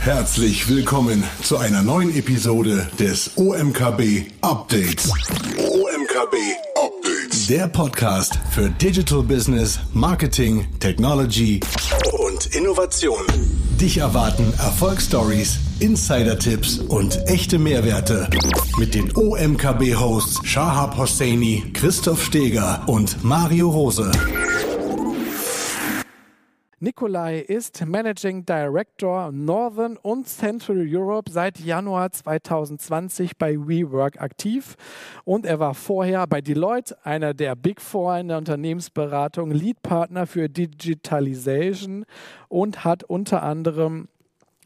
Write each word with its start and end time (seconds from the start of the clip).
Herzlich 0.00 0.66
willkommen 0.66 1.22
zu 1.42 1.58
einer 1.58 1.82
neuen 1.82 2.16
Episode 2.16 2.88
des 2.98 3.32
OMKB 3.36 4.22
Updates. 4.40 5.10
OMKB 5.58 6.36
Updates. 6.74 7.46
Der 7.48 7.68
Podcast 7.68 8.38
für 8.50 8.70
Digital 8.70 9.22
Business, 9.22 9.78
Marketing, 9.92 10.66
Technology 10.80 11.60
und 12.12 12.46
Innovation. 12.56 13.20
Dich 13.78 13.98
erwarten 13.98 14.54
Erfolgsstories, 14.54 15.58
Insider-Tipps 15.80 16.78
und 16.78 17.18
echte 17.26 17.58
Mehrwerte 17.58 18.26
mit 18.78 18.94
den 18.94 19.14
OMKB-Hosts 19.14 20.48
Shahab 20.48 20.96
Hosseini, 20.96 21.72
Christoph 21.74 22.24
Steger 22.24 22.84
und 22.86 23.22
Mario 23.22 23.68
Rose. 23.68 24.10
Nikolai 26.82 27.40
ist 27.40 27.84
Managing 27.84 28.46
Director 28.46 29.30
Northern 29.32 29.98
und 29.98 30.26
Central 30.26 30.82
Europe 30.88 31.30
seit 31.30 31.60
Januar 31.60 32.10
2020 32.10 33.36
bei 33.36 33.54
WeWork 33.58 34.18
aktiv. 34.18 34.76
Und 35.24 35.44
er 35.44 35.60
war 35.60 35.74
vorher 35.74 36.26
bei 36.26 36.40
Deloitte, 36.40 36.96
einer 37.04 37.34
der 37.34 37.54
Big 37.54 37.82
Four 37.82 38.16
in 38.16 38.28
der 38.28 38.38
Unternehmensberatung, 38.38 39.50
Lead 39.50 39.82
Partner 39.82 40.26
für 40.26 40.48
Digitalization 40.48 42.06
und 42.48 42.82
hat 42.82 43.04
unter 43.04 43.42
anderem 43.42 44.08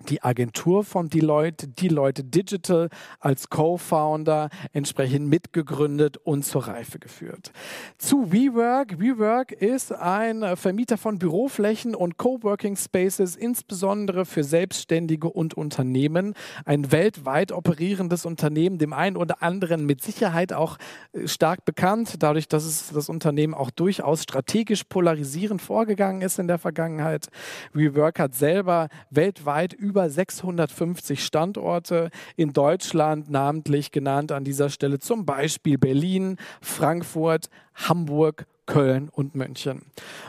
die 0.08 0.22
Agentur 0.22 0.84
von 0.84 1.08
Deloitte, 1.08 1.68
Deloitte 1.68 2.24
Digital, 2.24 2.88
als 3.20 3.48
Co-Founder 3.48 4.48
entsprechend 4.72 5.28
mitgegründet 5.28 6.16
und 6.18 6.45
zur 6.45 6.66
Reife 6.66 6.98
geführt. 6.98 7.52
Zu 7.98 8.32
WeWork. 8.32 8.98
WeWork 9.00 9.52
ist 9.52 9.92
ein 9.92 10.56
Vermieter 10.56 10.98
von 10.98 11.18
Büroflächen 11.18 11.95
und 11.95 12.18
Coworking 12.18 12.76
Spaces, 12.76 13.36
insbesondere 13.36 14.24
für 14.24 14.45
Selbstständige 14.45 15.28
und 15.28 15.54
Unternehmen. 15.54 16.34
Ein 16.64 16.92
weltweit 16.92 17.52
operierendes 17.52 18.26
Unternehmen, 18.26 18.79
dem 18.79 18.92
einen 18.92 19.16
oder 19.16 19.42
anderen 19.42 19.86
mit 19.86 20.02
Sicherheit 20.02 20.52
auch 20.52 20.79
äh, 21.12 21.29
stark 21.29 21.64
bekannt, 21.64 22.23
dadurch, 22.23 22.48
dass 22.48 22.64
es 22.64 22.92
das 22.92 23.09
Unternehmen 23.09 23.54
auch 23.54 23.70
durchaus 23.70 24.23
strategisch 24.23 24.84
polarisierend 24.84 25.62
vorgegangen 25.62 26.23
ist 26.23 26.38
in 26.38 26.48
der 26.48 26.59
Vergangenheit. 26.59 27.29
WeWork 27.73 28.18
hat 28.18 28.34
selber 28.34 28.88
weltweit 29.10 29.73
über 29.73 29.93
über 29.95 30.10
650 30.10 31.24
Standorte 31.24 32.10
in 32.34 32.52
Deutschland, 32.52 33.30
namentlich 33.30 33.92
genannt 33.92 34.32
an 34.32 34.42
dieser 34.42 34.68
Stelle 34.68 34.98
zum 34.98 35.24
Beispiel 35.24 35.78
Berlin, 35.78 36.36
Frankfurt, 36.60 37.48
Hamburg, 37.76 38.46
Köln 38.66 39.09
und 39.09 39.36
München. 39.36 39.82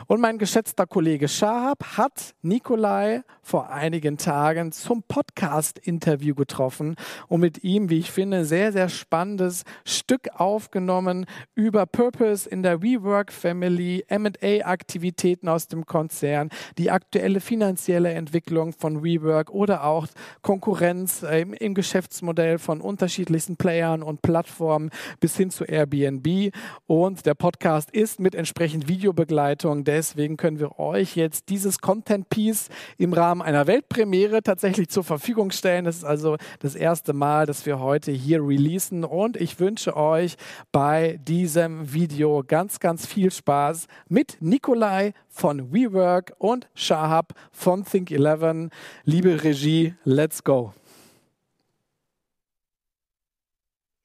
Und 0.06 0.20
mein 0.20 0.38
geschätzter 0.38 0.86
Kollege 0.86 1.26
Schahab 1.26 1.96
hat 1.96 2.36
Nikolai 2.42 3.24
vor 3.46 3.70
einigen 3.70 4.18
Tagen 4.18 4.72
zum 4.72 5.04
Podcast-Interview 5.04 6.34
getroffen 6.34 6.96
und 7.28 7.38
mit 7.38 7.62
ihm, 7.62 7.90
wie 7.90 8.00
ich 8.00 8.10
finde, 8.10 8.44
sehr, 8.44 8.72
sehr 8.72 8.88
spannendes 8.88 9.62
Stück 9.84 10.28
aufgenommen 10.34 11.26
über 11.54 11.86
Purpose 11.86 12.48
in 12.48 12.64
der 12.64 12.82
WeWork 12.82 13.32
Family, 13.32 14.04
M&A-Aktivitäten 14.08 15.48
aus 15.48 15.68
dem 15.68 15.86
Konzern, 15.86 16.50
die 16.76 16.90
aktuelle 16.90 17.38
finanzielle 17.38 18.12
Entwicklung 18.14 18.72
von 18.72 19.04
WeWork 19.04 19.52
oder 19.52 19.84
auch 19.84 20.08
Konkurrenz 20.42 21.22
im, 21.22 21.52
im 21.52 21.74
Geschäftsmodell 21.74 22.58
von 22.58 22.80
unterschiedlichsten 22.80 23.56
Playern 23.56 24.02
und 24.02 24.22
Plattformen 24.22 24.90
bis 25.20 25.36
hin 25.36 25.52
zu 25.52 25.62
Airbnb. 25.62 26.52
Und 26.88 27.24
der 27.26 27.34
Podcast 27.34 27.92
ist 27.92 28.18
mit 28.18 28.34
entsprechend 28.34 28.88
Videobegleitung. 28.88 29.84
Deswegen 29.84 30.36
können 30.36 30.58
wir 30.58 30.80
euch 30.80 31.14
jetzt 31.14 31.48
dieses 31.48 31.78
Content 31.78 32.28
Piece 32.28 32.70
im 32.98 33.12
Rahmen 33.12 33.35
einer 33.42 33.66
Weltpremiere 33.66 34.42
tatsächlich 34.42 34.88
zur 34.88 35.04
Verfügung 35.04 35.50
stellen. 35.50 35.84
Das 35.84 35.96
ist 35.96 36.04
also 36.04 36.36
das 36.60 36.74
erste 36.74 37.12
Mal, 37.12 37.46
dass 37.46 37.66
wir 37.66 37.80
heute 37.80 38.12
hier 38.12 38.40
releasen 38.40 39.04
und 39.04 39.36
ich 39.36 39.60
wünsche 39.60 39.96
euch 39.96 40.36
bei 40.72 41.18
diesem 41.22 41.92
Video 41.92 42.42
ganz, 42.46 42.80
ganz 42.80 43.06
viel 43.06 43.30
Spaß 43.30 43.86
mit 44.08 44.36
Nikolai 44.40 45.12
von 45.28 45.72
WeWork 45.72 46.34
und 46.38 46.68
Shahab 46.74 47.32
von 47.52 47.84
Think11. 47.84 48.70
Liebe 49.04 49.42
Regie, 49.42 49.94
let's 50.04 50.42
go. 50.42 50.72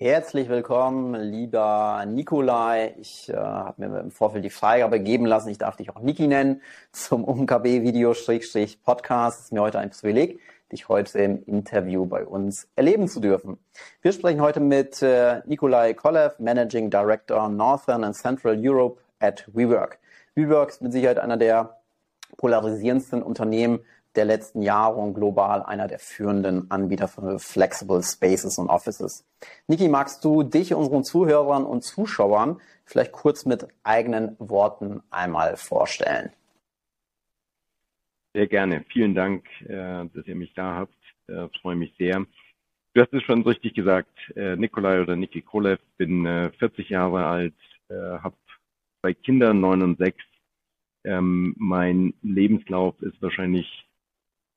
Herzlich 0.01 0.49
willkommen, 0.49 1.13
lieber 1.13 2.03
Nikolai. 2.07 2.95
Ich 2.99 3.29
äh, 3.29 3.35
habe 3.35 3.87
mir 3.87 3.99
im 3.99 4.09
Vorfeld 4.09 4.43
die 4.43 4.49
Freigabe 4.49 4.99
geben 4.99 5.27
lassen. 5.27 5.49
Ich 5.49 5.59
darf 5.59 5.75
dich 5.75 5.91
auch 5.91 5.99
Niki 5.99 6.25
nennen 6.25 6.63
zum 6.91 7.23
UMKB-Video-Podcast. 7.23 9.37
Es 9.37 9.45
ist 9.45 9.51
mir 9.51 9.61
heute 9.61 9.77
ein 9.77 9.91
Privileg, 9.91 10.39
dich 10.71 10.89
heute 10.89 11.19
im 11.19 11.43
Interview 11.43 12.07
bei 12.07 12.25
uns 12.25 12.67
erleben 12.75 13.07
zu 13.07 13.19
dürfen. 13.19 13.59
Wir 14.01 14.11
sprechen 14.11 14.41
heute 14.41 14.59
mit 14.59 15.03
äh, 15.03 15.43
Nikolai 15.45 15.93
Kolev, 15.93 16.39
Managing 16.39 16.89
Director 16.89 17.47
Northern 17.47 18.03
and 18.03 18.15
Central 18.15 18.57
Europe 18.59 18.99
at 19.19 19.47
WeWork. 19.53 19.99
WeWork 20.33 20.71
ist 20.71 20.81
mit 20.81 20.93
Sicherheit 20.93 21.19
einer 21.19 21.37
der 21.37 21.77
polarisierendsten 22.37 23.21
Unternehmen 23.21 23.81
der 24.15 24.25
letzten 24.25 24.61
Jahre 24.61 24.95
und 24.95 25.13
global 25.13 25.63
einer 25.63 25.87
der 25.87 25.99
führenden 25.99 26.69
Anbieter 26.69 27.07
für 27.07 27.39
Flexible 27.39 28.03
Spaces 28.03 28.57
und 28.57 28.69
Offices. 28.69 29.25
Niki, 29.67 29.87
magst 29.87 30.23
du 30.25 30.43
dich 30.43 30.73
unseren 30.73 31.03
Zuhörern 31.03 31.63
und 31.63 31.83
Zuschauern 31.83 32.59
vielleicht 32.85 33.13
kurz 33.13 33.45
mit 33.45 33.67
eigenen 33.83 34.35
Worten 34.39 35.01
einmal 35.09 35.55
vorstellen? 35.55 36.31
Sehr 38.33 38.47
gerne. 38.47 38.85
Vielen 38.89 39.15
Dank, 39.15 39.45
äh, 39.61 40.05
dass 40.13 40.25
ihr 40.25 40.35
mich 40.35 40.53
da 40.53 40.75
habt. 40.75 40.95
Ich 41.27 41.33
äh, 41.33 41.47
freue 41.61 41.75
mich 41.75 41.93
sehr. 41.97 42.25
Du 42.93 43.01
hast 43.01 43.13
es 43.13 43.23
schon 43.23 43.43
richtig 43.43 43.73
gesagt, 43.73 44.11
äh, 44.35 44.55
Nikolai 44.55 45.01
oder 45.01 45.15
Niki 45.15 45.41
Kolev, 45.41 45.79
bin 45.97 46.51
40 46.59 46.89
Jahre 46.89 47.25
alt, 47.25 47.53
habe 47.89 48.35
zwei 49.01 49.13
Kinder, 49.13 49.53
neun 49.53 49.81
und 49.81 49.97
sechs. 49.97 50.23
Ähm, 51.03 51.55
mein 51.57 52.13
Lebenslauf 52.21 53.01
ist 53.01 53.21
wahrscheinlich 53.21 53.85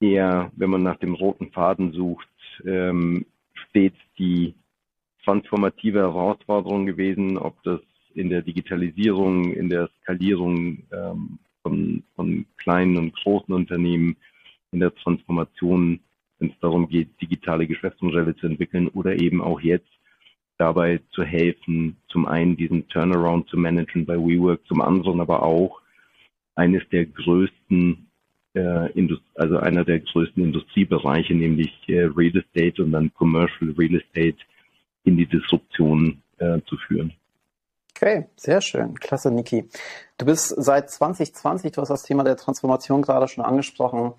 eher, 0.01 0.51
wenn 0.57 0.71
man 0.71 0.83
nach 0.83 0.99
dem 0.99 1.15
roten 1.15 1.51
Faden 1.51 1.93
sucht, 1.93 2.29
ähm, 2.65 3.27
stets 3.55 3.97
die 4.19 4.55
transformative 5.25 6.01
Herausforderung 6.01 6.87
gewesen, 6.87 7.39
ob 7.39 7.63
das 7.63 7.81
in 8.15 8.29
der 8.29 8.43
Digitalisierung, 8.43 9.53
in 9.53 9.69
der 9.69 9.89
Skalierung 10.01 10.85
ähm, 10.93 11.39
von, 11.63 12.03
von 12.15 12.47
kleinen 12.59 12.97
und 12.99 13.17
großen 13.17 13.55
Unternehmen, 13.55 14.17
in 14.73 14.81
der 14.81 14.95
Transformation, 14.95 16.01
wenn 16.39 16.51
es 16.51 16.59
darum 16.61 16.89
geht, 16.89 17.09
digitale 17.21 17.67
Geschäftsmodelle 17.67 18.37
zu 18.37 18.47
entwickeln 18.47 18.89
oder 18.89 19.19
eben 19.19 19.41
auch 19.41 19.61
jetzt 19.61 19.89
dabei 20.59 21.01
zu 21.11 21.25
helfen, 21.25 21.97
zum 22.09 22.27
einen 22.27 22.57
diesen 22.57 22.89
Turnaround 22.89 23.49
zu 23.49 23.57
managen 23.57 24.07
bei 24.07 24.17
WeWork, 24.17 24.65
zum 24.67 24.81
anderen 24.81 25.21
aber 25.21 25.43
auch 25.43 25.81
eines 26.55 26.89
der 26.91 27.07
größten 27.07 28.07
also 28.55 29.59
einer 29.59 29.85
der 29.85 30.01
größten 30.01 30.43
Industriebereiche, 30.43 31.35
nämlich 31.35 31.73
äh, 31.89 32.05
Real 32.05 32.37
Estate 32.37 32.83
und 32.83 32.93
dann 32.93 33.13
Commercial 33.15 33.75
Real 33.77 33.97
Estate 33.97 34.37
in 35.05 35.17
die 35.17 35.27
Disruption 35.27 36.23
äh, 36.39 36.61
zu 36.67 36.77
führen. 36.77 37.13
Okay, 37.97 38.27
sehr 38.37 38.61
schön. 38.61 38.95
Klasse, 38.99 39.31
Niki. 39.31 39.69
Du 40.19 40.27
bist 40.27 40.49
seit 40.57 40.91
2020, 40.91 41.73
du 41.73 41.81
hast 41.81 41.91
das 41.91 42.03
Thema 42.03 42.25
der 42.25 42.37
Transformation 42.37 43.03
gerade 43.03 43.29
schon 43.29 43.45
angesprochen, 43.45 44.15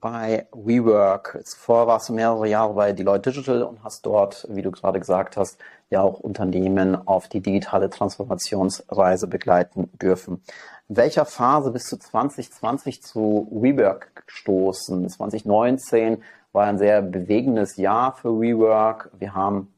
bei 0.00 0.46
WeWork. 0.52 1.40
Zuvor 1.44 1.86
warst 1.86 2.08
du 2.08 2.12
mehrere 2.12 2.48
Jahre 2.48 2.74
bei 2.74 2.92
Deloitte 2.92 3.30
Digital 3.30 3.62
und 3.62 3.82
hast 3.82 4.04
dort, 4.06 4.46
wie 4.50 4.62
du 4.62 4.70
gerade 4.70 5.00
gesagt 5.00 5.36
hast, 5.36 5.58
ja 5.90 6.00
auch 6.00 6.20
Unternehmen 6.20 6.96
auf 7.06 7.28
die 7.28 7.40
digitale 7.40 7.90
Transformationsreise 7.90 9.26
begleiten 9.26 9.90
dürfen. 10.00 10.42
In 10.88 10.96
welcher 10.96 11.24
Phase 11.24 11.70
bist 11.70 11.90
du 11.90 11.96
2020 11.96 13.02
zu 13.02 13.48
WeWork 13.50 14.26
gestoßen? 14.26 15.08
2019 15.08 16.22
war 16.52 16.66
ein 16.66 16.78
sehr 16.78 17.02
bewegendes 17.02 17.76
Jahr 17.76 18.14
für 18.14 18.40
WeWork. 18.40 19.10
Wir 19.18 19.34
haben 19.34 19.72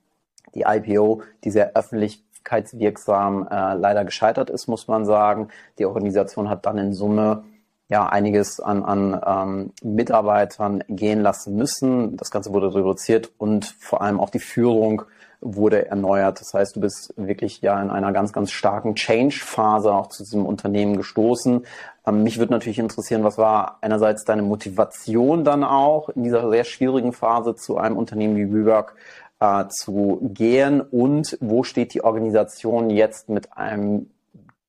die 0.55 0.65
IPO, 0.67 1.23
die 1.45 1.51
sehr 1.51 1.77
öffentlichkeitswirksam 1.77 3.49
äh, 3.51 3.75
leider 3.75 4.05
gescheitert 4.05 4.51
ist, 4.51 4.67
muss 4.67 4.89
man 4.89 5.05
sagen. 5.05 5.49
Die 5.79 5.87
Organisation 5.87 6.49
hat 6.49 6.67
dann 6.67 6.79
in 6.79 6.93
Summe 6.93 7.45
ja 7.89 8.07
einiges 8.07 8.61
an, 8.61 8.85
an 8.85 9.21
ähm, 9.25 9.73
Mitarbeitern 9.83 10.83
gehen 10.89 11.21
lassen 11.21 11.55
müssen. 11.55 12.17
Das 12.17 12.31
Ganze 12.31 12.53
wurde 12.53 12.75
reduziert 12.75 13.31
und 13.39 13.65
vor 13.79 14.03
allem 14.03 14.19
auch 14.19 14.31
die 14.31 14.41
Führung 14.41 15.03
wurde 15.41 15.87
erneuert. 15.87 16.41
Das 16.41 16.55
heißt, 16.55 16.77
du 16.77 16.81
bist 16.81 17.13
wirklich 17.17 17.61
ja 17.61 17.81
in 17.81 17.91
einer 17.91 18.13
ganz, 18.13 18.33
ganz 18.33 18.51
starken 18.51 18.95
Change-Phase 18.95 19.93
auch 19.93 20.09
zu 20.09 20.25
diesem 20.25 20.47
Unternehmen 20.47 20.97
gestoßen. 20.97 21.65
Ähm, 22.07 22.23
mich 22.23 22.39
würde 22.39 22.53
natürlich 22.53 22.79
interessieren, 22.79 23.23
was 23.23 23.39
war 23.39 23.79
einerseits 23.81 24.25
deine 24.25 24.43
Motivation 24.43 25.45
dann 25.45 25.63
auch 25.63 26.09
in 26.09 26.25
dieser 26.25 26.51
sehr 26.51 26.65
schwierigen 26.65 27.13
Phase 27.13 27.55
zu 27.55 27.77
einem 27.77 27.97
Unternehmen 27.97 28.37
wie 28.37 28.53
WeWork 28.53 28.97
äh, 29.39 29.65
zu 29.69 30.19
gehen 30.23 30.81
und 30.81 31.37
wo 31.41 31.63
steht 31.63 31.95
die 31.95 32.03
Organisation 32.03 32.91
jetzt 32.91 33.29
mit 33.29 33.57
einem 33.57 34.11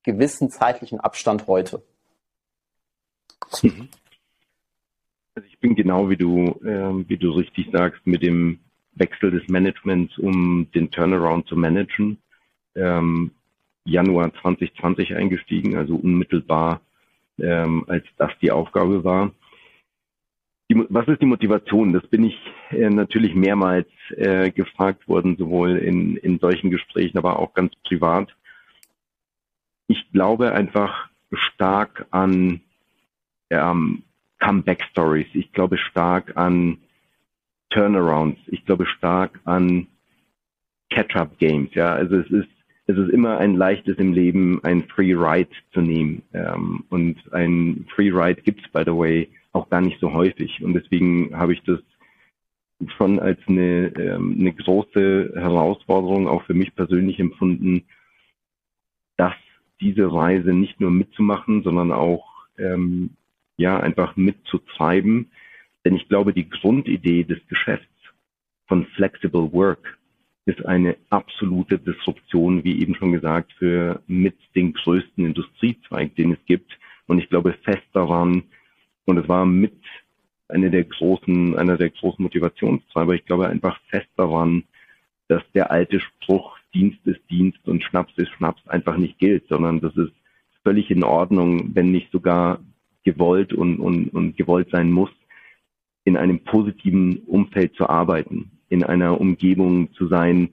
gewissen 0.04 0.50
zeitlichen 0.50 1.00
Abstand 1.00 1.48
heute? 1.48 1.81
Mhm. 3.62 3.89
Also 5.36 5.48
ich 5.48 5.60
bin 5.60 5.75
genau 5.75 6.10
wie 6.10 6.18
du, 6.18 6.60
äh, 6.63 7.10
wie 7.10 7.18
du 7.18 7.31
richtig 7.31 7.69
sagst, 7.72 8.06
mit 8.06 8.24
dem 8.24 8.60
Wechsel 8.94 9.31
des 9.31 9.48
Managements, 9.48 10.18
um 10.18 10.68
den 10.74 10.89
Turnaround 10.89 11.48
zu 11.48 11.56
managen. 11.56 12.18
Ähm, 12.75 13.31
Januar 13.86 14.34
2020 14.42 15.16
eingestiegen, 15.16 15.78
also 15.78 15.95
unmittelbar, 15.95 16.81
ähm, 17.39 17.86
als 17.88 18.06
das 18.18 18.31
die 18.42 18.51
Aufgabe 18.51 19.04
war. 19.04 19.31
Die, 20.69 20.75
was 20.90 21.07
ist 21.07 21.22
die 21.22 21.28
Motivation? 21.28 21.94
Das 21.94 22.06
bin 22.07 22.25
ich 22.25 22.38
äh, 22.72 22.90
natürlich 22.90 23.33
mehrmals 23.33 23.88
äh, 24.18 24.51
gefragt 24.51 25.07
worden, 25.07 25.38
sowohl 25.38 25.78
in, 25.78 26.18
in 26.18 26.40
solchen 26.40 26.69
Gesprächen, 26.69 27.18
aber 27.18 27.40
auch 27.40 27.54
ganz 27.54 27.74
privat. 27.83 28.36
Ich 29.88 30.12
glaube 30.12 30.51
einfach 30.51 31.10
stark 31.31 32.07
an 32.12 32.62
ähm, 33.49 34.03
Comeback 34.39 34.83
Stories. 34.91 35.27
Ich 35.33 35.51
glaube 35.51 35.77
stark 35.77 36.35
an 36.35 36.77
Turnarounds. 37.69 38.39
Ich 38.47 38.65
glaube 38.65 38.85
stark 38.85 39.39
an 39.45 39.88
Catch-up 40.89 41.38
Games. 41.39 41.73
Ja, 41.73 41.94
also 41.94 42.17
es 42.17 42.29
ist 42.29 42.49
es 42.89 42.97
ist 42.97 43.09
immer 43.09 43.38
ein 43.38 43.55
leichtes 43.55 43.97
im 43.97 44.13
Leben, 44.13 44.63
ein 44.63 44.83
Free 44.88 45.13
Ride 45.13 45.49
zu 45.73 45.81
nehmen. 45.81 46.23
Ähm, 46.33 46.85
und 46.89 47.17
ein 47.33 47.85
Free 47.94 48.09
Ride 48.09 48.41
gibt's 48.41 48.67
by 48.71 48.83
the 48.85 48.95
way 48.95 49.29
auch 49.51 49.69
gar 49.69 49.81
nicht 49.81 49.99
so 49.99 50.13
häufig. 50.13 50.63
Und 50.63 50.73
deswegen 50.73 51.35
habe 51.38 51.53
ich 51.53 51.61
das 51.63 51.79
schon 52.95 53.19
als 53.19 53.39
eine, 53.47 53.88
ähm, 53.97 54.38
eine 54.39 54.53
große 54.53 55.33
Herausforderung 55.35 56.27
auch 56.27 56.44
für 56.44 56.53
mich 56.53 56.73
persönlich 56.75 57.19
empfunden, 57.19 57.83
dass 59.17 59.33
diese 59.81 60.11
Reise 60.11 60.53
nicht 60.53 60.79
nur 60.79 60.91
mitzumachen, 60.91 61.63
sondern 61.63 61.91
auch 61.91 62.25
ähm, 62.57 63.11
ja 63.57 63.80
einfach 63.80 64.15
mitzutreiben. 64.15 65.31
Denn 65.86 65.95
ich 65.95 66.07
glaube, 66.07 66.33
die 66.33 66.50
Grundidee 66.50 67.24
des 67.24 67.39
Geschäfts 67.48 67.86
von 68.68 68.86
Flexible 68.95 69.51
Work 69.51 69.98
ist 70.45 70.65
eine 70.65 70.95
absolute 71.09 71.77
Disruption, 71.77 72.63
wie 72.63 72.80
eben 72.81 72.95
schon 72.95 73.12
gesagt, 73.12 73.51
für 73.54 74.01
mit 74.07 74.38
den 74.56 74.74
größten 74.74 75.25
Industriezweig, 75.25 76.15
den 76.15 76.33
es 76.33 76.45
gibt. 76.45 76.77
Und 77.07 77.19
ich 77.19 77.30
glaube 77.30 77.54
fest 77.63 77.88
daran, 77.94 78.44
und 79.06 79.18
es 79.18 79.27
war 79.27 79.45
mit 79.45 79.77
einer 80.50 80.69
der 80.69 80.86
großen, 80.86 81.57
einer 81.57 81.77
der 81.77 81.89
großen 81.89 82.24
Motivationstreiber, 82.24 83.15
ich 83.15 83.25
glaube 83.25 83.48
einfach 83.48 83.80
fest 83.89 84.09
daran, 84.15 84.63
dass 85.27 85.44
der 85.54 85.71
alte 85.71 86.00
Spruch 86.00 86.57
Dienst 86.74 87.00
ist 87.06 87.21
Dienst 87.30 87.65
und 87.68 87.83
Schnaps 87.83 88.13
ist 88.18 88.31
Schnaps 88.31 88.65
einfach 88.68 88.98
nicht 88.98 89.18
gilt, 89.19 89.48
sondern 89.48 89.81
das 89.81 89.95
ist 89.98 90.13
völlig 90.63 90.92
in 90.92 91.04
Ordnung, 91.04 91.71
wenn 91.74 91.92
nicht 91.92 92.12
sogar 92.12 92.59
gewollt 93.12 93.54
und, 93.54 93.80
und, 93.80 94.09
und 94.09 94.38
gewollt 94.38 94.69
sein 94.71 94.92
muss, 94.92 95.09
in 96.04 96.18
einem 96.18 96.39
positiven 96.39 97.18
Umfeld 97.25 97.75
zu 97.75 97.89
arbeiten 97.89 98.51
in 98.69 98.83
einer 98.83 99.19
Umgebung 99.19 99.94
zu 99.94 100.07
sein, 100.07 100.50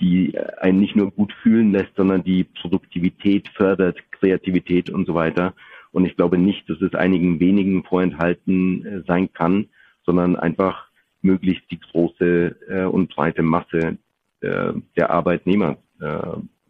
die 0.00 0.38
einen 0.58 0.78
nicht 0.78 0.94
nur 0.94 1.10
gut 1.10 1.32
fühlen 1.42 1.72
lässt, 1.72 1.94
sondern 1.96 2.22
die 2.22 2.44
Produktivität 2.44 3.48
fördert, 3.48 3.98
Kreativität 4.12 4.88
und 4.90 5.06
so 5.06 5.14
weiter. 5.14 5.54
Und 5.92 6.04
ich 6.04 6.16
glaube 6.16 6.38
nicht, 6.38 6.68
dass 6.70 6.80
es 6.80 6.94
einigen 6.94 7.40
wenigen 7.40 7.82
vorenthalten 7.82 8.86
äh, 8.86 9.02
sein 9.06 9.32
kann, 9.32 9.68
sondern 10.06 10.36
einfach 10.36 10.86
möglichst 11.22 11.68
die 11.70 11.80
große 11.80 12.56
äh, 12.68 12.84
und 12.84 13.14
breite 13.14 13.42
Masse 13.42 13.98
äh, 14.40 14.72
der 14.96 15.10
Arbeitnehmer, 15.10 15.76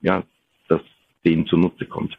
ja, 0.03 0.25
dass 0.67 0.81
denen 1.25 1.47
zunutze 1.47 1.87
kommt. 1.87 2.19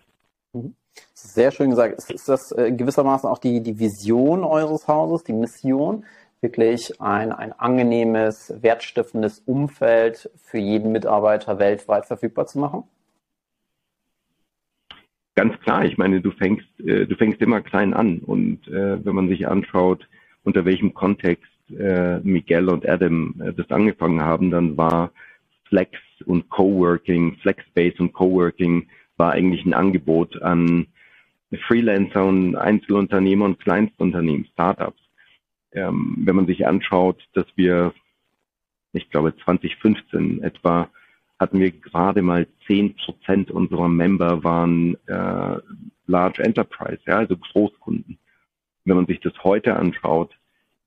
Sehr 1.14 1.52
schön 1.52 1.70
gesagt. 1.70 2.10
Ist 2.10 2.28
das 2.28 2.52
äh, 2.52 2.72
gewissermaßen 2.72 3.30
auch 3.30 3.38
die, 3.38 3.62
die 3.62 3.80
Vision 3.80 4.44
eures 4.44 4.88
Hauses, 4.88 5.24
die 5.24 5.34
Mission? 5.34 6.04
wirklich 6.42 7.00
ein, 7.00 7.32
ein 7.32 7.54
angenehmes, 7.54 8.54
wertstiftendes 8.62 9.40
Umfeld 9.46 10.30
für 10.44 10.58
jeden 10.58 10.92
Mitarbeiter 10.92 11.60
weltweit 11.60 12.08
verfügbar 12.08 12.48
zu 12.48 12.60
machen? 12.60 12.84
Ganz 15.36 15.58
klar, 15.62 15.86
ich 15.86 15.98
meine, 15.98 16.20
du 16.20 16.32
fängst, 16.32 16.68
äh, 16.80 17.06
du 17.06 17.16
fängst 17.16 17.42
immer 17.42 17.62
klein 17.62 17.94
an 17.94 18.20
und 18.20 18.68
äh, 18.68 19.04
wenn 19.06 19.16
man 19.16 19.30
sich 19.30 19.48
anschaut, 19.48 20.08
unter 20.44 20.66
welchem 20.66 20.94
Kontext 20.94 21.52
äh, 21.70 22.20
Miguel 22.20 22.70
und 22.70 22.88
Adam 22.88 23.36
äh, 23.40 23.54
das 23.54 23.70
angefangen 23.70 24.22
haben, 24.22 24.52
dann 24.52 24.76
war 24.76 25.12
Flex 25.70 25.98
und 26.26 26.50
Coworking, 26.50 27.38
Flexspace 27.38 28.00
und 28.00 28.12
Coworking 28.14 28.88
war 29.22 29.32
eigentlich 29.34 29.66
ein 29.66 29.74
Angebot 29.74 30.42
an 30.42 30.88
Freelancer 31.68 32.26
und 32.26 32.56
Einzelunternehmer 32.56 33.46
und 33.46 33.60
Kleinstunternehmen, 33.60 34.48
Startups 34.54 35.02
ähm, 35.74 36.18
wenn 36.26 36.36
man 36.36 36.48
sich 36.48 36.68
anschaut, 36.68 37.24
dass 37.34 37.46
wir, 37.56 37.94
ich 38.94 39.10
glaube 39.10 39.36
2015 39.44 40.44
etwa, 40.44 40.90
hatten 41.40 41.60
wir 41.60 41.72
gerade 41.72 42.22
mal 42.22 42.48
zehn 42.68 42.96
Prozent 42.96 43.50
unserer 43.52 43.88
Member 43.88 44.44
waren 44.44 44.96
äh, 45.08 45.58
Large 46.08 46.44
Enterprise, 46.44 47.00
ja, 47.08 47.18
also 47.18 47.38
Großkunden. 47.38 48.18
Wenn 48.86 48.96
man 48.96 49.06
sich 49.06 49.20
das 49.22 49.34
heute 49.44 49.76
anschaut, 49.76 50.36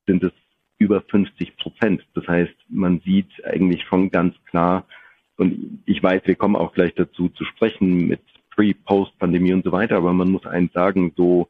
sind 0.07 0.23
es 0.23 0.33
über 0.79 1.01
50 1.01 1.57
Prozent. 1.57 2.05
Das 2.15 2.27
heißt, 2.29 2.55
man 2.69 3.01
sieht 3.01 3.31
eigentlich 3.45 3.85
schon 3.85 4.11
ganz 4.11 4.35
klar, 4.45 4.87
und 5.37 5.83
ich 5.87 6.03
weiß, 6.03 6.23
wir 6.25 6.35
kommen 6.37 6.57
auch 6.57 6.73
gleich 6.73 6.95
dazu 6.95 7.29
zu 7.29 7.45
sprechen 7.45 8.07
mit 8.09 8.21
Pre-, 8.51 8.75
Post-Pandemie 8.85 9.53
und 9.53 9.65
so 9.65 9.73
weiter, 9.73 9.97
aber 9.97 10.13
man 10.13 10.31
muss 10.31 10.47
eins 10.47 10.73
sagen, 10.73 11.13
so 11.17 11.49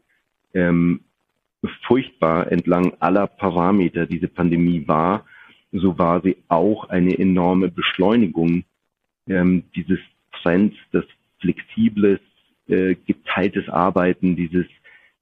ähm, 0.55 1.01
furchtbar 1.87 2.51
entlang 2.51 2.95
aller 3.01 3.27
Parameter 3.27 4.07
diese 4.07 4.29
Pandemie 4.29 4.87
war, 4.87 5.25
so 5.73 5.99
war 5.99 6.21
sie 6.23 6.37
auch 6.49 6.89
eine 6.89 7.19
enorme 7.19 7.69
Beschleunigung 7.69 8.65
ähm, 9.29 9.65
dieses 9.75 9.99
Trends, 10.43 10.77
das 10.93 11.05
flexibles, 11.41 12.21
äh, 12.69 12.95
geteiltes 13.07 13.69
Arbeiten, 13.69 14.37
dieses 14.37 14.67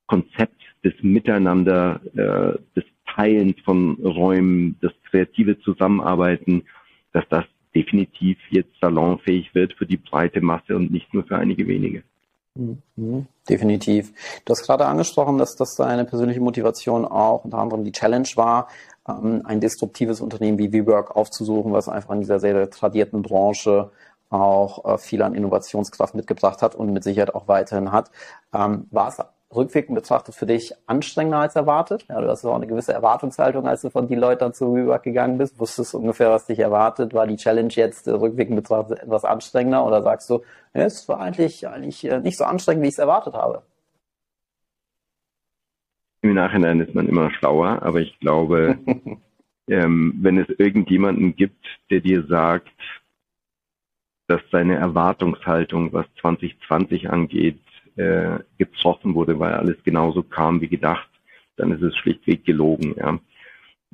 Konzept 0.06 0.60
des 0.84 0.94
Miteinander, 1.02 2.00
äh, 2.14 2.58
des 2.76 2.84
Teilens 3.06 3.60
von 3.64 3.94
Räumen, 4.02 4.76
das 4.80 4.92
kreative 5.10 5.58
Zusammenarbeiten, 5.60 6.64
dass 7.12 7.24
das 7.28 7.44
definitiv 7.74 8.38
jetzt 8.50 8.72
salonfähig 8.80 9.54
wird 9.54 9.74
für 9.74 9.86
die 9.86 9.96
breite 9.96 10.40
Masse 10.40 10.76
und 10.76 10.90
nicht 10.90 11.12
nur 11.14 11.24
für 11.24 11.36
einige 11.36 11.66
wenige. 11.66 12.02
Mhm, 12.54 13.26
definitiv. 13.48 14.12
Du 14.44 14.50
hast 14.50 14.66
gerade 14.66 14.86
angesprochen, 14.86 15.38
dass 15.38 15.56
das 15.56 15.74
deine 15.74 16.04
persönliche 16.04 16.40
Motivation 16.40 17.06
auch 17.06 17.44
unter 17.44 17.58
anderem 17.58 17.82
die 17.82 17.92
Challenge 17.92 18.28
war, 18.34 18.68
ähm, 19.08 19.42
ein 19.44 19.60
disruptives 19.60 20.20
Unternehmen 20.20 20.58
wie 20.58 20.72
WeWork 20.72 21.16
aufzusuchen, 21.16 21.72
was 21.72 21.88
einfach 21.88 22.14
in 22.14 22.20
dieser 22.20 22.40
sehr 22.40 22.68
tradierten 22.68 23.22
Branche 23.22 23.90
auch 24.28 24.84
äh, 24.84 24.98
viel 24.98 25.22
an 25.22 25.34
Innovationskraft 25.34 26.14
mitgebracht 26.14 26.60
hat 26.60 26.74
und 26.74 26.92
mit 26.92 27.04
Sicherheit 27.04 27.34
auch 27.34 27.48
weiterhin 27.48 27.90
hat. 27.90 28.10
Ähm, 28.52 28.86
war 28.90 29.08
es 29.08 29.18
rückwirkend 29.54 29.94
betrachtet 29.94 30.34
für 30.34 30.46
dich 30.46 30.72
anstrengender 30.86 31.38
als 31.38 31.56
erwartet? 31.56 32.04
Ja, 32.08 32.20
du 32.20 32.28
hast 32.28 32.44
auch 32.44 32.54
eine 32.54 32.66
gewisse 32.66 32.92
Erwartungshaltung, 32.92 33.66
als 33.66 33.82
du 33.82 33.90
von 33.90 34.08
die 34.08 34.14
Leute 34.14 34.38
dann 34.38 34.54
zu 34.54 34.74
WeWork 34.74 35.02
gegangen 35.02 35.38
bist. 35.38 35.58
Wusstest 35.58 35.94
du 35.94 35.98
ungefähr, 35.98 36.30
was 36.30 36.46
dich 36.46 36.58
erwartet? 36.58 37.14
War 37.14 37.26
die 37.26 37.36
Challenge 37.36 37.72
jetzt 37.72 38.06
äh, 38.06 38.12
rückwirkend 38.12 38.56
betrachtet 38.56 39.00
etwas 39.00 39.24
anstrengender 39.24 39.86
oder 39.86 40.02
sagst 40.02 40.30
du, 40.30 40.42
ja, 40.74 40.82
es 40.82 41.08
war 41.08 41.20
eigentlich, 41.20 41.66
eigentlich 41.68 42.04
äh, 42.04 42.20
nicht 42.20 42.38
so 42.38 42.44
anstrengend, 42.44 42.82
wie 42.82 42.88
ich 42.88 42.94
es 42.94 42.98
erwartet 42.98 43.34
habe? 43.34 43.62
Im 46.22 46.34
Nachhinein 46.34 46.80
ist 46.80 46.94
man 46.94 47.08
immer 47.08 47.30
schlauer, 47.32 47.82
aber 47.82 48.00
ich 48.00 48.18
glaube, 48.20 48.78
ähm, 49.68 50.14
wenn 50.20 50.38
es 50.38 50.48
irgendjemanden 50.48 51.34
gibt, 51.34 51.66
der 51.90 52.00
dir 52.00 52.24
sagt, 52.26 52.70
dass 54.28 54.40
seine 54.50 54.76
Erwartungshaltung, 54.76 55.92
was 55.92 56.06
2020 56.20 57.10
angeht, 57.10 57.60
äh, 57.96 58.38
getroffen 58.58 59.14
wurde, 59.14 59.38
weil 59.38 59.54
alles 59.54 59.76
genauso 59.84 60.22
kam 60.22 60.60
wie 60.60 60.68
gedacht, 60.68 61.08
dann 61.56 61.72
ist 61.72 61.82
es 61.82 61.96
schlichtweg 61.96 62.44
gelogen. 62.44 62.94
Ja. 62.98 63.18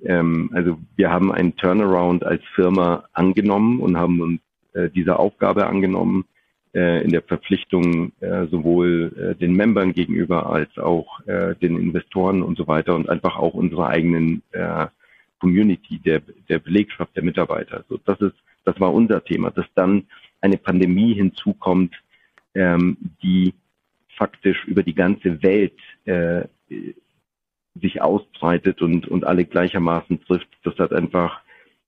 Ähm, 0.04 0.50
also 0.52 0.78
wir 0.96 1.10
haben 1.10 1.32
einen 1.32 1.56
Turnaround 1.56 2.24
als 2.24 2.42
Firma 2.54 3.04
angenommen 3.12 3.80
und 3.80 3.96
haben 3.96 4.20
uns 4.20 4.40
äh, 4.74 4.88
diese 4.90 5.18
Aufgabe 5.18 5.66
angenommen 5.66 6.24
äh, 6.74 7.02
in 7.02 7.10
der 7.10 7.22
Verpflichtung 7.22 8.12
äh, 8.20 8.46
sowohl 8.46 9.12
äh, 9.16 9.34
den 9.34 9.54
Membern 9.54 9.92
gegenüber 9.92 10.50
als 10.50 10.76
auch 10.78 11.26
äh, 11.26 11.54
den 11.56 11.78
Investoren 11.78 12.42
und 12.42 12.56
so 12.56 12.66
weiter 12.68 12.94
und 12.94 13.08
einfach 13.08 13.36
auch 13.36 13.54
unserer 13.54 13.88
eigenen 13.88 14.42
Community, 15.40 15.98
der, 15.98 16.20
der 16.48 16.58
Belegschaft, 16.58 17.14
der 17.14 17.22
Mitarbeiter. 17.22 17.84
So, 17.88 17.98
das 18.04 18.20
ist, 18.20 18.34
das 18.64 18.78
war 18.80 18.92
unser 18.92 19.24
Thema, 19.24 19.50
dass 19.50 19.66
dann 19.74 20.04
eine 20.40 20.56
Pandemie 20.56 21.14
hinzukommt, 21.14 21.94
ähm, 22.54 22.96
die 23.22 23.54
faktisch 24.18 24.64
über 24.66 24.82
die 24.82 24.94
ganze 24.94 25.42
Welt 25.42 25.78
äh, 26.04 26.42
sich 27.80 28.02
ausbreitet 28.02 28.82
und, 28.82 29.06
und 29.08 29.24
alle 29.24 29.44
gleichermaßen 29.44 30.20
trifft, 30.24 30.48
das 30.64 30.76
hat 30.78 30.92
einfach 30.92 31.40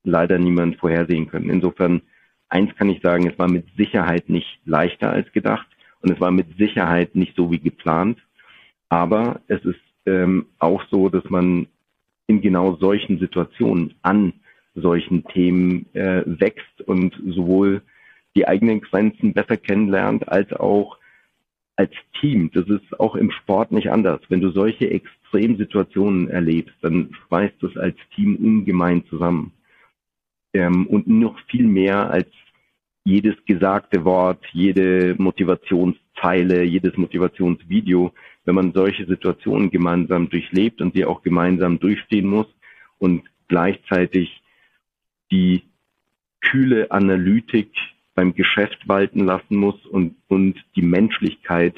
leider 0.04 0.38
niemand 0.38 0.76
vorhersehen 0.76 1.28
können. 1.28 1.50
Insofern, 1.50 2.02
eins 2.48 2.74
kann 2.76 2.88
ich 2.88 3.02
sagen, 3.02 3.28
es 3.28 3.38
war 3.38 3.48
mit 3.48 3.66
Sicherheit 3.76 4.28
nicht 4.28 4.60
leichter 4.64 5.10
als 5.10 5.30
gedacht 5.32 5.66
und 6.00 6.10
es 6.10 6.20
war 6.20 6.30
mit 6.30 6.56
Sicherheit 6.56 7.14
nicht 7.14 7.36
so 7.36 7.50
wie 7.50 7.58
geplant. 7.58 8.18
Aber 8.88 9.40
es 9.48 9.62
ist 9.64 9.80
ähm, 10.06 10.46
auch 10.58 10.82
so, 10.90 11.08
dass 11.08 11.28
man 11.28 11.66
in 12.26 12.40
genau 12.40 12.76
solchen 12.76 13.18
Situationen 13.18 13.94
an 14.02 14.32
solchen 14.74 15.24
Themen 15.24 15.92
äh, 15.94 16.22
wächst 16.24 16.80
und 16.86 17.14
sowohl 17.26 17.82
die 18.36 18.46
eigenen 18.46 18.80
Grenzen 18.80 19.32
besser 19.32 19.56
kennenlernt, 19.56 20.28
als 20.28 20.52
auch 20.52 20.99
als 21.80 21.92
Team. 22.20 22.50
Das 22.52 22.68
ist 22.68 23.00
auch 23.00 23.16
im 23.16 23.30
Sport 23.30 23.72
nicht 23.72 23.90
anders. 23.90 24.20
Wenn 24.28 24.42
du 24.42 24.50
solche 24.50 24.90
Extremsituationen 24.90 26.28
erlebst, 26.28 26.74
dann 26.82 27.14
schweißt 27.14 27.62
es 27.62 27.76
als 27.78 27.96
Team 28.14 28.36
ungemein 28.36 29.02
zusammen. 29.06 29.52
Ähm, 30.52 30.86
und 30.86 31.06
noch 31.06 31.38
viel 31.48 31.66
mehr 31.66 32.10
als 32.10 32.28
jedes 33.04 33.34
gesagte 33.46 34.04
Wort, 34.04 34.44
jede 34.52 35.14
Motivationszeile, 35.16 36.64
jedes 36.64 36.98
Motivationsvideo, 36.98 38.12
wenn 38.44 38.54
man 38.54 38.72
solche 38.74 39.06
Situationen 39.06 39.70
gemeinsam 39.70 40.28
durchlebt 40.28 40.82
und 40.82 40.92
sie 40.94 41.06
auch 41.06 41.22
gemeinsam 41.22 41.80
durchstehen 41.80 42.26
muss 42.26 42.46
und 42.98 43.22
gleichzeitig 43.48 44.42
die 45.32 45.62
kühle 46.42 46.90
Analytik 46.90 47.72
beim 48.14 48.34
Geschäft 48.34 48.88
walten 48.88 49.24
lassen 49.24 49.56
muss 49.56 49.86
und, 49.86 50.16
und 50.28 50.56
die 50.76 50.82
Menschlichkeit 50.82 51.74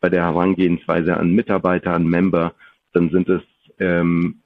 bei 0.00 0.08
der 0.08 0.22
Herangehensweise 0.22 1.16
an 1.16 1.30
Mitarbeiter, 1.30 1.92
an 1.92 2.06
Member, 2.06 2.54
dann 2.92 3.10
sind 3.10 3.28
es 3.28 3.42
ähm, 3.78 4.42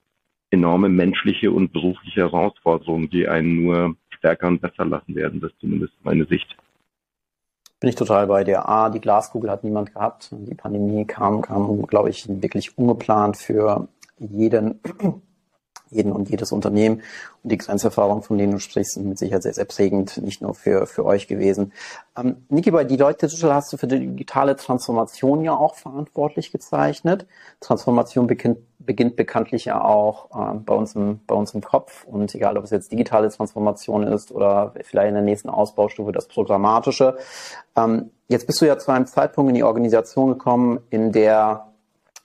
enorme 0.50 0.88
menschliche 0.88 1.50
und 1.50 1.72
berufliche 1.72 2.20
Herausforderungen, 2.20 3.10
die 3.10 3.28
einen 3.28 3.62
nur 3.62 3.96
stärker 4.10 4.48
und 4.48 4.60
besser 4.60 4.84
lassen 4.84 5.14
werden. 5.14 5.40
Das 5.40 5.52
ist 5.52 5.60
zumindest 5.60 5.92
meine 6.02 6.26
Sicht. 6.26 6.56
Bin 7.80 7.90
ich 7.90 7.96
total 7.96 8.26
bei 8.26 8.42
dir. 8.42 8.68
A, 8.68 8.90
die 8.90 9.00
Glaskugel 9.00 9.50
hat 9.50 9.62
niemand 9.62 9.94
gehabt. 9.94 10.30
Die 10.32 10.54
Pandemie 10.54 11.04
kam, 11.04 11.42
kam, 11.42 11.86
glaube 11.86 12.10
ich, 12.10 12.26
wirklich 12.28 12.76
ungeplant 12.76 13.36
für 13.36 13.88
jeden 14.18 14.80
jeden 15.90 16.12
und 16.12 16.28
jedes 16.30 16.52
Unternehmen. 16.52 17.02
Und 17.42 17.52
die 17.52 17.58
Grenzerfahrung, 17.58 18.22
von 18.22 18.38
denen 18.38 18.52
du 18.52 18.58
sprichst, 18.58 18.94
sind 18.94 19.08
mit 19.08 19.18
Sicherheit 19.18 19.42
sehr, 19.42 19.54
sehr 19.54 19.64
prägend, 19.64 20.18
nicht 20.18 20.42
nur 20.42 20.54
für, 20.54 20.86
für 20.86 21.04
euch 21.04 21.28
gewesen. 21.28 21.72
Ähm, 22.16 22.44
Niki, 22.48 22.70
bei 22.70 22.84
Deloitte 22.84 23.26
Digital 23.26 23.54
hast 23.54 23.72
du 23.72 23.76
für 23.76 23.86
die 23.86 24.00
digitale 24.00 24.56
Transformation 24.56 25.42
ja 25.44 25.56
auch 25.56 25.74
verantwortlich 25.74 26.52
gezeichnet. 26.52 27.26
Transformation 27.60 28.26
beginnt, 28.26 28.58
beginnt 28.78 29.16
bekanntlich 29.16 29.66
ja 29.66 29.82
auch 29.82 30.30
äh, 30.30 30.58
bei, 30.58 30.74
uns 30.74 30.94
im, 30.94 31.20
bei 31.26 31.34
uns 31.34 31.54
im 31.54 31.60
Kopf. 31.60 32.04
Und 32.04 32.34
egal, 32.34 32.56
ob 32.56 32.64
es 32.64 32.70
jetzt 32.70 32.92
digitale 32.92 33.30
Transformation 33.30 34.02
ist 34.02 34.32
oder 34.32 34.74
vielleicht 34.82 35.08
in 35.08 35.14
der 35.14 35.22
nächsten 35.22 35.48
Ausbaustufe 35.48 36.12
das 36.12 36.28
Programmatische. 36.28 37.16
Ähm, 37.76 38.10
jetzt 38.28 38.46
bist 38.46 38.60
du 38.60 38.66
ja 38.66 38.78
zu 38.78 38.90
einem 38.90 39.06
Zeitpunkt 39.06 39.50
in 39.50 39.54
die 39.54 39.64
Organisation 39.64 40.30
gekommen, 40.30 40.80
in 40.90 41.12
der 41.12 41.68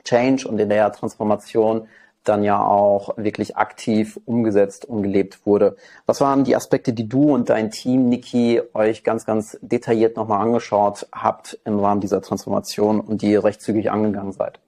Change 0.03 0.47
und 0.47 0.59
in 0.59 0.69
der 0.69 0.91
Transformation 0.91 1.87
dann 2.23 2.43
ja 2.43 2.63
auch 2.63 3.17
wirklich 3.17 3.57
aktiv 3.57 4.19
umgesetzt 4.25 4.85
und 4.85 5.03
gelebt 5.03 5.45
wurde. 5.45 5.75
Was 6.05 6.21
waren 6.21 6.43
die 6.43 6.55
Aspekte, 6.55 6.93
die 6.93 7.07
du 7.07 7.33
und 7.33 7.49
dein 7.49 7.71
Team, 7.71 8.09
Niki, 8.09 8.61
euch 8.73 9.03
ganz, 9.03 9.25
ganz 9.25 9.57
detailliert 9.61 10.17
nochmal 10.17 10.41
angeschaut 10.41 11.07
habt 11.11 11.59
im 11.65 11.79
Rahmen 11.79 12.01
dieser 12.01 12.21
Transformation 12.21 12.99
und 12.99 13.21
die 13.21 13.31
ihr 13.31 13.43
recht 13.43 13.61
zügig 13.61 13.91
angegangen 13.91 14.31
seid? 14.31 14.59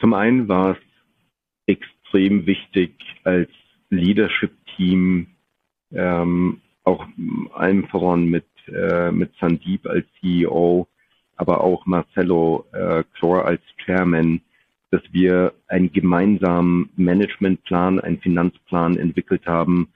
Zum 0.00 0.14
einen 0.14 0.48
war 0.48 0.72
es 0.72 0.78
extrem 1.66 2.46
wichtig, 2.46 2.94
als 3.24 3.48
Leadership-Team 3.90 5.28
ähm, 5.92 6.60
auch 6.82 7.06
allem 7.54 7.88
voran 7.88 8.26
mit, 8.26 8.46
äh, 8.68 9.10
mit 9.10 9.32
Sandeep 9.40 9.86
als 9.86 10.06
CEO 10.20 10.86
aber 11.36 11.62
auch 11.62 11.86
Marcello 11.86 12.66
äh, 12.72 13.04
Chlor 13.14 13.44
als 13.44 13.62
Chairman, 13.84 14.40
dass 14.90 15.02
wir 15.12 15.52
einen 15.66 15.92
gemeinsamen 15.92 16.90
Managementplan, 16.96 18.00
einen 18.00 18.20
Finanzplan 18.20 18.96
entwickelt 18.96 19.46
haben, 19.46 19.88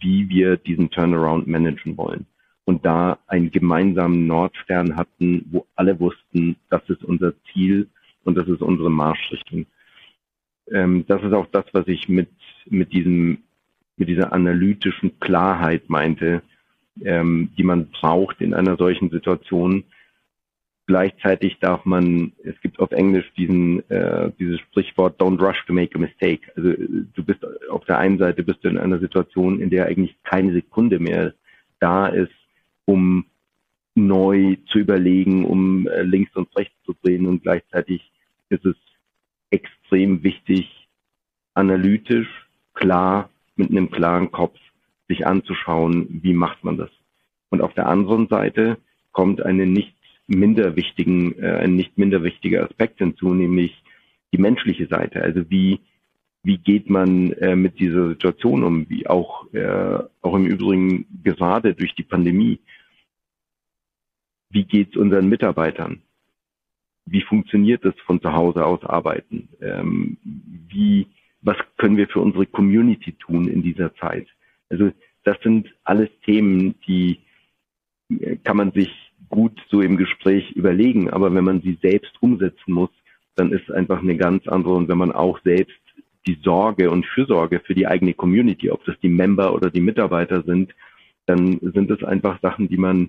wie 0.00 0.28
wir 0.28 0.56
diesen 0.56 0.90
Turnaround 0.90 1.46
managen 1.46 1.96
wollen. 1.96 2.26
Und 2.64 2.86
da 2.86 3.18
einen 3.26 3.50
gemeinsamen 3.50 4.26
Nordstern 4.26 4.96
hatten, 4.96 5.46
wo 5.50 5.66
alle 5.74 5.98
wussten, 5.98 6.56
das 6.70 6.82
ist 6.88 7.04
unser 7.04 7.34
Ziel 7.52 7.88
und 8.24 8.36
das 8.36 8.48
ist 8.48 8.62
unsere 8.62 8.90
Marschrichtung. 8.90 9.66
Ähm, 10.70 11.04
das 11.08 11.22
ist 11.22 11.32
auch 11.32 11.46
das, 11.46 11.64
was 11.72 11.88
ich 11.88 12.08
mit, 12.08 12.30
mit 12.66 12.92
diesem, 12.92 13.38
mit 13.96 14.08
dieser 14.08 14.32
analytischen 14.32 15.18
Klarheit 15.18 15.90
meinte, 15.90 16.42
ähm, 17.04 17.50
die 17.56 17.64
man 17.64 17.88
braucht 17.88 18.40
in 18.40 18.54
einer 18.54 18.76
solchen 18.76 19.10
Situation, 19.10 19.84
Gleichzeitig 20.86 21.58
darf 21.60 21.84
man, 21.84 22.32
es 22.42 22.60
gibt 22.60 22.80
auf 22.80 22.90
Englisch 22.90 23.30
diesen, 23.36 23.88
äh, 23.88 24.32
dieses 24.38 24.60
Sprichwort 24.60 25.20
Don't 25.20 25.40
rush 25.40 25.64
to 25.66 25.72
make 25.72 25.94
a 25.94 25.98
mistake. 25.98 26.50
Also 26.56 26.72
du 26.72 27.24
bist 27.24 27.46
auf 27.70 27.84
der 27.84 27.98
einen 27.98 28.18
Seite 28.18 28.42
bist 28.42 28.64
du 28.64 28.68
in 28.68 28.78
einer 28.78 28.98
Situation, 28.98 29.60
in 29.60 29.70
der 29.70 29.86
eigentlich 29.86 30.16
keine 30.24 30.52
Sekunde 30.52 30.98
mehr 30.98 31.34
da 31.78 32.08
ist, 32.08 32.32
um 32.84 33.26
neu 33.94 34.56
zu 34.66 34.78
überlegen, 34.78 35.44
um 35.44 35.86
äh, 35.86 36.02
links 36.02 36.34
und 36.34 36.54
rechts 36.56 36.74
zu 36.84 36.94
drehen 37.02 37.26
und 37.26 37.42
gleichzeitig 37.42 38.10
ist 38.48 38.64
es 38.64 38.76
extrem 39.50 40.22
wichtig, 40.22 40.88
analytisch, 41.54 42.28
klar, 42.74 43.30
mit 43.56 43.70
einem 43.70 43.90
klaren 43.90 44.32
Kopf 44.32 44.58
sich 45.08 45.26
anzuschauen, 45.26 46.20
wie 46.22 46.32
macht 46.32 46.64
man 46.64 46.78
das. 46.78 46.90
Und 47.50 47.60
auf 47.60 47.74
der 47.74 47.86
anderen 47.86 48.28
Seite 48.28 48.78
kommt 49.12 49.42
eine 49.42 49.66
nicht 49.66 49.94
minder 50.38 50.76
wichtigen, 50.76 51.38
äh, 51.38 51.58
ein 51.62 51.76
nicht 51.76 51.98
minder 51.98 52.22
wichtiger 52.22 52.64
Aspekt 52.64 52.98
hinzu, 52.98 53.34
nämlich 53.34 53.82
die 54.32 54.38
menschliche 54.38 54.86
Seite. 54.86 55.22
Also 55.22 55.48
wie, 55.50 55.80
wie 56.42 56.58
geht 56.58 56.90
man 56.90 57.32
äh, 57.34 57.54
mit 57.54 57.78
dieser 57.78 58.08
Situation 58.08 58.64
um, 58.64 58.88
wie 58.88 59.06
auch, 59.06 59.52
äh, 59.52 59.98
auch 60.22 60.34
im 60.34 60.46
Übrigen 60.46 61.06
gerade 61.22 61.74
durch 61.74 61.94
die 61.94 62.02
Pandemie. 62.02 62.58
Wie 64.50 64.64
geht 64.64 64.90
es 64.90 64.96
unseren 64.96 65.28
Mitarbeitern? 65.28 66.02
Wie 67.06 67.22
funktioniert 67.22 67.84
es 67.84 67.94
von 68.06 68.20
zu 68.20 68.32
Hause 68.32 68.64
aus 68.64 68.82
arbeiten? 68.84 69.48
Ähm, 69.60 70.18
wie, 70.68 71.06
was 71.40 71.56
können 71.76 71.96
wir 71.96 72.08
für 72.08 72.20
unsere 72.20 72.46
Community 72.46 73.12
tun 73.12 73.48
in 73.48 73.62
dieser 73.62 73.94
Zeit? 73.96 74.26
Also 74.68 74.90
das 75.24 75.36
sind 75.42 75.72
alles 75.84 76.10
Themen, 76.24 76.74
die 76.86 77.20
äh, 78.08 78.36
kann 78.36 78.56
man 78.56 78.72
sich 78.72 78.90
gut 79.32 79.58
so 79.70 79.80
im 79.80 79.96
Gespräch 79.96 80.52
überlegen, 80.52 81.10
aber 81.10 81.34
wenn 81.34 81.44
man 81.44 81.62
sie 81.62 81.78
selbst 81.82 82.12
umsetzen 82.20 82.72
muss, 82.72 82.90
dann 83.34 83.50
ist 83.50 83.68
es 83.68 83.74
einfach 83.74 84.00
eine 84.00 84.16
ganz 84.16 84.46
andere 84.46 84.74
und 84.74 84.88
wenn 84.88 84.98
man 84.98 85.10
auch 85.10 85.40
selbst 85.42 85.80
die 86.26 86.38
Sorge 86.44 86.90
und 86.90 87.06
Fürsorge 87.06 87.60
für 87.60 87.74
die 87.74 87.86
eigene 87.86 88.14
Community, 88.14 88.70
ob 88.70 88.84
das 88.84 88.94
die 89.02 89.08
Member 89.08 89.54
oder 89.54 89.70
die 89.70 89.80
Mitarbeiter 89.80 90.42
sind, 90.42 90.74
dann 91.26 91.58
sind 91.60 91.90
es 91.90 92.04
einfach 92.04 92.40
Sachen, 92.42 92.68
die 92.68 92.76
man 92.76 93.08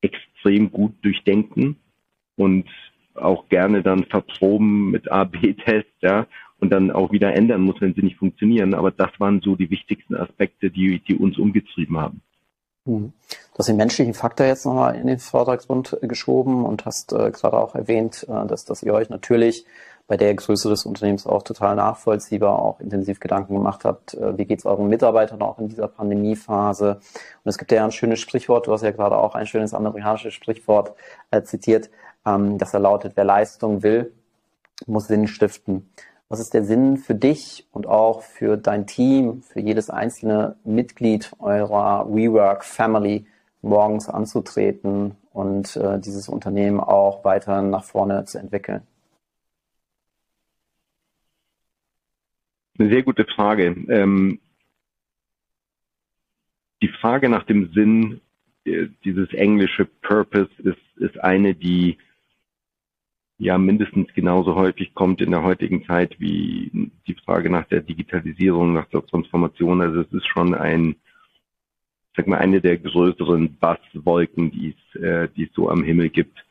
extrem 0.00 0.72
gut 0.72 0.94
durchdenken 1.02 1.76
und 2.36 2.66
auch 3.14 3.48
gerne 3.48 3.82
dann 3.82 4.04
verproben 4.04 4.90
mit 4.90 5.12
A-B-Tests, 5.12 6.00
ja, 6.00 6.26
und 6.58 6.70
dann 6.70 6.90
auch 6.90 7.12
wieder 7.12 7.34
ändern 7.34 7.60
muss, 7.60 7.80
wenn 7.80 7.94
sie 7.94 8.02
nicht 8.02 8.16
funktionieren. 8.16 8.74
Aber 8.74 8.90
das 8.90 9.10
waren 9.18 9.40
so 9.40 9.54
die 9.54 9.70
wichtigsten 9.70 10.16
Aspekte, 10.16 10.70
die, 10.70 11.00
die 11.00 11.14
uns 11.14 11.38
umgetrieben 11.38 11.98
haben. 11.98 12.22
Hm. 12.86 13.12
Du 13.52 13.58
hast 13.58 13.68
den 13.68 13.76
menschlichen 13.76 14.14
Faktor 14.14 14.46
jetzt 14.46 14.66
nochmal 14.66 14.96
in 14.96 15.06
den 15.06 15.18
Vordergrund 15.18 15.96
geschoben 16.02 16.64
und 16.66 16.84
hast 16.84 17.12
äh, 17.12 17.30
gerade 17.30 17.56
auch 17.56 17.74
erwähnt, 17.74 18.26
äh, 18.28 18.46
dass, 18.46 18.64
dass 18.64 18.82
ihr 18.82 18.92
euch 18.92 19.08
natürlich 19.08 19.64
bei 20.06 20.18
der 20.18 20.34
Größe 20.34 20.68
des 20.68 20.84
Unternehmens 20.84 21.26
auch 21.26 21.42
total 21.42 21.76
nachvollziehbar 21.76 22.58
auch 22.58 22.80
intensiv 22.80 23.20
Gedanken 23.20 23.54
gemacht 23.54 23.84
habt, 23.84 24.14
äh, 24.14 24.36
wie 24.36 24.44
geht 24.44 24.58
es 24.58 24.66
euren 24.66 24.88
Mitarbeitern 24.88 25.40
auch 25.40 25.58
in 25.58 25.68
dieser 25.68 25.88
Pandemiephase. 25.88 26.96
Und 26.96 27.48
es 27.48 27.56
gibt 27.56 27.72
ja 27.72 27.84
ein 27.84 27.92
schönes 27.92 28.20
Sprichwort, 28.20 28.66
du 28.66 28.72
hast 28.72 28.82
ja 28.82 28.90
gerade 28.90 29.16
auch 29.16 29.34
ein 29.34 29.46
schönes 29.46 29.72
amerikanisches 29.72 30.34
Sprichwort 30.34 30.92
äh, 31.30 31.42
zitiert, 31.42 31.88
ähm, 32.26 32.58
das 32.58 32.72
da 32.72 32.78
lautet, 32.78 33.12
wer 33.16 33.24
Leistung 33.24 33.82
will, 33.82 34.12
muss 34.86 35.06
Sinn 35.06 35.26
stiften. 35.26 35.88
Was 36.34 36.40
ist 36.40 36.54
der 36.54 36.64
Sinn 36.64 36.96
für 36.96 37.14
dich 37.14 37.64
und 37.70 37.86
auch 37.86 38.22
für 38.22 38.56
dein 38.56 38.88
Team, 38.88 39.42
für 39.42 39.60
jedes 39.60 39.88
einzelne 39.88 40.56
Mitglied 40.64 41.30
eurer 41.38 42.12
WeWork 42.12 42.64
Family, 42.64 43.24
morgens 43.62 44.08
anzutreten 44.08 45.14
und 45.32 45.76
äh, 45.76 46.00
dieses 46.00 46.28
Unternehmen 46.28 46.80
auch 46.80 47.24
weiter 47.24 47.62
nach 47.62 47.84
vorne 47.84 48.24
zu 48.24 48.38
entwickeln? 48.38 48.82
Eine 52.80 52.88
sehr 52.88 53.04
gute 53.04 53.26
Frage. 53.26 53.66
Ähm, 53.88 54.40
die 56.82 56.90
Frage 57.00 57.28
nach 57.28 57.44
dem 57.44 57.72
Sinn, 57.74 58.20
äh, 58.64 58.88
dieses 59.04 59.32
englische 59.34 59.84
Purpose, 59.84 60.50
ist, 60.64 60.96
ist 60.96 61.16
eine, 61.20 61.54
die 61.54 61.96
ja 63.38 63.58
mindestens 63.58 64.12
genauso 64.14 64.54
häufig 64.54 64.94
kommt 64.94 65.20
in 65.20 65.30
der 65.30 65.42
heutigen 65.42 65.84
Zeit 65.86 66.18
wie 66.20 66.90
die 67.06 67.14
Frage 67.24 67.50
nach 67.50 67.66
der 67.66 67.80
Digitalisierung, 67.80 68.72
nach 68.72 68.88
der 68.88 69.04
Transformation. 69.06 69.80
Also 69.80 70.00
es 70.00 70.12
ist 70.12 70.26
schon 70.26 70.54
ein, 70.54 70.96
sag 72.16 72.26
mal, 72.26 72.38
eine 72.38 72.60
der 72.60 72.78
größeren 72.78 73.58
Basswolken, 73.58 74.50
die 74.50 74.74
es, 74.74 75.00
äh, 75.00 75.28
die 75.36 75.44
es 75.44 75.54
so 75.54 75.68
am 75.68 75.82
Himmel 75.82 76.10
gibt. 76.10 76.44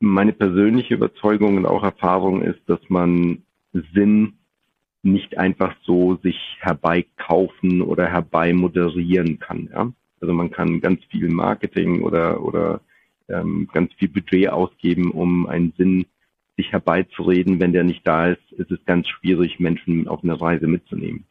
meine 0.00 0.32
persönliche 0.34 0.94
Überzeugung 0.94 1.56
und 1.56 1.66
auch 1.66 1.82
Erfahrung 1.82 2.42
ist, 2.42 2.60
dass 2.66 2.80
man 2.88 3.42
Sinn 3.72 4.34
nicht 5.02 5.38
einfach 5.38 5.74
so 5.82 6.16
sich 6.16 6.38
herbeikaufen 6.60 7.80
oder 7.82 8.06
herbeimoderieren 8.06 9.38
kann. 9.38 9.68
Ja? 9.72 9.92
Also 10.20 10.34
man 10.34 10.50
kann 10.50 10.80
ganz 10.80 11.02
viel 11.04 11.28
Marketing 11.28 12.02
oder, 12.02 12.42
oder 12.42 12.80
ähm, 13.28 13.68
ganz 13.72 13.92
viel 13.94 14.08
Budget 14.08 14.48
ausgeben, 14.50 15.10
um 15.10 15.46
einen 15.46 15.72
Sinn 15.76 16.06
sich 16.56 16.72
herbeizureden. 16.72 17.60
Wenn 17.60 17.72
der 17.72 17.84
nicht 17.84 18.06
da 18.06 18.28
ist, 18.28 18.52
ist 18.52 18.70
es 18.70 18.84
ganz 18.84 19.08
schwierig, 19.08 19.58
Menschen 19.58 20.08
auf 20.08 20.22
eine 20.22 20.40
Reise 20.40 20.66
mitzunehmen. 20.66 21.24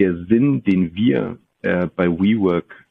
Der 0.00 0.24
Sinn, 0.26 0.62
den 0.64 0.94
wir 0.94 1.38
äh, 1.62 1.86
bei 1.94 2.08
WeWork 2.08 2.86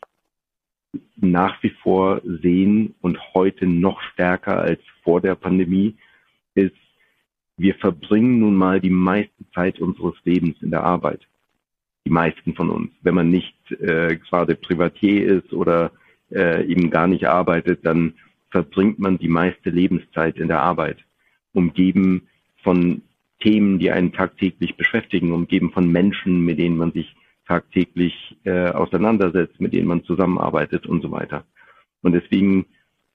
nach 1.16 1.62
wie 1.64 1.70
vor 1.70 2.22
sehen 2.24 2.96
und 3.02 3.18
heute 3.34 3.66
noch 3.66 4.02
stärker 4.14 4.60
als 4.60 4.82
vor 5.04 5.22
der 5.22 5.36
Pandemie, 5.36 5.96
ist, 6.56 6.76
wir 7.58 7.76
verbringen 7.76 8.40
nun 8.40 8.56
mal 8.56 8.82
die 8.82 8.90
meiste 8.90 9.50
Zeit 9.54 9.80
unseres 9.80 10.16
Lebens 10.24 10.62
in 10.62 10.72
der 10.72 10.84
Arbeit. 10.84 11.28
Die 12.06 12.12
meisten 12.12 12.56
von 12.56 12.70
uns. 12.70 12.92
Wenn 13.02 13.16
man 13.16 13.30
nicht 13.30 13.56
äh, 13.72 14.18
gerade 14.18 14.56
Privatier 14.56 15.26
ist 15.38 15.54
oder 15.54 15.92
äh, 16.32 16.66
eben 16.66 16.90
gar 16.90 17.08
nicht 17.08 17.28
arbeitet, 17.28 17.86
dann 17.86 18.14
verbringt 18.50 19.00
man 19.00 19.18
die 19.18 19.28
meiste 19.28 19.70
Lebenszeit 19.70 20.38
in 20.38 20.48
der 20.48 20.62
Arbeit, 20.62 20.98
umgeben 21.54 22.28
von 22.64 23.02
Themen, 23.40 23.80
die 23.80 23.92
einen 23.92 24.14
tagtäglich 24.14 24.76
beschäftigen, 24.76 25.32
umgeben 25.32 25.72
von 25.72 25.92
Menschen, 25.92 26.42
mit 26.46 26.60
denen 26.60 26.78
man 26.78 26.92
sich 26.92 27.16
tagtäglich 27.48 28.38
äh, 28.44 28.70
auseinandersetzt, 28.70 29.60
mit 29.60 29.74
denen 29.74 29.88
man 29.88 30.04
zusammenarbeitet 30.04 30.86
und 30.86 31.02
so 31.02 31.12
weiter. 31.12 31.44
Und 32.02 32.14
deswegen 32.14 32.66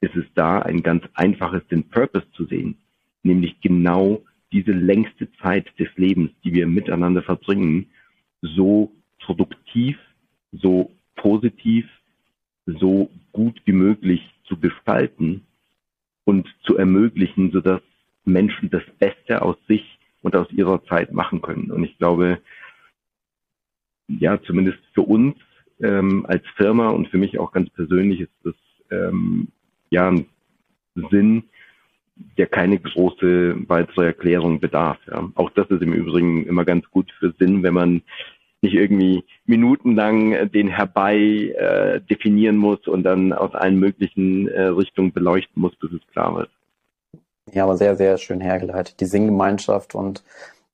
ist 0.00 0.16
es 0.16 0.24
da 0.34 0.60
ein 0.60 0.82
ganz 0.82 1.04
einfaches, 1.14 1.66
den 1.68 1.88
Purpose 1.88 2.26
zu 2.32 2.44
sehen, 2.44 2.76
nämlich 3.22 3.60
genau 3.60 4.22
diese 4.52 4.72
längste 4.72 5.30
Zeit 5.42 5.66
des 5.78 5.88
Lebens, 5.96 6.30
die 6.44 6.52
wir 6.52 6.66
miteinander 6.66 7.22
verbringen, 7.22 7.86
so 8.42 8.92
produktiv, 9.20 9.98
so 10.52 10.92
positiv, 11.16 11.86
so 12.66 13.10
gut 13.32 13.60
wie 13.64 13.72
möglich 13.72 14.22
zu 14.44 14.58
gestalten 14.58 15.46
und 16.24 16.48
zu 16.62 16.76
ermöglichen, 16.76 17.52
sodass 17.52 17.80
Menschen 18.24 18.70
das 18.70 18.82
Beste 18.98 19.42
aus 19.42 19.56
sich 19.68 19.98
und 20.22 20.34
aus 20.34 20.50
ihrer 20.50 20.84
Zeit 20.86 21.12
machen 21.12 21.40
können. 21.40 21.70
Und 21.70 21.84
ich 21.84 21.96
glaube, 21.98 22.40
ja, 24.08 24.40
zumindest 24.42 24.78
für 24.94 25.02
uns 25.02 25.36
ähm, 25.80 26.26
als 26.26 26.44
Firma 26.56 26.90
und 26.90 27.08
für 27.08 27.18
mich 27.18 27.38
auch 27.38 27.52
ganz 27.52 27.70
persönlich 27.70 28.20
ist 28.20 28.32
das 28.42 28.54
ähm, 28.90 29.48
ja 29.90 30.08
ein 30.08 30.26
Sinn, 31.10 31.44
der 32.38 32.46
keine 32.46 32.78
große 32.78 33.68
weitere 33.68 34.06
Erklärung 34.06 34.58
bedarf. 34.58 34.98
Ja. 35.06 35.30
Auch 35.34 35.50
das 35.50 35.68
ist 35.68 35.82
im 35.82 35.92
Übrigen 35.92 36.46
immer 36.46 36.64
ganz 36.64 36.88
gut 36.90 37.12
für 37.18 37.34
Sinn, 37.38 37.62
wenn 37.62 37.74
man 37.74 38.02
nicht 38.62 38.74
irgendwie 38.74 39.24
minutenlang 39.44 40.50
den 40.50 40.68
herbei 40.68 41.16
äh, 41.16 42.00
definieren 42.00 42.56
muss 42.56 42.86
und 42.86 43.02
dann 43.02 43.32
aus 43.32 43.54
allen 43.54 43.78
möglichen 43.78 44.48
äh, 44.48 44.62
Richtungen 44.62 45.12
beleuchten 45.12 45.60
muss, 45.60 45.76
bis 45.76 45.92
es 45.92 46.06
klar 46.08 46.34
wird. 46.36 46.50
Ja, 47.52 47.64
aber 47.64 47.76
sehr, 47.76 47.96
sehr 47.96 48.18
schön 48.18 48.40
hergeleitet. 48.40 49.00
Die 49.00 49.04
Singgemeinschaft 49.06 49.94
und 49.94 50.24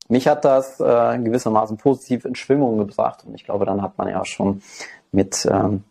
mich 0.09 0.27
hat 0.27 0.45
das 0.45 0.81
äh, 0.81 1.19
gewissermaßen 1.19 1.77
positiv 1.77 2.25
in 2.25 2.35
Schwingung 2.35 2.79
gebracht 2.79 3.25
und 3.27 3.35
ich 3.35 3.45
glaube, 3.45 3.67
dann 3.67 3.83
hat 3.83 3.99
man 3.99 4.09
ja 4.09 4.25
schon 4.25 4.63
mit, 5.11 5.47
ähm, 5.51 5.85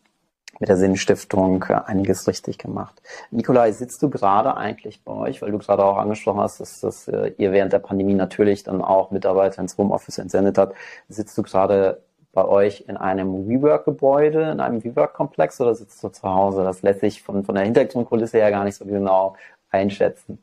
mit 0.61 0.69
der 0.69 0.77
Sinnstiftung 0.77 1.65
äh, 1.67 1.73
einiges 1.85 2.27
richtig 2.27 2.59
gemacht. 2.59 3.01
Nikolai, 3.31 3.71
sitzt 3.71 4.01
du 4.03 4.09
gerade 4.09 4.55
eigentlich 4.55 5.03
bei 5.03 5.11
euch, 5.11 5.41
weil 5.41 5.51
du 5.51 5.57
gerade 5.57 5.83
auch 5.83 5.97
angesprochen 5.97 6.39
hast, 6.39 6.61
dass, 6.61 6.79
dass 6.79 7.07
äh, 7.07 7.33
ihr 7.37 7.51
während 7.51 7.73
der 7.73 7.79
Pandemie 7.79 8.13
natürlich 8.13 8.63
dann 8.63 8.81
auch 8.81 9.09
Mitarbeiter 9.09 9.59
ins 9.59 9.77
Homeoffice 9.77 10.19
entsendet 10.19 10.59
habt. 10.59 10.77
Sitzt 11.09 11.35
du 11.35 11.41
gerade 11.41 12.01
bei 12.31 12.45
euch 12.45 12.85
in 12.87 12.95
einem 12.95 13.49
WeWork-Gebäude, 13.49 14.51
in 14.51 14.59
einem 14.59 14.83
WeWork-Komplex 14.83 15.59
oder 15.59 15.73
sitzt 15.73 16.01
du 16.03 16.09
zu 16.09 16.29
Hause? 16.29 16.63
Das 16.63 16.83
lässt 16.83 17.01
sich 17.01 17.23
von, 17.23 17.43
von 17.43 17.55
der 17.55 17.65
Hintergrundkulisse 17.65 18.37
her 18.37 18.51
gar 18.51 18.63
nicht 18.63 18.75
so 18.75 18.85
genau 18.85 19.35
einschätzen. 19.71 20.37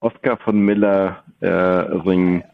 Oscar 0.00 0.36
von 0.36 0.60
Miller 0.60 1.24
äh, 1.40 1.48
Ring 1.48 2.44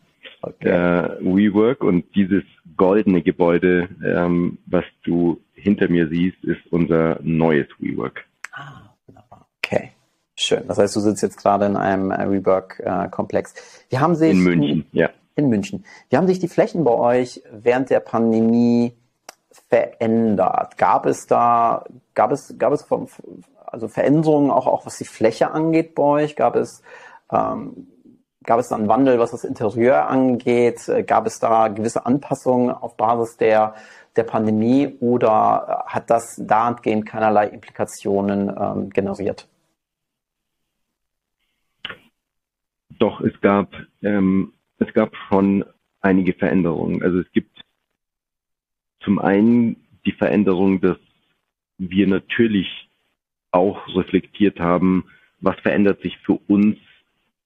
okay. 0.40 0.68
äh, 0.68 1.18
WeWork 1.20 1.82
und 1.82 2.04
dieses 2.14 2.44
goldene 2.76 3.22
Gebäude, 3.22 3.88
ähm, 4.04 4.58
was 4.66 4.84
du 5.02 5.40
hinter 5.62 5.88
mir 5.88 6.08
siehst, 6.08 6.42
ist 6.44 6.60
unser 6.70 7.18
neues 7.22 7.66
WeWork. 7.78 8.24
Ah, 8.52 8.94
wunderbar. 9.06 9.46
Okay. 9.64 9.92
Schön. 10.34 10.66
Das 10.66 10.78
heißt, 10.78 10.96
du 10.96 11.00
sitzt 11.00 11.22
jetzt 11.22 11.36
gerade 11.36 11.66
in 11.66 11.76
einem 11.76 12.10
äh, 12.10 12.30
WeWork-Komplex. 12.30 13.54
Wie 13.90 13.98
haben 13.98 14.14
sich 14.14 14.32
in 14.32 14.42
München, 14.42 14.86
ja. 14.92 15.10
In 15.36 15.48
München. 15.48 15.84
Wie 16.10 16.16
haben 16.16 16.26
sich 16.26 16.38
die 16.38 16.48
Flächen 16.48 16.84
bei 16.84 16.92
euch 16.92 17.42
während 17.50 17.90
der 17.90 18.00
Pandemie 18.00 18.94
verändert? 19.68 20.76
Gab 20.76 21.06
es 21.06 21.26
da, 21.26 21.84
gab 22.14 22.32
es, 22.32 22.54
gab 22.58 22.72
es 22.72 22.82
vom, 22.82 23.08
also 23.64 23.88
Veränderungen 23.88 24.50
auch, 24.50 24.66
auch 24.66 24.84
was 24.84 24.98
die 24.98 25.04
Fläche 25.04 25.50
angeht 25.52 25.94
bei 25.94 26.02
euch? 26.02 26.36
Gab 26.36 26.56
es 26.56 26.82
ähm, 27.30 27.86
gab 28.44 28.58
es 28.58 28.68
da 28.68 28.76
einen 28.76 28.88
Wandel, 28.88 29.18
was 29.18 29.30
das 29.30 29.44
Interieur 29.44 30.08
angeht? 30.08 30.90
Gab 31.06 31.26
es 31.26 31.38
da 31.38 31.68
gewisse 31.68 32.06
Anpassungen 32.06 32.70
auf 32.70 32.96
Basis 32.96 33.36
der, 33.36 33.74
der 34.16 34.24
Pandemie 34.24 34.96
oder 35.00 35.84
hat 35.86 36.10
das 36.10 36.36
dahingehend 36.36 37.06
keinerlei 37.06 37.48
Implikationen 37.48 38.52
ähm, 38.58 38.90
generiert? 38.90 39.48
Doch, 42.98 43.20
es 43.20 43.40
gab, 43.40 43.74
ähm, 44.02 44.52
es 44.78 44.92
gab 44.92 45.16
schon 45.28 45.64
einige 46.00 46.34
Veränderungen. 46.34 47.02
Also 47.02 47.20
es 47.20 47.32
gibt 47.32 47.60
zum 49.00 49.18
einen 49.18 49.76
die 50.04 50.12
Veränderung, 50.12 50.80
dass 50.80 50.98
wir 51.78 52.06
natürlich 52.06 52.88
auch 53.50 53.88
reflektiert 53.96 54.60
haben, 54.60 55.04
was 55.40 55.58
verändert 55.60 56.00
sich 56.02 56.18
für 56.18 56.38
uns 56.48 56.76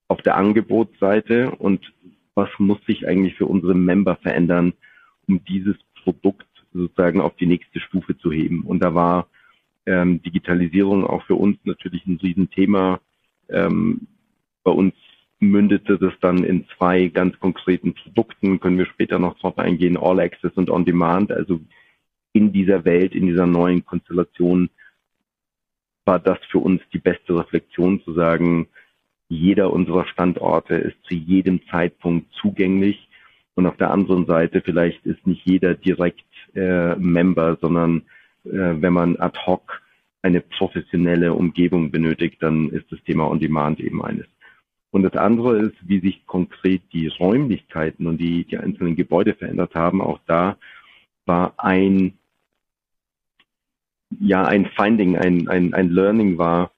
auf 0.08 0.20
der 0.22 0.36
Angebotsseite 0.36 1.50
und 1.50 1.92
was 2.34 2.48
muss 2.58 2.78
sich 2.86 3.08
eigentlich 3.08 3.34
für 3.36 3.46
unsere 3.46 3.74
Member 3.74 4.16
verändern, 4.16 4.74
um 5.26 5.42
dieses 5.44 5.76
Produkt 6.02 6.45
sozusagen 6.76 7.20
auf 7.20 7.34
die 7.36 7.46
nächste 7.46 7.80
Stufe 7.80 8.16
zu 8.18 8.30
heben. 8.30 8.62
Und 8.62 8.80
da 8.80 8.94
war 8.94 9.28
ähm, 9.86 10.22
Digitalisierung 10.22 11.06
auch 11.06 11.24
für 11.24 11.36
uns 11.36 11.58
natürlich 11.64 12.06
ein 12.06 12.18
Riesenthema. 12.22 13.00
Ähm, 13.48 14.08
bei 14.64 14.72
uns 14.72 14.94
mündete 15.38 15.98
das 15.98 16.12
dann 16.20 16.44
in 16.44 16.66
zwei 16.76 17.08
ganz 17.08 17.38
konkreten 17.38 17.94
Produkten, 17.94 18.58
können 18.60 18.78
wir 18.78 18.86
später 18.86 19.18
noch 19.18 19.38
drauf 19.38 19.58
eingehen, 19.58 19.96
All 19.96 20.20
Access 20.20 20.52
und 20.54 20.70
On 20.70 20.84
Demand. 20.84 21.30
Also 21.30 21.60
in 22.32 22.52
dieser 22.52 22.84
Welt, 22.84 23.14
in 23.14 23.26
dieser 23.26 23.46
neuen 23.46 23.84
Konstellation 23.84 24.70
war 26.04 26.18
das 26.18 26.38
für 26.50 26.58
uns 26.58 26.80
die 26.92 26.98
beste 26.98 27.36
Reflexion 27.36 28.02
zu 28.02 28.12
sagen, 28.12 28.68
jeder 29.28 29.72
unserer 29.72 30.06
Standorte 30.06 30.76
ist 30.76 30.96
zu 31.04 31.14
jedem 31.14 31.66
Zeitpunkt 31.68 32.32
zugänglich. 32.34 33.08
Und 33.54 33.66
auf 33.66 33.76
der 33.76 33.90
anderen 33.90 34.26
Seite 34.26 34.60
vielleicht 34.60 35.04
ist 35.04 35.26
nicht 35.26 35.44
jeder 35.46 35.74
direkt 35.74 36.24
äh, 36.56 36.96
Member, 36.96 37.58
sondern 37.60 38.02
äh, 38.44 38.50
wenn 38.80 38.92
man 38.92 39.16
ad 39.16 39.38
hoc 39.46 39.82
eine 40.22 40.40
professionelle 40.40 41.32
Umgebung 41.32 41.90
benötigt, 41.90 42.42
dann 42.42 42.70
ist 42.70 42.90
das 42.90 43.02
Thema 43.04 43.30
On-Demand 43.30 43.80
eben 43.80 44.02
eines. 44.02 44.26
Und 44.90 45.02
das 45.02 45.14
andere 45.14 45.58
ist, 45.58 45.76
wie 45.82 46.00
sich 46.00 46.26
konkret 46.26 46.82
die 46.92 47.08
Räumlichkeiten 47.08 48.06
und 48.06 48.18
die, 48.18 48.44
die 48.44 48.58
einzelnen 48.58 48.96
Gebäude 48.96 49.34
verändert 49.34 49.74
haben. 49.74 50.00
Auch 50.00 50.20
da 50.26 50.56
war 51.26 51.54
ein, 51.58 52.14
ja, 54.18 54.44
ein 54.44 54.66
Finding, 54.66 55.16
ein, 55.16 55.48
ein, 55.48 55.74
ein 55.74 55.90
Learning 55.90 56.38
war, 56.38 56.70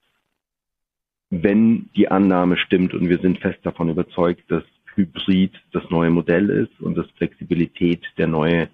wenn 1.30 1.90
die 1.94 2.10
Annahme 2.10 2.56
stimmt 2.56 2.94
und 2.94 3.08
wir 3.08 3.18
sind 3.18 3.38
fest 3.38 3.60
davon 3.62 3.90
überzeugt, 3.90 4.50
dass 4.50 4.64
Hybrid 4.94 5.52
das 5.72 5.88
neue 5.90 6.10
Modell 6.10 6.50
ist 6.50 6.80
und 6.80 6.96
dass 6.96 7.06
Flexibilität 7.12 8.02
der 8.16 8.26
neue 8.26 8.68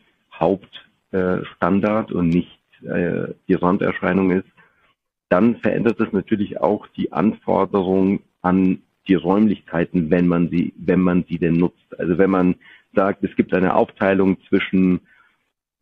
Hauptstandard 1.14 2.12
und 2.12 2.28
nicht 2.28 2.60
äh, 2.82 3.34
die 3.48 3.54
Randerscheinung 3.54 4.30
ist, 4.30 4.48
dann 5.28 5.56
verändert 5.56 6.00
es 6.00 6.12
natürlich 6.12 6.60
auch 6.60 6.86
die 6.88 7.12
Anforderung 7.12 8.20
an 8.42 8.82
die 9.08 9.14
Räumlichkeiten, 9.14 10.10
wenn 10.10 10.26
man 10.26 10.48
sie, 10.48 10.72
wenn 10.76 11.00
man 11.00 11.24
sie 11.28 11.38
denn 11.38 11.54
nutzt. 11.54 11.98
Also 11.98 12.18
wenn 12.18 12.30
man 12.30 12.56
sagt, 12.94 13.24
es 13.24 13.34
gibt 13.36 13.52
eine 13.54 13.74
Aufteilung 13.74 14.38
zwischen 14.48 15.00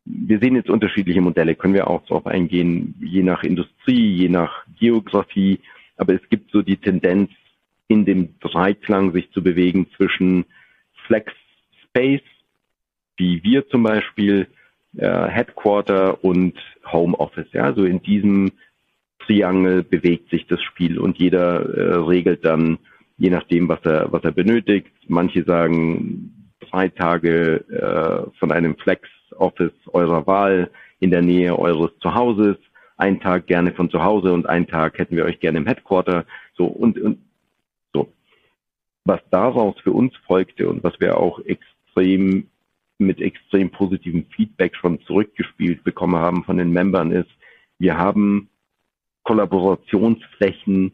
wir 0.04 0.38
sehen 0.40 0.56
jetzt 0.56 0.70
unterschiedliche 0.70 1.20
Modelle, 1.20 1.54
können 1.54 1.74
wir 1.74 1.88
auch 1.88 2.04
darauf 2.06 2.26
eingehen, 2.26 2.94
je 3.00 3.22
nach 3.22 3.44
Industrie, 3.44 4.16
je 4.16 4.28
nach 4.28 4.66
Geografie. 4.78 5.60
Aber 5.96 6.14
es 6.14 6.28
gibt 6.28 6.50
so 6.50 6.62
die 6.62 6.76
Tendenz, 6.76 7.30
in 7.88 8.04
dem 8.04 8.38
Dreiklang 8.40 9.12
sich 9.12 9.30
zu 9.32 9.42
bewegen 9.42 9.86
zwischen 9.96 10.46
Flex 11.06 11.32
Space, 11.84 12.22
wie 13.16 13.42
wir 13.44 13.68
zum 13.68 13.82
Beispiel, 13.82 14.48
äh, 14.96 15.26
Headquarter 15.28 16.22
und 16.24 16.54
Home 16.90 17.18
Office. 17.18 17.48
Ja, 17.52 17.72
so 17.74 17.84
in 17.84 18.02
diesem 18.02 18.52
Triangel 19.20 19.82
bewegt 19.82 20.30
sich 20.30 20.46
das 20.46 20.60
Spiel 20.62 20.98
und 20.98 21.18
jeder 21.18 21.60
äh, 21.60 21.96
regelt 21.96 22.44
dann, 22.44 22.78
je 23.16 23.30
nachdem, 23.30 23.68
was 23.68 23.80
er, 23.84 24.12
was 24.12 24.24
er 24.24 24.32
benötigt. 24.32 24.92
Manche 25.08 25.44
sagen 25.44 26.54
drei 26.60 26.88
Tage 26.88 27.64
äh, 27.68 28.38
von 28.38 28.52
einem 28.52 28.76
Flex-Office 28.76 29.72
eurer 29.92 30.26
Wahl 30.26 30.70
in 31.00 31.10
der 31.10 31.22
Nähe 31.22 31.58
eures 31.58 31.90
Zuhauses, 32.00 32.56
ein 32.96 33.20
Tag 33.20 33.46
gerne 33.46 33.72
von 33.72 33.90
zu 33.90 34.04
Hause 34.04 34.32
und 34.32 34.46
einen 34.48 34.68
Tag 34.68 34.98
hätten 34.98 35.16
wir 35.16 35.24
euch 35.24 35.40
gerne 35.40 35.58
im 35.58 35.66
Headquarter. 35.66 36.24
So 36.56 36.66
und, 36.66 36.98
und 37.00 37.18
so. 37.92 38.12
Was 39.04 39.20
daraus 39.30 39.74
für 39.80 39.92
uns 39.92 40.14
folgte 40.26 40.68
und 40.68 40.84
was 40.84 41.00
wir 41.00 41.18
auch 41.18 41.40
extrem 41.40 42.48
mit 43.06 43.20
extrem 43.20 43.70
positivem 43.70 44.26
Feedback 44.34 44.76
schon 44.76 45.00
zurückgespielt 45.02 45.84
bekommen 45.84 46.16
haben 46.16 46.44
von 46.44 46.56
den 46.56 46.70
Membern 46.72 47.12
ist, 47.12 47.30
wir 47.78 47.96
haben 47.98 48.48
Kollaborationsflächen 49.24 50.92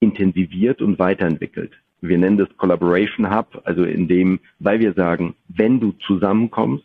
intensiviert 0.00 0.80
und 0.80 0.98
weiterentwickelt. 0.98 1.72
Wir 2.00 2.18
nennen 2.18 2.38
das 2.38 2.48
Collaboration 2.56 3.34
Hub, 3.34 3.60
also 3.64 3.84
in 3.84 4.06
dem, 4.06 4.40
weil 4.58 4.80
wir 4.80 4.94
sagen, 4.94 5.34
wenn 5.48 5.80
du 5.80 5.92
zusammenkommst, 6.06 6.84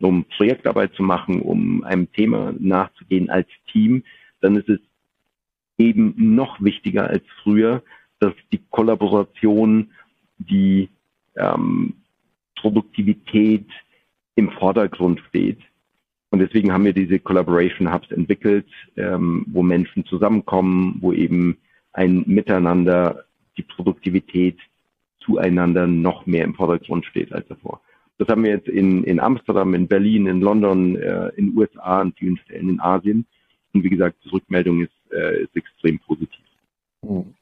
um 0.00 0.24
Projektarbeit 0.36 0.94
zu 0.94 1.02
machen, 1.02 1.40
um 1.40 1.84
einem 1.84 2.12
Thema 2.12 2.52
nachzugehen 2.58 3.30
als 3.30 3.48
Team, 3.70 4.02
dann 4.40 4.56
ist 4.56 4.68
es 4.68 4.80
eben 5.78 6.14
noch 6.34 6.60
wichtiger 6.60 7.08
als 7.08 7.22
früher, 7.42 7.82
dass 8.18 8.34
die 8.52 8.60
Kollaboration, 8.70 9.92
die 10.38 10.90
ähm, 11.36 12.01
Produktivität 12.62 13.66
im 14.36 14.50
Vordergrund 14.52 15.20
steht. 15.28 15.58
Und 16.30 16.38
deswegen 16.38 16.72
haben 16.72 16.84
wir 16.84 16.94
diese 16.94 17.18
Collaboration 17.18 17.92
Hubs 17.92 18.10
entwickelt, 18.10 18.66
ähm, 18.96 19.44
wo 19.48 19.62
Menschen 19.62 20.06
zusammenkommen, 20.06 20.96
wo 21.00 21.12
eben 21.12 21.58
ein 21.92 22.22
Miteinander, 22.26 23.24
die 23.58 23.62
Produktivität 23.62 24.56
zueinander 25.20 25.86
noch 25.86 26.24
mehr 26.24 26.44
im 26.44 26.54
Vordergrund 26.54 27.04
steht 27.04 27.32
als 27.32 27.46
davor. 27.48 27.82
Das 28.18 28.28
haben 28.28 28.44
wir 28.44 28.50
jetzt 28.50 28.68
in, 28.68 29.04
in 29.04 29.18
Amsterdam, 29.20 29.74
in 29.74 29.88
Berlin, 29.88 30.26
in 30.26 30.40
London, 30.40 30.96
äh, 30.96 31.28
in 31.36 31.56
USA, 31.56 32.00
an 32.00 32.12
vielen 32.16 32.38
Stellen 32.38 32.70
in 32.70 32.80
Asien. 32.80 33.26
Und 33.74 33.82
wie 33.82 33.90
gesagt, 33.90 34.16
die 34.24 34.30
Rückmeldung 34.30 34.82
ist, 34.82 35.12
äh, 35.12 35.42
ist 35.42 35.56
extrem 35.56 35.98
positiv. 35.98 36.44
Hm. 37.04 37.34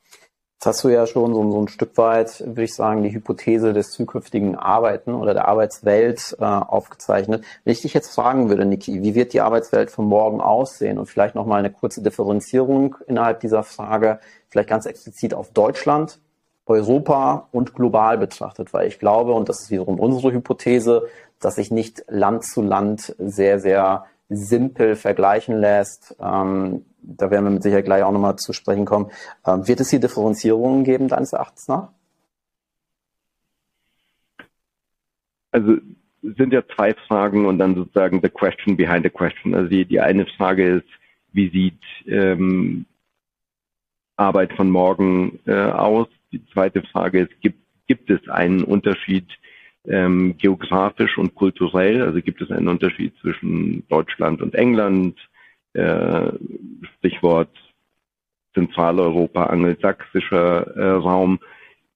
Jetzt 0.61 0.66
hast 0.66 0.85
du 0.85 0.90
ja 0.90 1.07
schon 1.07 1.33
so, 1.33 1.51
so, 1.51 1.59
ein 1.59 1.68
Stück 1.68 1.96
weit, 1.96 2.40
würde 2.40 2.64
ich 2.64 2.75
sagen, 2.75 3.03
die 3.03 3.14
Hypothese 3.14 3.73
des 3.73 3.92
zukünftigen 3.92 4.57
Arbeiten 4.57 5.14
oder 5.14 5.33
der 5.33 5.49
Arbeitswelt 5.49 6.37
äh, 6.38 6.44
aufgezeichnet. 6.44 7.46
Wenn 7.64 7.73
ich 7.73 7.81
dich 7.81 7.94
jetzt 7.94 8.14
fragen 8.14 8.51
würde, 8.51 8.66
Niki, 8.66 9.03
wie 9.03 9.14
wird 9.14 9.33
die 9.33 9.40
Arbeitswelt 9.40 9.90
von 9.90 10.05
morgen 10.05 10.42
aussehen? 10.42 10.99
Und 10.99 11.07
vielleicht 11.07 11.35
nochmal 11.35 11.61
eine 11.61 11.70
kurze 11.70 12.03
Differenzierung 12.03 12.96
innerhalb 13.07 13.40
dieser 13.40 13.62
Frage, 13.62 14.20
vielleicht 14.51 14.68
ganz 14.68 14.85
explizit 14.85 15.33
auf 15.33 15.51
Deutschland, 15.51 16.20
Europa 16.66 17.49
und 17.53 17.75
global 17.75 18.18
betrachtet, 18.18 18.75
weil 18.75 18.87
ich 18.87 18.99
glaube, 18.99 19.33
und 19.33 19.49
das 19.49 19.62
ist 19.62 19.70
wiederum 19.70 19.99
unsere 19.99 20.31
Hypothese, 20.31 21.09
dass 21.38 21.55
sich 21.55 21.70
nicht 21.70 22.05
Land 22.07 22.44
zu 22.44 22.61
Land 22.61 23.16
sehr, 23.18 23.61
sehr 23.61 24.05
simpel 24.31 24.95
vergleichen 24.97 25.59
lässt. 25.59 26.16
Ähm, 26.21 26.87
da 27.03 27.31
werden 27.31 27.45
wir 27.45 27.51
mit 27.51 27.62
Sicherheit 27.62 27.85
gleich 27.85 28.03
auch 28.03 28.12
nochmal 28.12 28.37
zu 28.37 28.53
sprechen 28.53 28.87
kommen. 28.87 29.11
Ähm, 29.47 29.66
wird 29.66 29.81
es 29.81 29.90
hier 29.90 30.01
Differenzierungen 30.01 30.85
geben, 30.85 31.09
deines 31.09 31.33
Erachtens 31.33 31.69
nach? 31.69 31.88
Also 35.51 35.79
sind 36.23 36.53
ja 36.53 36.62
zwei 36.77 36.95
Fragen 36.95 37.47
und 37.47 37.59
dann 37.59 37.75
sozusagen 37.75 38.21
the 38.23 38.29
question 38.29 38.77
behind 38.77 39.05
the 39.05 39.11
question. 39.11 39.55
Also 39.55 39.69
die, 39.69 39.85
die 39.85 40.01
eine 40.01 40.27
Frage 40.27 40.77
ist, 40.77 40.88
wie 41.33 41.51
sieht 41.51 41.81
ähm, 42.07 42.87
Arbeit 44.16 44.53
von 44.53 44.71
morgen 44.71 45.40
äh, 45.47 45.55
aus? 45.55 46.09
Die 46.31 46.45
zweite 46.53 46.83
Frage 46.83 47.23
ist, 47.23 47.40
gibt, 47.40 47.59
gibt 47.88 48.11
es 48.11 48.29
einen 48.29 48.62
Unterschied 48.62 49.27
ähm, 49.87 50.37
geografisch 50.37 51.19
und 51.19 51.35
kulturell? 51.35 52.03
Also 52.03 52.21
gibt 52.21 52.43
es 52.43 52.51
einen 52.51 52.69
Unterschied 52.69 53.14
zwischen 53.21 53.87
Deutschland 53.88 54.43
und 54.43 54.55
England? 54.55 55.16
Äh, 55.73 56.33
Stichwort 56.99 57.51
Zentraleuropa, 58.55 59.45
angelsächsischer 59.45 60.77
äh, 60.77 60.90
Raum. 60.90 61.38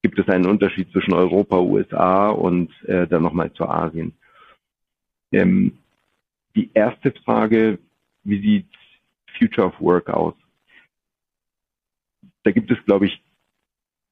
Gibt 0.03 0.19
es 0.19 0.29
einen 0.29 0.47
Unterschied 0.47 0.91
zwischen 0.93 1.15
Europa, 1.15 1.59
USA 1.59 2.29
und 2.29 2.71
äh, 2.85 3.07
dann 3.07 3.23
nochmal 3.23 3.53
zu 3.53 3.69
Asien? 3.69 4.13
Ähm, 5.33 5.79
die 6.55 6.71
erste 6.75 7.13
Frage, 7.25 7.79
wie 8.23 8.41
sieht 8.41 8.69
Future 9.39 9.69
of 9.69 9.81
Work 9.81 10.11
aus? 10.11 10.35
Da 12.45 12.53
gibt 12.53 12.71
es, 12.71 12.79
glaube 12.85 13.07
ich, 13.07 13.23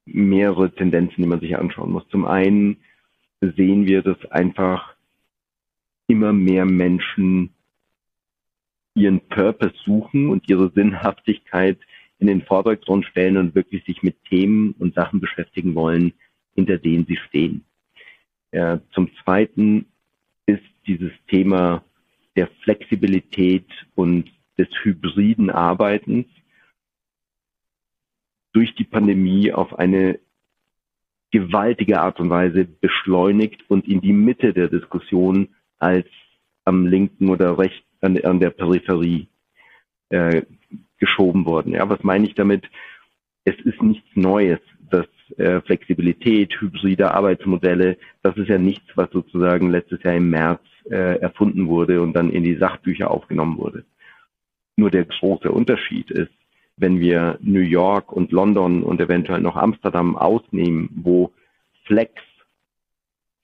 mehrere 0.06 0.74
Tendenzen, 0.74 1.22
die 1.22 1.28
man 1.28 1.40
sich 1.40 1.56
anschauen 1.56 1.92
muss. 1.92 2.08
Zum 2.08 2.24
einen 2.24 2.78
sehen 3.50 3.86
wir, 3.86 4.02
dass 4.02 4.24
einfach 4.30 4.94
immer 6.06 6.32
mehr 6.32 6.64
Menschen 6.64 7.50
ihren 8.94 9.20
Purpose 9.28 9.74
suchen 9.84 10.28
und 10.28 10.48
ihre 10.48 10.70
Sinnhaftigkeit 10.70 11.78
in 12.18 12.26
den 12.28 12.42
Vordergrund 12.42 13.04
stellen 13.06 13.36
und 13.36 13.54
wirklich 13.54 13.84
sich 13.84 14.02
mit 14.02 14.22
Themen 14.24 14.74
und 14.78 14.94
Sachen 14.94 15.20
beschäftigen 15.20 15.74
wollen, 15.74 16.12
hinter 16.54 16.78
denen 16.78 17.06
sie 17.06 17.16
stehen. 17.16 17.64
Ja, 18.52 18.80
zum 18.92 19.10
Zweiten 19.24 19.86
ist 20.46 20.62
dieses 20.86 21.12
Thema 21.28 21.82
der 22.36 22.48
Flexibilität 22.62 23.66
und 23.94 24.30
des 24.58 24.68
hybriden 24.82 25.50
Arbeitens 25.50 26.26
durch 28.52 28.74
die 28.74 28.84
Pandemie 28.84 29.50
auf 29.52 29.78
eine 29.78 30.20
gewaltige 31.32 32.00
Art 32.00 32.20
und 32.20 32.30
Weise 32.30 32.64
beschleunigt 32.64 33.64
und 33.68 33.88
in 33.88 34.00
die 34.00 34.12
Mitte 34.12 34.52
der 34.52 34.68
Diskussion 34.68 35.48
als 35.78 36.06
am 36.64 36.86
linken 36.86 37.28
oder 37.28 37.58
rechten 37.58 37.84
an, 38.02 38.18
an 38.18 38.38
der 38.38 38.50
Peripherie 38.50 39.28
äh, 40.10 40.42
geschoben 40.98 41.46
worden. 41.46 41.72
Ja, 41.72 41.88
was 41.88 42.02
meine 42.02 42.26
ich 42.26 42.34
damit? 42.34 42.64
Es 43.44 43.56
ist 43.64 43.82
nichts 43.82 44.08
Neues, 44.14 44.60
dass 44.90 45.06
äh, 45.38 45.60
Flexibilität, 45.62 46.52
hybride 46.60 47.12
Arbeitsmodelle, 47.12 47.96
das 48.22 48.36
ist 48.36 48.48
ja 48.48 48.58
nichts, 48.58 48.86
was 48.94 49.10
sozusagen 49.10 49.70
letztes 49.70 50.02
Jahr 50.02 50.14
im 50.14 50.30
März 50.30 50.62
äh, 50.90 51.18
erfunden 51.18 51.66
wurde 51.68 52.00
und 52.02 52.12
dann 52.12 52.30
in 52.30 52.44
die 52.44 52.56
Sachbücher 52.56 53.10
aufgenommen 53.10 53.58
wurde. 53.58 53.84
Nur 54.76 54.90
der 54.90 55.04
große 55.04 55.50
Unterschied 55.50 56.10
ist, 56.10 56.32
wenn 56.76 57.00
wir 57.00 57.38
New 57.40 57.60
York 57.60 58.12
und 58.12 58.32
London 58.32 58.82
und 58.82 59.00
eventuell 59.00 59.40
noch 59.40 59.56
Amsterdam 59.56 60.16
ausnehmen, 60.16 60.88
wo 60.94 61.32
Flex 61.84 62.12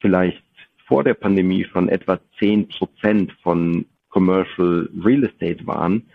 vielleicht 0.01 0.43
vor 0.87 1.05
der 1.05 1.15
Pandemie 1.15 1.65
schon 1.65 1.89
etwa 1.89 2.19
zehn 2.39 2.69
Prozent 2.69 3.33
von 3.43 3.85
Commercial 4.09 4.89
Real 5.05 5.25
Estate 5.25 5.67
waren, 5.67 6.09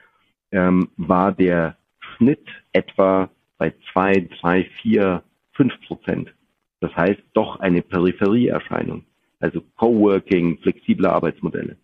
ähm, 0.51 0.89
war 0.97 1.31
der 1.31 1.77
Schnitt 1.99 2.47
etwa 2.71 3.29
bei 3.57 3.73
zwei, 3.91 4.27
drei, 4.41 4.65
vier, 4.81 5.23
fünf 5.53 5.73
Prozent. 5.87 6.33
Das 6.79 6.93
heißt 6.95 7.21
doch 7.33 7.59
eine 7.59 7.81
Peripherieerscheinung. 7.81 9.05
Also 9.39 9.61
Coworking, 9.77 10.57
flexible 10.59 11.05
Arbeitsmodelle. 11.05 11.77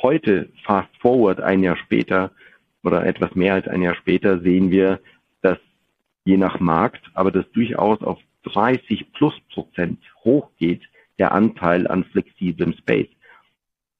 Heute, 0.00 0.50
fast 0.64 0.94
forward 1.00 1.40
ein 1.40 1.62
Jahr 1.62 1.76
später 1.76 2.30
oder 2.86 3.04
etwas 3.04 3.34
mehr 3.34 3.54
als 3.54 3.66
ein 3.66 3.82
Jahr 3.82 3.96
später, 3.96 4.38
sehen 4.40 4.70
wir, 4.70 5.00
dass 5.42 5.58
je 6.24 6.36
nach 6.36 6.60
Markt, 6.60 7.04
aber 7.14 7.32
das 7.32 7.44
durchaus 7.52 8.00
auf 8.00 8.20
30 8.44 9.12
plus 9.12 9.34
Prozent 9.52 9.98
hochgeht, 10.24 10.82
der 11.18 11.32
Anteil 11.32 11.88
an 11.88 12.04
flexiblem 12.04 12.74
Space. 12.74 13.08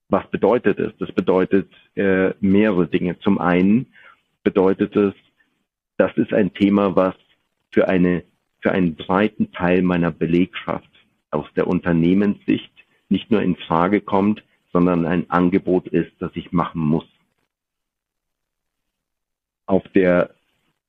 Was 0.09 0.25
bedeutet 0.31 0.79
es? 0.79 0.92
Das 0.99 1.11
bedeutet 1.12 1.68
äh, 1.96 2.33
mehrere 2.40 2.87
Dinge. 2.87 3.18
Zum 3.18 3.38
einen 3.38 3.87
bedeutet 4.44 4.94
es, 4.94 5.14
das 5.96 6.16
ist 6.16 6.33
ein 6.33 6.55
Thema, 6.55 6.94
was 6.94 7.14
für 7.72 7.88
eine 7.88 8.22
für 8.61 8.72
einen 8.72 8.96
breiten 8.96 9.53
Teil 9.53 9.83
meiner 9.83 10.11
Belegschaft 10.11 10.90
aus 11.31 11.46
der 11.57 11.66
Unternehmenssicht 11.66 12.72
nicht 13.09 13.31
nur 13.31 13.42
in 13.42 13.57
Frage 13.57 14.01
kommt, 14.01 14.42
sondern 14.72 15.07
ein 15.07 15.31
Angebot 15.31 15.87
ist, 15.88 16.12
das 16.18 16.33
ich 16.35 16.53
machen 16.53 16.81
muss. 16.81 17.07
Auf 19.67 19.87
der 19.95 20.35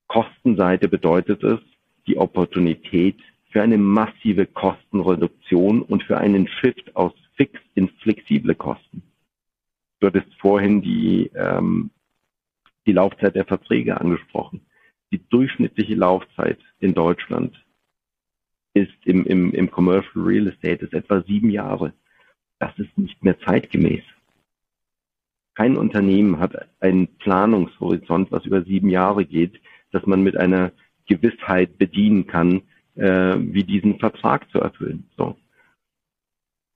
Kostenseite 0.08 0.88
bedeutet 0.88 1.44
es 1.44 1.60
die 2.06 2.18
Opportunität 2.18 3.18
für 3.50 3.62
eine 3.62 3.78
massive 3.78 4.46
Kostenreduktion 4.46 5.82
und 5.82 6.04
für 6.04 6.18
einen 6.18 6.48
Shift 6.48 6.96
aus 6.96 7.14
fix 7.36 7.60
in 7.76 7.90
flexible 8.02 8.56
Kosten. 8.56 9.04
Du 10.00 10.08
hattest 10.08 10.34
vorhin 10.40 10.82
die, 10.82 11.32
ähm, 11.36 11.90
die 12.86 12.94
Laufzeit 12.94 13.36
der 13.36 13.46
Verträge 13.46 14.00
angesprochen. 14.00 14.62
Die 15.12 15.22
durchschnittliche 15.30 15.96
Laufzeit 15.96 16.60
in 16.80 16.94
Deutschland 16.94 17.56
ist 18.74 18.94
im, 19.06 19.26
im, 19.26 19.54
im 19.54 19.72
Commercial 19.72 20.24
Real 20.24 20.48
Estate 20.48 20.86
ist 20.86 20.94
etwa 20.94 21.22
sieben 21.24 21.50
Jahre. 21.50 21.94
Das 22.60 22.78
ist 22.78 22.96
nicht 22.98 23.24
mehr 23.24 23.40
zeitgemäß. 23.40 24.04
Kein 25.58 25.76
Unternehmen 25.76 26.38
hat 26.40 26.54
einen 26.82 27.08
Planungshorizont, 27.18 28.32
was 28.32 28.46
über 28.46 28.62
sieben 28.62 28.92
Jahre 28.92 29.26
geht, 29.26 29.60
dass 29.92 30.06
man 30.06 30.22
mit 30.22 30.38
einer 30.38 30.72
Gewissheit 31.08 31.80
bedienen 31.80 32.28
kann, 32.28 32.62
äh, 32.94 33.38
wie 33.40 33.64
diesen 33.64 33.98
Vertrag 33.98 34.48
zu 34.52 34.60
erfüllen. 34.60 35.10
So. 35.18 35.36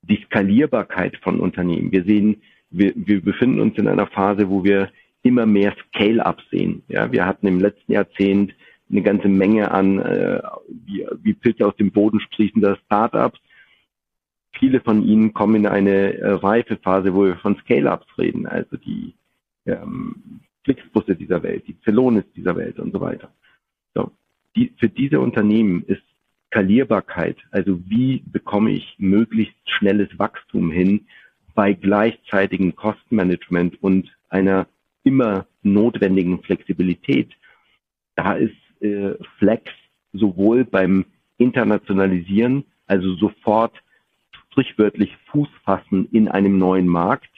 Die 0.01 0.23
Skalierbarkeit 0.25 1.15
von 1.17 1.39
Unternehmen. 1.39 1.91
Wir 1.91 2.05
sehen, 2.05 2.41
wir, 2.71 2.91
wir 2.95 3.21
befinden 3.21 3.59
uns 3.59 3.77
in 3.77 3.87
einer 3.87 4.07
Phase, 4.07 4.49
wo 4.49 4.63
wir 4.63 4.89
immer 5.21 5.45
mehr 5.45 5.75
Scale-up 5.89 6.41
sehen. 6.49 6.81
Ja, 6.87 7.11
wir 7.11 7.27
hatten 7.27 7.45
im 7.45 7.59
letzten 7.59 7.91
Jahrzehnt 7.91 8.51
eine 8.89 9.03
ganze 9.03 9.27
Menge 9.27 9.69
an 9.69 9.99
äh, 9.99 10.41
wie, 10.87 11.05
wie 11.21 11.33
Pilze 11.33 11.67
aus 11.67 11.75
dem 11.75 11.91
Boden 11.91 12.19
sprießender 12.19 12.79
Startups. 12.87 13.39
Viele 14.53 14.81
von 14.81 15.03
ihnen 15.03 15.33
kommen 15.33 15.55
in 15.55 15.67
eine 15.67 16.17
äh, 16.17 16.31
reife 16.31 16.77
Phase, 16.77 17.13
wo 17.13 17.25
wir 17.25 17.37
von 17.37 17.57
Scale-ups 17.57 18.05
reden, 18.17 18.45
also 18.45 18.77
die 18.77 19.13
ähm, 19.65 20.41
Flixbusse 20.63 21.15
dieser 21.15 21.41
Welt, 21.43 21.67
die 21.67 21.77
Celonis 21.83 22.25
dieser 22.35 22.55
Welt 22.55 22.79
und 22.79 22.93
so 22.93 23.01
weiter. 23.01 23.31
So, 23.95 24.11
die, 24.55 24.73
für 24.77 24.89
diese 24.89 25.19
Unternehmen 25.19 25.83
ist 25.87 26.03
Skalierbarkeit, 26.47 27.37
also 27.51 27.79
wie 27.87 28.23
bekomme 28.25 28.71
ich 28.71 28.95
möglichst 28.97 29.55
schnelles 29.69 30.09
Wachstum 30.19 30.69
hin 30.69 31.07
bei 31.55 31.73
gleichzeitigem 31.73 32.75
Kostenmanagement 32.75 33.81
und 33.81 34.11
einer 34.29 34.67
immer 35.03 35.47
notwendigen 35.63 36.43
Flexibilität. 36.43 37.31
Da 38.15 38.33
ist 38.33 38.55
äh, 38.81 39.13
Flex 39.37 39.71
sowohl 40.13 40.65
beim 40.65 41.05
Internationalisieren, 41.37 42.65
also 42.85 43.15
sofort 43.15 43.73
sprichwörtlich 44.51 45.15
Fuß 45.31 45.49
fassen 45.63 46.09
in 46.11 46.27
einem 46.27 46.57
neuen 46.57 46.87
Markt, 46.87 47.29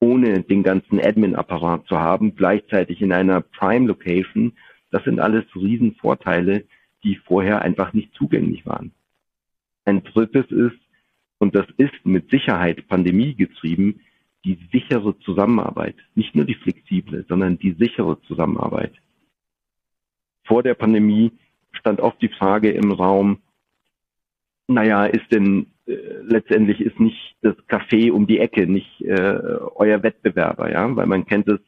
ohne 0.00 0.42
den 0.42 0.62
ganzen 0.62 1.00
Admin-Apparat 1.00 1.86
zu 1.86 1.98
haben, 1.98 2.34
gleichzeitig 2.34 3.00
in 3.00 3.12
einer 3.12 3.40
Prime-Location. 3.40 4.52
Das 4.90 5.04
sind 5.04 5.20
alles 5.20 5.44
Riesenvorteile, 5.54 6.64
die 7.02 7.16
vorher 7.16 7.62
einfach 7.62 7.92
nicht 7.92 8.12
zugänglich 8.14 8.66
waren. 8.66 8.92
Ein 9.84 10.02
drittes 10.02 10.50
ist, 10.50 10.78
und 11.38 11.54
das 11.54 11.66
ist 11.76 12.04
mit 12.04 12.30
Sicherheit 12.30 12.88
pandemiegetrieben, 12.88 14.00
die 14.44 14.58
sichere 14.72 15.18
Zusammenarbeit. 15.20 15.96
Nicht 16.14 16.34
nur 16.34 16.44
die 16.44 16.54
flexible, 16.54 17.24
sondern 17.28 17.58
die 17.58 17.72
sichere 17.72 18.20
Zusammenarbeit. 18.22 18.94
Vor 20.44 20.62
der 20.62 20.74
Pandemie 20.74 21.32
stand 21.72 22.00
oft 22.00 22.20
die 22.22 22.28
Frage 22.28 22.70
im 22.70 22.90
Raum, 22.92 23.38
naja, 24.68 25.06
ist 25.06 25.30
denn 25.30 25.66
letztendlich 25.86 26.80
ist 26.80 26.98
nicht 26.98 27.36
das 27.42 27.56
Café 27.68 28.10
um 28.10 28.26
die 28.26 28.38
Ecke, 28.38 28.66
nicht 28.66 29.00
äh, 29.02 29.38
euer 29.76 30.02
Wettbewerber, 30.02 30.70
ja, 30.70 30.94
weil 30.96 31.06
man 31.06 31.26
kennt 31.26 31.48
es 31.48 31.60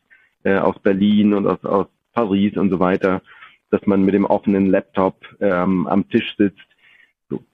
äh, 0.43 0.57
aus 0.57 0.79
Berlin 0.81 1.35
und 1.35 1.47
aus, 1.47 1.65
aus 1.65 1.87
Paris 2.13 2.57
und 2.57 2.71
so 2.71 2.81
weiter, 2.81 3.23
dass 3.71 3.87
man 3.87 4.05
mit 4.05 4.15
dem 4.15 4.25
offenen 4.25 4.67
Laptop 4.67 5.25
ähm, 5.41 5.87
am 5.87 6.09
Tisch 6.09 6.35
sitzt. 6.37 6.67
So. 7.31 7.45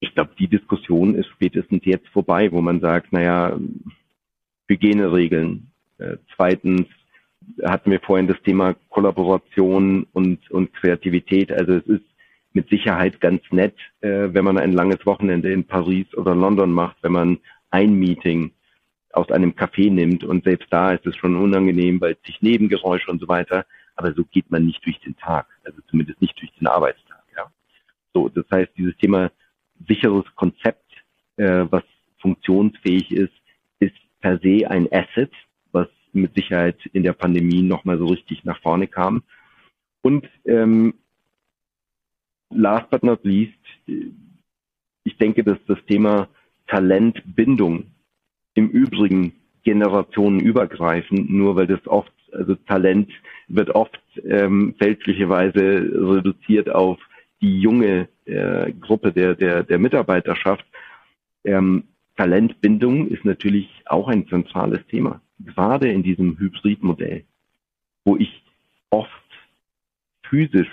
Ich 0.00 0.14
glaube, 0.14 0.32
die 0.38 0.48
Diskussion 0.48 1.14
ist 1.14 1.28
spätestens 1.28 1.82
jetzt 1.84 2.08
vorbei, 2.08 2.52
wo 2.52 2.60
man 2.60 2.80
sagt, 2.80 3.12
naja, 3.12 3.58
Hygieneregeln. 4.68 5.70
Äh, 5.98 6.16
zweitens 6.36 6.86
hatten 7.64 7.90
wir 7.90 8.00
vorhin 8.00 8.28
das 8.28 8.40
Thema 8.42 8.74
Kollaboration 8.90 10.06
und, 10.12 10.50
und 10.50 10.72
Kreativität. 10.74 11.50
Also 11.52 11.74
es 11.74 11.86
ist 11.86 12.11
mit 12.54 12.68
Sicherheit 12.68 13.20
ganz 13.20 13.42
nett, 13.50 13.76
äh, 14.00 14.28
wenn 14.32 14.44
man 14.44 14.58
ein 14.58 14.72
langes 14.72 15.04
Wochenende 15.06 15.52
in 15.52 15.64
Paris 15.66 16.06
oder 16.14 16.34
London 16.34 16.72
macht, 16.72 16.96
wenn 17.02 17.12
man 17.12 17.38
ein 17.70 17.94
Meeting 17.94 18.52
aus 19.12 19.30
einem 19.30 19.52
Café 19.52 19.90
nimmt 19.90 20.24
und 20.24 20.44
selbst 20.44 20.68
da 20.70 20.92
ist 20.92 21.06
es 21.06 21.16
schon 21.16 21.36
unangenehm, 21.36 22.00
weil 22.00 22.16
sich 22.24 22.40
Nebengeräusche 22.40 23.10
und 23.10 23.20
so 23.20 23.28
weiter, 23.28 23.66
aber 23.94 24.12
so 24.14 24.24
geht 24.24 24.50
man 24.50 24.66
nicht 24.66 24.84
durch 24.84 24.98
den 25.00 25.16
Tag, 25.16 25.46
also 25.64 25.80
zumindest 25.88 26.20
nicht 26.20 26.38
durch 26.40 26.52
den 26.58 26.66
Arbeitstag. 26.66 27.22
Ja. 27.36 27.50
So, 28.14 28.28
das 28.28 28.44
heißt, 28.50 28.72
dieses 28.76 28.96
Thema 28.96 29.30
sicheres 29.86 30.24
Konzept, 30.34 30.90
äh, 31.36 31.66
was 31.70 31.84
funktionsfähig 32.18 33.10
ist, 33.10 33.32
per 34.22 34.38
se 34.38 34.70
ein 34.70 34.88
Asset, 34.90 35.32
was 35.72 35.88
mit 36.12 36.34
Sicherheit 36.34 36.78
in 36.92 37.02
der 37.02 37.12
Pandemie 37.12 37.62
nochmal 37.62 37.98
so 37.98 38.06
richtig 38.06 38.44
nach 38.44 38.60
vorne 38.62 38.86
kam. 38.86 39.22
Und 40.00 40.28
ähm, 40.46 40.94
last 42.54 42.90
but 42.90 43.02
not 43.02 43.24
least, 43.24 43.58
ich 43.86 45.16
denke, 45.18 45.44
dass 45.44 45.58
das 45.66 45.78
Thema 45.86 46.28
Talentbindung 46.66 47.84
im 48.54 48.68
Übrigen 48.68 49.32
generationenübergreifend, 49.64 51.30
nur 51.30 51.56
weil 51.56 51.66
das 51.66 51.86
oft, 51.86 52.12
also 52.32 52.54
Talent 52.54 53.10
wird 53.48 53.70
oft 53.70 54.00
ähm, 54.24 54.74
fälschlicherweise 54.78 55.60
reduziert 55.62 56.70
auf 56.70 56.98
die 57.40 57.60
junge 57.60 58.08
äh, 58.24 58.72
Gruppe 58.72 59.12
der, 59.12 59.34
der, 59.34 59.62
der 59.64 59.78
Mitarbeiterschaft. 59.78 60.64
Ähm, 61.44 61.84
Talentbindung 62.16 63.08
ist 63.08 63.24
natürlich 63.24 63.68
auch 63.86 64.08
ein 64.08 64.26
zentrales 64.28 64.86
Thema, 64.86 65.20
gerade 65.40 65.90
in 65.90 66.02
diesem 66.02 66.38
Hybridmodell, 66.38 67.24
wo 68.04 68.16
ich 68.16 68.42
oft 68.90 69.10
physisch 70.24 70.70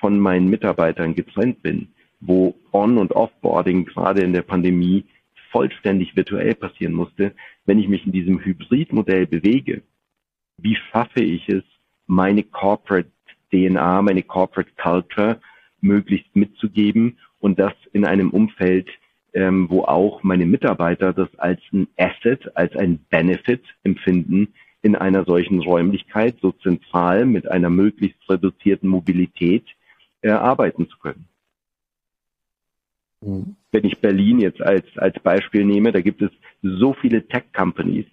von 0.00 0.18
meinen 0.18 0.48
Mitarbeitern 0.48 1.14
getrennt 1.14 1.62
bin, 1.62 1.88
wo 2.20 2.54
On- 2.72 2.98
und 2.98 3.12
Offboarding 3.12 3.84
gerade 3.84 4.22
in 4.22 4.32
der 4.32 4.42
Pandemie 4.42 5.04
vollständig 5.50 6.16
virtuell 6.16 6.54
passieren 6.54 6.94
musste. 6.94 7.34
Wenn 7.66 7.78
ich 7.78 7.88
mich 7.88 8.06
in 8.06 8.12
diesem 8.12 8.40
Hybridmodell 8.40 9.26
bewege, 9.26 9.82
wie 10.56 10.76
schaffe 10.76 11.20
ich 11.22 11.48
es, 11.48 11.64
meine 12.06 12.42
Corporate 12.42 13.10
DNA, 13.50 14.02
meine 14.02 14.22
Corporate 14.22 14.70
Culture 14.76 15.40
möglichst 15.80 16.34
mitzugeben 16.34 17.18
und 17.38 17.58
das 17.58 17.72
in 17.92 18.04
einem 18.04 18.30
Umfeld, 18.30 18.88
ähm, 19.32 19.68
wo 19.70 19.82
auch 19.82 20.22
meine 20.22 20.46
Mitarbeiter 20.46 21.12
das 21.12 21.28
als 21.38 21.60
ein 21.72 21.88
Asset, 21.96 22.56
als 22.56 22.74
ein 22.76 22.98
Benefit 23.10 23.62
empfinden, 23.82 24.48
in 24.82 24.96
einer 24.96 25.24
solchen 25.24 25.60
Räumlichkeit 25.60 26.36
so 26.40 26.52
zentral 26.52 27.26
mit 27.26 27.50
einer 27.50 27.70
möglichst 27.70 28.18
reduzierten 28.28 28.88
Mobilität 28.88 29.64
äh, 30.22 30.30
arbeiten 30.30 30.88
zu 30.88 30.98
können. 30.98 31.28
Mhm. 33.22 33.56
Wenn 33.72 33.84
ich 33.84 34.00
Berlin 34.00 34.40
jetzt 34.40 34.60
als, 34.60 34.86
als 34.96 35.18
Beispiel 35.20 35.64
nehme, 35.64 35.92
da 35.92 36.00
gibt 36.00 36.22
es 36.22 36.30
so 36.62 36.94
viele 36.94 37.26
Tech-Companies 37.26 38.06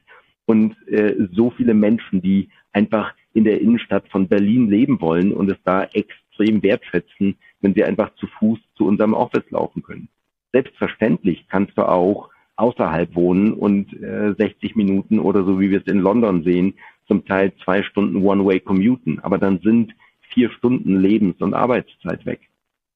und 0.45 0.75
äh, 0.87 1.15
so 1.31 1.51
viele 1.51 1.73
Menschen, 1.73 2.21
die 2.21 2.49
einfach 2.71 3.13
in 3.33 3.43
der 3.43 3.61
Innenstadt 3.61 4.07
von 4.09 4.27
Berlin 4.27 4.69
leben 4.69 4.99
wollen 5.01 5.33
und 5.33 5.51
es 5.51 5.57
da 5.63 5.83
extrem 5.83 6.63
wertschätzen, 6.63 7.37
wenn 7.61 7.73
sie 7.73 7.83
einfach 7.83 8.13
zu 8.15 8.27
Fuß 8.27 8.59
zu 8.75 8.85
unserem 8.85 9.13
Office 9.13 9.49
laufen 9.49 9.83
können. 9.83 10.09
Selbstverständlich 10.53 11.47
kannst 11.49 11.77
du 11.77 11.87
auch 11.87 12.29
außerhalb 12.55 13.13
wohnen 13.15 13.53
und 13.53 13.93
äh, 14.01 14.33
60 14.37 14.75
Minuten 14.75 15.19
oder 15.19 15.43
so 15.43 15.59
wie 15.59 15.69
wir 15.69 15.79
es 15.79 15.91
in 15.91 15.99
London 15.99 16.43
sehen, 16.43 16.73
zum 17.07 17.25
Teil 17.25 17.53
zwei 17.63 17.83
Stunden 17.83 18.23
One-Way 18.23 18.61
commuten. 18.61 19.19
Aber 19.19 19.37
dann 19.37 19.59
sind 19.59 19.93
vier 20.37 20.51
Stunden 20.51 20.99
Lebens- 21.01 21.41
und 21.41 21.55
Arbeitszeit 21.55 22.23
weg. 22.27 22.41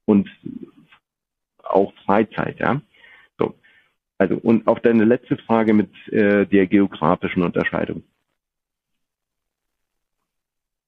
Und 0.05 0.29
auch 1.63 1.91
Freizeit, 2.05 2.59
ja. 2.59 2.81
So. 3.39 3.55
Also, 4.19 4.35
und 4.35 4.67
auf 4.67 4.79
deine 4.81 5.05
letzte 5.05 5.37
Frage 5.37 5.73
mit 5.73 5.89
äh, 6.09 6.45
der 6.45 6.67
geografischen 6.67 7.41
Unterscheidung. 7.41 8.03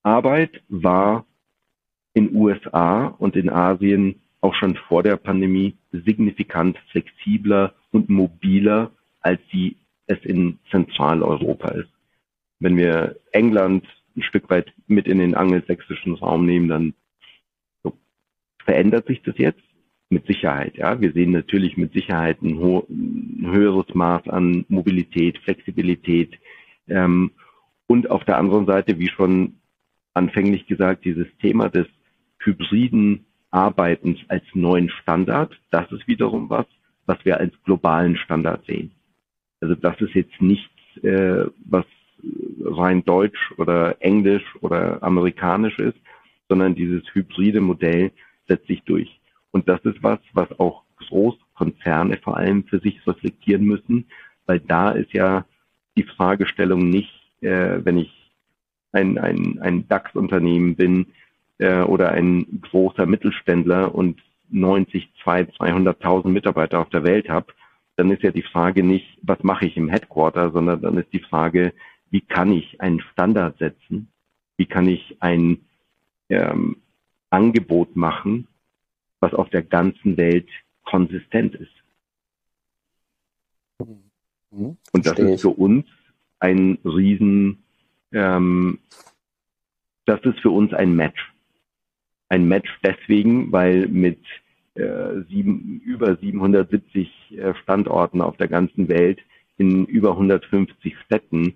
Arbeit 0.03 0.61
war 0.69 1.25
in 2.13 2.35
USA 2.35 3.07
und 3.07 3.35
in 3.35 3.49
Asien 3.49 4.21
auch 4.41 4.53
schon 4.53 4.75
vor 4.75 5.01
der 5.01 5.17
Pandemie 5.17 5.75
signifikant 5.91 6.77
flexibler 6.91 7.73
und 7.91 8.09
mobiler, 8.09 8.91
als 9.21 9.41
sie 9.51 9.77
es 10.05 10.19
in 10.23 10.59
Zentraleuropa 10.69 11.69
ist. 11.69 11.89
Wenn 12.59 12.77
wir 12.77 13.15
England 13.31 13.87
ein 14.15 14.23
Stück 14.23 14.49
weit 14.49 14.73
mit 14.87 15.07
in 15.07 15.19
den 15.19 15.35
angelsächsischen 15.35 16.13
Raum 16.15 16.45
nehmen, 16.45 16.67
dann 16.67 16.93
so, 17.83 17.97
verändert 18.63 19.07
sich 19.07 19.21
das 19.23 19.37
jetzt 19.37 19.63
mit 20.09 20.25
Sicherheit. 20.27 20.77
Ja, 20.77 21.01
wir 21.01 21.11
sehen 21.11 21.31
natürlich 21.31 21.77
mit 21.77 21.93
Sicherheit 21.93 22.41
ein, 22.41 22.59
ein 22.59 23.51
höheres 23.51 23.93
Maß 23.93 24.27
an 24.29 24.65
Mobilität, 24.69 25.39
Flexibilität 25.39 26.37
ähm, 26.87 27.31
und 27.87 28.09
auf 28.09 28.23
der 28.23 28.37
anderen 28.37 28.65
Seite, 28.65 28.99
wie 28.99 29.09
schon 29.09 29.55
anfänglich 30.13 30.67
gesagt, 30.67 31.05
dieses 31.05 31.27
Thema 31.41 31.69
des 31.69 31.87
hybriden 32.39 33.25
Arbeitens 33.51 34.19
als 34.27 34.43
neuen 34.53 34.89
Standard. 34.89 35.59
Das 35.71 35.91
ist 35.91 36.07
wiederum 36.07 36.49
was, 36.49 36.65
was 37.05 37.23
wir 37.23 37.37
als 37.39 37.53
globalen 37.63 38.15
Standard 38.15 38.65
sehen. 38.65 38.91
Also 39.61 39.75
das 39.75 39.99
ist 40.01 40.13
jetzt 40.13 40.41
nichts, 40.41 40.69
äh, 41.03 41.45
was 41.65 41.85
rein 42.65 43.03
deutsch 43.03 43.53
oder 43.57 44.01
englisch 44.01 44.43
oder 44.61 45.01
amerikanisch 45.03 45.79
ist, 45.79 45.97
sondern 46.49 46.75
dieses 46.75 47.03
hybride 47.13 47.61
Modell 47.61 48.11
setzt 48.47 48.67
sich 48.67 48.83
durch. 48.83 49.19
Und 49.51 49.67
das 49.69 49.81
ist 49.85 50.01
was, 50.01 50.19
was 50.33 50.59
auch 50.59 50.83
Großkonzerne 50.97 52.17
vor 52.17 52.37
allem 52.37 52.63
für 52.65 52.79
sich 52.79 53.05
reflektieren 53.05 53.65
müssen, 53.65 54.05
weil 54.45 54.59
da 54.59 54.91
ist 54.91 55.13
ja 55.13 55.45
die 55.95 56.03
Fragestellung 56.03 56.89
nicht, 56.89 57.13
äh, 57.41 57.79
wenn 57.83 57.97
ich 57.97 58.11
ein, 58.91 59.17
ein, 59.17 59.59
ein 59.61 59.87
DAX-Unternehmen 59.87 60.75
bin 60.75 61.07
äh, 61.57 61.81
oder 61.81 62.11
ein 62.11 62.61
großer 62.61 63.05
Mittelständler 63.05 63.93
und 63.93 64.21
90, 64.49 65.09
200, 65.23 65.55
200.000 66.01 66.27
Mitarbeiter 66.29 66.79
auf 66.79 66.89
der 66.89 67.03
Welt 67.03 67.29
habe, 67.29 67.47
dann 67.95 68.11
ist 68.11 68.23
ja 68.23 68.31
die 68.31 68.43
Frage 68.43 68.83
nicht, 68.83 69.17
was 69.21 69.43
mache 69.43 69.65
ich 69.65 69.77
im 69.77 69.89
Headquarter, 69.89 70.51
sondern 70.51 70.81
dann 70.81 70.97
ist 70.97 71.11
die 71.13 71.19
Frage, 71.19 71.73
wie 72.13 72.21
kann 72.21 72.51
ich 72.51 72.79
einen 72.79 73.01
Standard 73.01 73.57
setzen, 73.57 74.07
wie 74.57 74.67
kann 74.67 74.87
ich 74.87 75.17
ein 75.19 75.65
ähm, 76.29 76.77
Angebot 77.31 77.95
machen, 77.95 78.47
was 79.19 79.33
auf 79.33 79.49
der 79.49 79.63
ganzen 79.63 80.15
Welt 80.15 80.47
konsistent 80.85 81.55
ist. 81.55 81.73
Mhm. 84.51 84.77
Und 84.91 85.05
das 85.07 85.17
ist 85.17 85.41
für 85.41 85.49
uns 85.49 85.87
ein 86.39 86.77
Riesen, 86.85 87.63
ähm, 88.11 88.77
das 90.05 90.21
ist 90.21 90.39
für 90.41 90.51
uns 90.51 90.71
ein 90.71 90.95
Match. 90.95 91.33
Ein 92.29 92.47
Match 92.47 92.69
deswegen, 92.83 93.51
weil 93.51 93.87
mit 93.87 94.19
äh, 94.75 95.21
sieben, 95.29 95.81
über 95.83 96.15
770 96.15 97.09
äh, 97.39 97.55
Standorten 97.63 98.21
auf 98.21 98.37
der 98.37 98.49
ganzen 98.49 98.87
Welt 98.87 99.17
in 99.57 99.87
über 99.87 100.11
150 100.11 100.95
Städten 101.05 101.55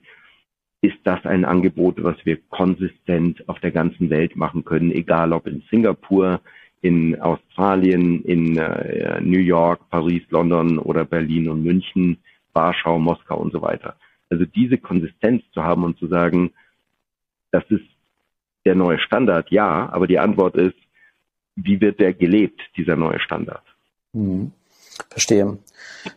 ist 0.87 0.99
das 1.03 1.25
ein 1.25 1.43
Angebot, 1.43 2.01
was 2.01 2.15
wir 2.23 2.37
konsistent 2.49 3.47
auf 3.49 3.59
der 3.59 3.71
ganzen 3.71 4.09
Welt 4.09 4.35
machen 4.37 4.63
können, 4.63 4.91
egal 4.91 5.33
ob 5.33 5.45
in 5.45 5.61
Singapur, 5.69 6.39
in 6.81 7.19
Australien, 7.19 8.23
in 8.23 8.57
äh, 8.57 9.19
New 9.19 9.39
York, 9.39 9.89
Paris, 9.89 10.23
London 10.29 10.79
oder 10.79 11.03
Berlin 11.03 11.49
und 11.49 11.63
München, 11.63 12.17
Warschau, 12.53 12.99
Moskau 12.99 13.37
und 13.37 13.51
so 13.51 13.61
weiter. 13.61 13.97
Also 14.29 14.45
diese 14.45 14.77
Konsistenz 14.77 15.43
zu 15.53 15.63
haben 15.63 15.83
und 15.83 15.97
zu 15.97 16.07
sagen, 16.07 16.51
das 17.51 17.63
ist 17.69 17.85
der 18.65 18.75
neue 18.75 18.99
Standard, 18.99 19.51
ja, 19.51 19.89
aber 19.91 20.07
die 20.07 20.19
Antwort 20.19 20.55
ist, 20.55 20.77
wie 21.55 21.81
wird 21.81 21.99
der 21.99 22.13
gelebt, 22.13 22.61
dieser 22.77 22.95
neue 22.95 23.19
Standard? 23.19 23.63
Hm. 24.13 24.51
Verstehe. 25.09 25.57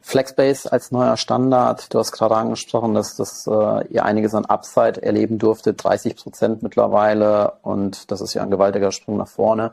Flexbase 0.03 0.71
als 0.71 0.93
neuer 0.93 1.17
Standard, 1.17 1.93
du 1.93 1.99
hast 1.99 2.13
gerade 2.13 2.37
angesprochen, 2.37 2.95
dass, 2.95 3.17
dass 3.17 3.47
äh, 3.47 3.87
ihr 3.89 4.05
einiges 4.05 4.35
an 4.35 4.45
Upside 4.45 5.03
erleben 5.03 5.39
durftet, 5.39 5.83
30 5.83 6.17
Prozent 6.17 6.63
mittlerweile 6.63 7.55
und 7.63 8.11
das 8.11 8.21
ist 8.21 8.35
ja 8.35 8.43
ein 8.43 8.51
gewaltiger 8.51 8.93
Sprung 8.93 9.17
nach 9.17 9.29
vorne. 9.29 9.73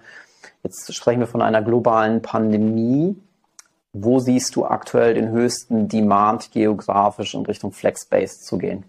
Jetzt 0.64 0.94
sprechen 0.94 1.20
wir 1.20 1.28
von 1.28 1.42
einer 1.42 1.62
globalen 1.62 2.22
Pandemie. 2.22 3.16
Wo 3.94 4.20
siehst 4.20 4.56
du 4.56 4.66
aktuell 4.66 5.14
den 5.14 5.30
höchsten 5.30 5.88
Demand 5.88 6.52
geografisch 6.52 7.34
in 7.34 7.46
Richtung 7.46 7.72
Flexbase 7.72 8.42
zu 8.42 8.58
gehen? 8.58 8.86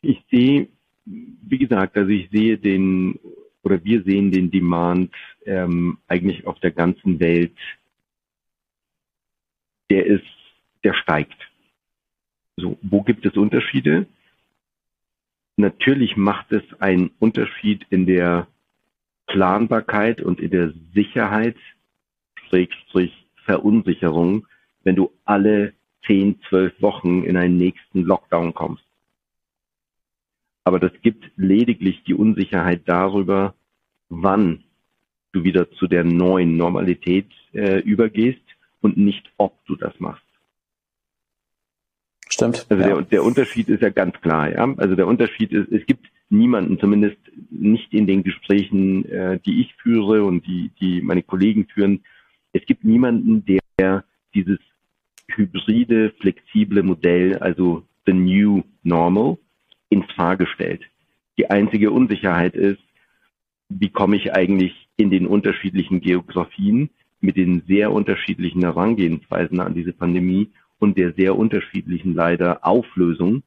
Ich 0.00 0.24
sehe, 0.30 0.68
wie 1.04 1.58
gesagt, 1.58 1.96
also 1.96 2.10
ich 2.10 2.30
sehe 2.30 2.58
den 2.58 3.18
oder 3.64 3.82
wir 3.84 4.02
sehen 4.02 4.30
den 4.30 4.50
Demand 4.50 5.12
ähm, 5.46 5.98
eigentlich 6.06 6.46
auf 6.46 6.60
der 6.60 6.70
ganzen 6.70 7.18
Welt, 7.18 7.56
der 9.90 10.06
ist, 10.06 10.24
der 10.84 10.94
steigt. 10.94 11.38
So, 12.56 12.78
wo 12.82 13.02
gibt 13.02 13.26
es 13.26 13.36
Unterschiede? 13.36 14.06
Natürlich 15.56 16.16
macht 16.16 16.52
es 16.52 16.62
einen 16.80 17.10
Unterschied 17.18 17.86
in 17.90 18.06
der 18.06 18.46
Planbarkeit 19.26 20.20
und 20.20 20.40
in 20.40 20.50
der 20.50 20.72
Sicherheit, 20.94 21.56
Schrägstrich 22.48 23.26
Verunsicherung, 23.44 24.46
wenn 24.82 24.96
du 24.96 25.10
alle 25.24 25.74
10, 26.06 26.40
12 26.48 26.82
Wochen 26.82 27.24
in 27.24 27.36
einen 27.36 27.56
nächsten 27.56 28.02
Lockdown 28.02 28.54
kommst. 28.54 28.83
Aber 30.64 30.80
das 30.80 30.92
gibt 31.02 31.30
lediglich 31.36 32.02
die 32.04 32.14
Unsicherheit 32.14 32.82
darüber, 32.86 33.54
wann 34.08 34.64
du 35.32 35.44
wieder 35.44 35.70
zu 35.72 35.86
der 35.86 36.04
neuen 36.04 36.56
Normalität 36.56 37.26
äh, 37.52 37.80
übergehst 37.80 38.42
und 38.80 38.96
nicht, 38.96 39.30
ob 39.36 39.64
du 39.66 39.76
das 39.76 39.98
machst. 40.00 40.24
Stimmt. 42.28 42.66
Also 42.68 42.82
ja. 42.82 42.94
der, 42.94 43.02
der 43.02 43.24
Unterschied 43.24 43.68
ist 43.68 43.82
ja 43.82 43.90
ganz 43.90 44.18
klar. 44.20 44.50
Ja? 44.50 44.74
Also 44.76 44.94
der 44.96 45.06
Unterschied 45.06 45.52
ist, 45.52 45.70
es 45.70 45.84
gibt 45.86 46.06
niemanden, 46.30 46.78
zumindest 46.78 47.18
nicht 47.50 47.92
in 47.92 48.06
den 48.06 48.22
Gesprächen, 48.22 49.04
äh, 49.08 49.38
die 49.44 49.60
ich 49.60 49.74
führe 49.74 50.24
und 50.24 50.46
die, 50.46 50.70
die 50.80 51.00
meine 51.02 51.22
Kollegen 51.22 51.66
führen, 51.66 52.04
es 52.52 52.64
gibt 52.66 52.84
niemanden, 52.84 53.44
der 53.44 54.04
dieses 54.34 54.58
hybride, 55.28 56.12
flexible 56.20 56.82
Modell, 56.82 57.36
also 57.38 57.82
the 58.06 58.12
new 58.12 58.62
normal, 58.82 59.38
ins 59.94 60.10
Frage 60.12 60.46
stellt. 60.46 60.82
Die 61.38 61.50
einzige 61.50 61.90
Unsicherheit 61.90 62.54
ist, 62.54 62.82
wie 63.68 63.90
komme 63.90 64.16
ich 64.16 64.32
eigentlich 64.34 64.88
in 64.96 65.10
den 65.10 65.26
unterschiedlichen 65.26 66.00
Geografien 66.00 66.90
mit 67.20 67.36
den 67.36 67.62
sehr 67.66 67.92
unterschiedlichen 67.92 68.62
Herangehensweisen 68.62 69.60
an 69.60 69.74
diese 69.74 69.92
Pandemie 69.92 70.50
und 70.78 70.98
der 70.98 71.12
sehr 71.14 71.36
unterschiedlichen 71.36 72.14
leider 72.14 72.66
Auflösung 72.66 73.42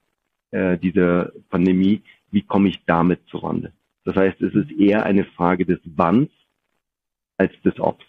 äh, 0.51 0.77
dieser 0.77 1.31
Pandemie, 1.49 2.01
wie 2.31 2.41
komme 2.41 2.69
ich 2.69 2.83
damit 2.85 3.19
zurande? 3.27 3.73
Das 4.05 4.15
heißt, 4.15 4.41
es 4.41 4.53
ist 4.55 4.71
eher 4.71 5.03
eine 5.03 5.25
Frage 5.25 5.65
des 5.65 5.79
Wanns 5.83 6.29
als 7.37 7.51
des 7.63 7.79
Obs. 7.79 8.05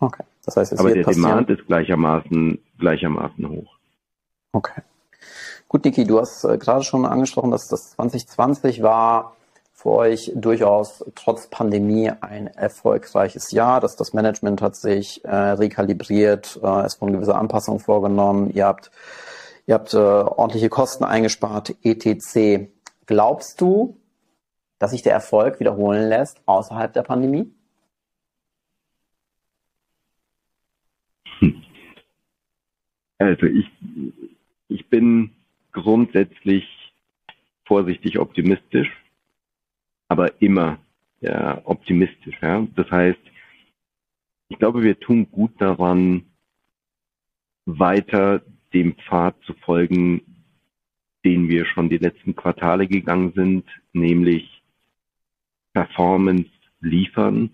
Okay. 0.00 0.24
Das 0.44 0.56
heißt, 0.56 0.72
es 0.72 0.78
Aber 0.78 0.92
der 0.92 1.02
passieren. 1.02 1.28
Demand 1.28 1.50
ist 1.50 1.66
gleichermaßen, 1.66 2.58
gleichermaßen 2.78 3.48
hoch. 3.48 3.76
Okay. 4.52 4.82
Gut, 5.74 5.84
Niki, 5.84 6.04
du 6.04 6.20
hast 6.20 6.44
äh, 6.44 6.56
gerade 6.56 6.84
schon 6.84 7.04
angesprochen, 7.04 7.50
dass 7.50 7.66
das 7.66 7.90
2020 7.96 8.84
war 8.84 9.34
für 9.72 9.90
euch 9.90 10.30
durchaus 10.36 11.04
trotz 11.16 11.48
Pandemie 11.48 12.12
ein 12.20 12.46
erfolgreiches 12.46 13.50
Jahr. 13.50 13.80
Dass 13.80 13.96
das 13.96 14.12
Management 14.12 14.62
hat 14.62 14.76
sich 14.76 15.24
äh, 15.24 15.34
rekalibriert, 15.34 16.60
äh, 16.62 16.82
es 16.82 17.00
wurden 17.00 17.14
gewisse 17.14 17.34
Anpassungen 17.34 17.80
vorgenommen. 17.80 18.52
Ihr 18.54 18.66
habt, 18.66 18.92
ihr 19.66 19.74
habt 19.74 19.94
äh, 19.94 19.96
ordentliche 19.96 20.68
Kosten 20.68 21.02
eingespart, 21.02 21.74
etc. 21.82 22.68
Glaubst 23.06 23.60
du, 23.60 23.96
dass 24.78 24.92
sich 24.92 25.02
der 25.02 25.14
Erfolg 25.14 25.58
wiederholen 25.58 26.08
lässt 26.08 26.40
außerhalb 26.46 26.92
der 26.92 27.02
Pandemie? 27.02 27.52
Also 33.18 33.46
ich, 33.46 33.66
ich 34.68 34.88
bin 34.88 35.32
grundsätzlich 35.74 36.64
vorsichtig 37.66 38.18
optimistisch, 38.18 38.90
aber 40.08 40.40
immer 40.40 40.78
ja, 41.20 41.60
optimistisch. 41.64 42.36
Ja? 42.40 42.66
Das 42.74 42.90
heißt, 42.90 43.20
ich 44.48 44.58
glaube, 44.58 44.82
wir 44.82 44.98
tun 44.98 45.30
gut 45.30 45.60
daran, 45.60 46.24
weiter 47.66 48.42
dem 48.72 48.94
Pfad 48.94 49.36
zu 49.44 49.54
folgen, 49.54 50.22
den 51.24 51.48
wir 51.48 51.64
schon 51.66 51.88
die 51.88 51.98
letzten 51.98 52.36
Quartale 52.36 52.86
gegangen 52.86 53.32
sind, 53.34 53.64
nämlich 53.92 54.62
Performance 55.72 56.50
liefern 56.80 57.50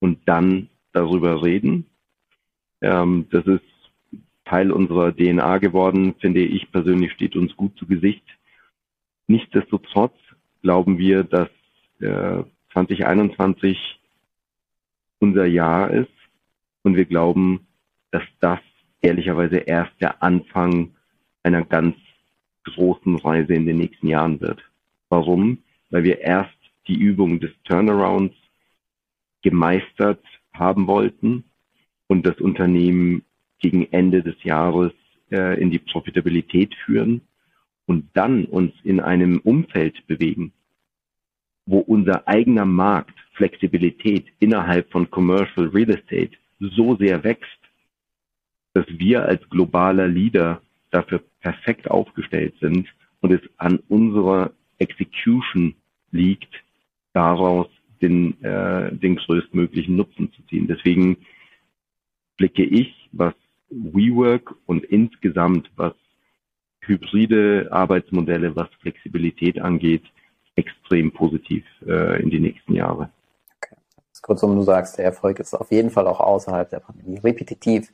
und 0.00 0.26
dann 0.26 0.68
darüber 0.92 1.42
reden. 1.42 1.86
Ähm, 2.80 3.26
das 3.30 3.46
ist 3.46 3.71
Teil 4.52 4.70
unserer 4.70 5.16
DNA 5.16 5.56
geworden, 5.58 6.14
finde 6.20 6.40
ich 6.40 6.70
persönlich 6.70 7.12
steht 7.12 7.36
uns 7.36 7.56
gut 7.56 7.74
zu 7.78 7.86
Gesicht. 7.86 8.22
Nichtsdestotrotz 9.26 10.12
glauben 10.60 10.98
wir, 10.98 11.24
dass 11.24 11.48
äh, 12.00 12.44
2021 12.74 13.78
unser 15.20 15.46
Jahr 15.46 15.90
ist 15.90 16.12
und 16.82 16.96
wir 16.96 17.06
glauben, 17.06 17.66
dass 18.10 18.24
das 18.40 18.60
ehrlicherweise 19.00 19.56
erst 19.56 19.98
der 20.02 20.22
Anfang 20.22 20.96
einer 21.42 21.64
ganz 21.64 21.96
großen 22.64 23.16
Reise 23.16 23.54
in 23.54 23.64
den 23.64 23.78
nächsten 23.78 24.06
Jahren 24.06 24.38
wird. 24.42 24.60
Warum? 25.08 25.62
Weil 25.88 26.04
wir 26.04 26.20
erst 26.20 26.58
die 26.88 26.98
Übung 27.00 27.40
des 27.40 27.52
Turnarounds 27.64 28.36
gemeistert 29.40 30.22
haben 30.52 30.86
wollten 30.88 31.44
und 32.06 32.26
das 32.26 32.38
Unternehmen 32.38 33.24
gegen 33.62 33.90
Ende 33.92 34.22
des 34.22 34.34
Jahres 34.42 34.92
äh, 35.30 35.60
in 35.60 35.70
die 35.70 35.78
Profitabilität 35.78 36.74
führen 36.84 37.22
und 37.86 38.10
dann 38.14 38.44
uns 38.44 38.72
in 38.84 39.00
einem 39.00 39.38
Umfeld 39.38 40.06
bewegen, 40.06 40.52
wo 41.64 41.78
unser 41.78 42.28
eigener 42.28 42.66
Markt 42.66 43.18
Flexibilität 43.34 44.26
innerhalb 44.40 44.90
von 44.90 45.10
Commercial 45.10 45.68
Real 45.68 45.90
Estate 45.90 46.32
so 46.58 46.96
sehr 46.96 47.24
wächst, 47.24 47.58
dass 48.74 48.86
wir 48.88 49.24
als 49.24 49.48
globaler 49.48 50.08
Leader 50.08 50.60
dafür 50.90 51.22
perfekt 51.40 51.90
aufgestellt 51.90 52.54
sind 52.60 52.88
und 53.20 53.32
es 53.32 53.40
an 53.56 53.78
unserer 53.88 54.52
Execution 54.78 55.74
liegt, 56.10 56.52
daraus 57.12 57.68
den, 58.00 58.42
äh, 58.42 58.94
den 58.94 59.16
größtmöglichen 59.16 59.96
Nutzen 59.96 60.32
zu 60.32 60.42
ziehen. 60.46 60.66
Deswegen 60.66 61.16
blicke 62.36 62.64
ich, 62.64 63.08
was 63.12 63.34
WeWork 63.72 64.54
und 64.66 64.84
insgesamt, 64.84 65.70
was 65.76 65.94
hybride 66.80 67.68
Arbeitsmodelle, 67.70 68.54
was 68.56 68.68
Flexibilität 68.80 69.60
angeht, 69.60 70.02
extrem 70.56 71.12
positiv 71.12 71.64
äh, 71.86 72.22
in 72.22 72.30
die 72.30 72.40
nächsten 72.40 72.74
Jahre. 72.74 73.10
Okay. 73.56 73.76
Kurzum, 74.20 74.54
du 74.54 74.62
sagst, 74.62 74.98
der 74.98 75.06
Erfolg 75.06 75.40
ist 75.40 75.54
auf 75.54 75.70
jeden 75.70 75.90
Fall 75.90 76.06
auch 76.06 76.20
außerhalb 76.20 76.68
der 76.70 76.80
Pandemie 76.80 77.18
repetitiv. 77.18 77.90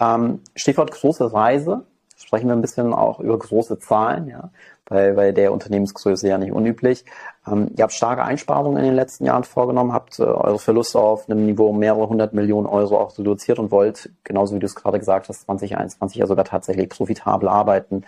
Ähm, 0.00 0.40
Stichwort 0.54 0.90
große 0.90 1.32
Reise. 1.32 1.86
Sprechen 2.22 2.48
wir 2.48 2.54
ein 2.54 2.60
bisschen 2.60 2.92
auch 2.92 3.18
über 3.20 3.38
große 3.38 3.78
Zahlen, 3.78 4.28
ja, 4.28 4.50
bei, 4.84 5.12
bei 5.12 5.32
der 5.32 5.52
Unternehmensgröße 5.52 6.28
ja 6.28 6.36
nicht 6.36 6.52
unüblich. 6.52 7.04
Ähm, 7.46 7.70
ihr 7.76 7.82
habt 7.82 7.92
starke 7.92 8.22
Einsparungen 8.22 8.78
in 8.78 8.84
den 8.84 8.94
letzten 8.94 9.24
Jahren 9.24 9.44
vorgenommen, 9.44 9.92
habt 9.92 10.18
äh, 10.18 10.24
eure 10.24 10.58
Verluste 10.58 10.98
auf 10.98 11.30
einem 11.30 11.46
Niveau 11.46 11.72
mehrere 11.72 12.08
hundert 12.08 12.34
Millionen 12.34 12.66
Euro 12.66 12.98
auch 12.98 13.16
reduziert 13.16 13.58
und 13.58 13.70
wollt, 13.70 14.10
genauso 14.24 14.54
wie 14.54 14.58
du 14.58 14.66
es 14.66 14.74
gerade 14.74 14.98
gesagt 14.98 15.28
hast, 15.28 15.42
2021 15.42 16.18
ja 16.18 16.26
sogar 16.26 16.44
tatsächlich 16.44 16.88
profitabel 16.88 17.48
arbeiten. 17.48 18.04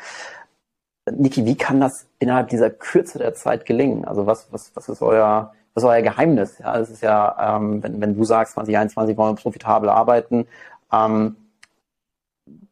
Niki, 1.10 1.46
wie 1.46 1.56
kann 1.56 1.80
das 1.80 2.06
innerhalb 2.18 2.48
dieser 2.48 2.70
Kürze 2.70 3.18
der 3.18 3.34
Zeit 3.34 3.64
gelingen? 3.64 4.04
Also 4.04 4.26
was, 4.26 4.52
was, 4.52 4.72
was 4.74 4.88
ist 4.88 5.02
euer, 5.02 5.52
was 5.74 5.84
euer 5.84 6.02
Geheimnis? 6.02 6.58
Ja, 6.58 6.78
es 6.78 6.90
ist 6.90 7.02
ja, 7.02 7.56
ähm, 7.56 7.82
wenn, 7.82 8.00
wenn 8.00 8.14
du 8.14 8.24
sagst, 8.24 8.54
2021 8.54 9.16
wollen 9.16 9.36
wir 9.36 9.42
profitabel 9.42 9.88
arbeiten, 9.88 10.46
ähm, 10.92 11.36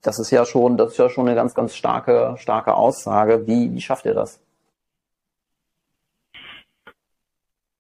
das 0.03 0.18
ist 0.18 0.31
ja 0.31 0.45
schon, 0.45 0.77
das 0.77 0.93
ist 0.93 0.99
ja 0.99 1.11
schon 1.11 1.27
eine 1.27 1.37
ganz, 1.37 1.55
ganz 1.55 1.75
starke, 1.75 2.35
starke 2.39 2.75
Aussage. 2.75 3.47
Wie, 3.47 3.73
wie 3.73 3.81
schafft 3.81 4.07
ihr 4.07 4.14
das? 4.14 4.43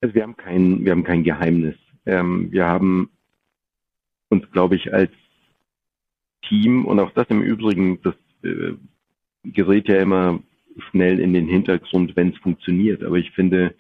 Also 0.00 0.14
wir 0.14 0.22
haben 0.22 0.36
kein, 0.36 0.84
wir 0.84 0.92
haben 0.92 1.04
kein 1.04 1.24
Geheimnis. 1.24 1.76
Ähm, 2.06 2.50
wir 2.50 2.66
haben 2.66 3.10
uns, 4.30 4.50
glaube 4.50 4.76
ich, 4.76 4.92
als 4.92 5.10
Team 6.48 6.86
und 6.86 7.00
auch 7.00 7.10
das 7.12 7.28
im 7.28 7.42
Übrigen, 7.42 8.00
das 8.02 8.14
äh, 8.42 8.74
gerät 9.44 9.88
ja 9.88 9.96
immer 9.96 10.40
schnell 10.90 11.20
in 11.20 11.34
den 11.34 11.48
Hintergrund, 11.48 12.16
wenn 12.16 12.30
es 12.30 12.38
funktioniert. 12.38 13.02
Aber 13.02 13.16
ich 13.16 13.30
finde, 13.32 13.74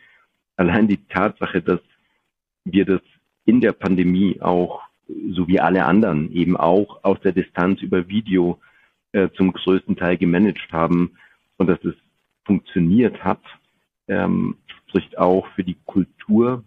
allein 0.56 0.88
die 0.88 1.04
Tatsache, 1.06 1.62
dass 1.62 1.80
wir 2.64 2.84
das 2.84 3.00
in 3.44 3.60
der 3.60 3.72
Pandemie 3.72 4.40
auch, 4.40 4.82
so 5.32 5.48
wie 5.48 5.60
alle 5.60 5.84
anderen, 5.84 6.32
eben 6.32 6.56
auch 6.56 7.04
aus 7.04 7.20
der 7.20 7.32
Distanz 7.32 7.82
über 7.82 8.08
Video 8.08 8.60
äh, 9.12 9.28
zum 9.36 9.52
größten 9.52 9.96
Teil 9.96 10.16
gemanagt 10.16 10.72
haben 10.72 11.12
und 11.56 11.66
dass 11.66 11.82
es 11.84 11.94
funktioniert 12.44 13.22
hat, 13.22 13.42
ähm, 14.08 14.56
spricht 14.88 15.18
auch 15.18 15.46
für 15.54 15.64
die 15.64 15.76
Kultur, 15.84 16.64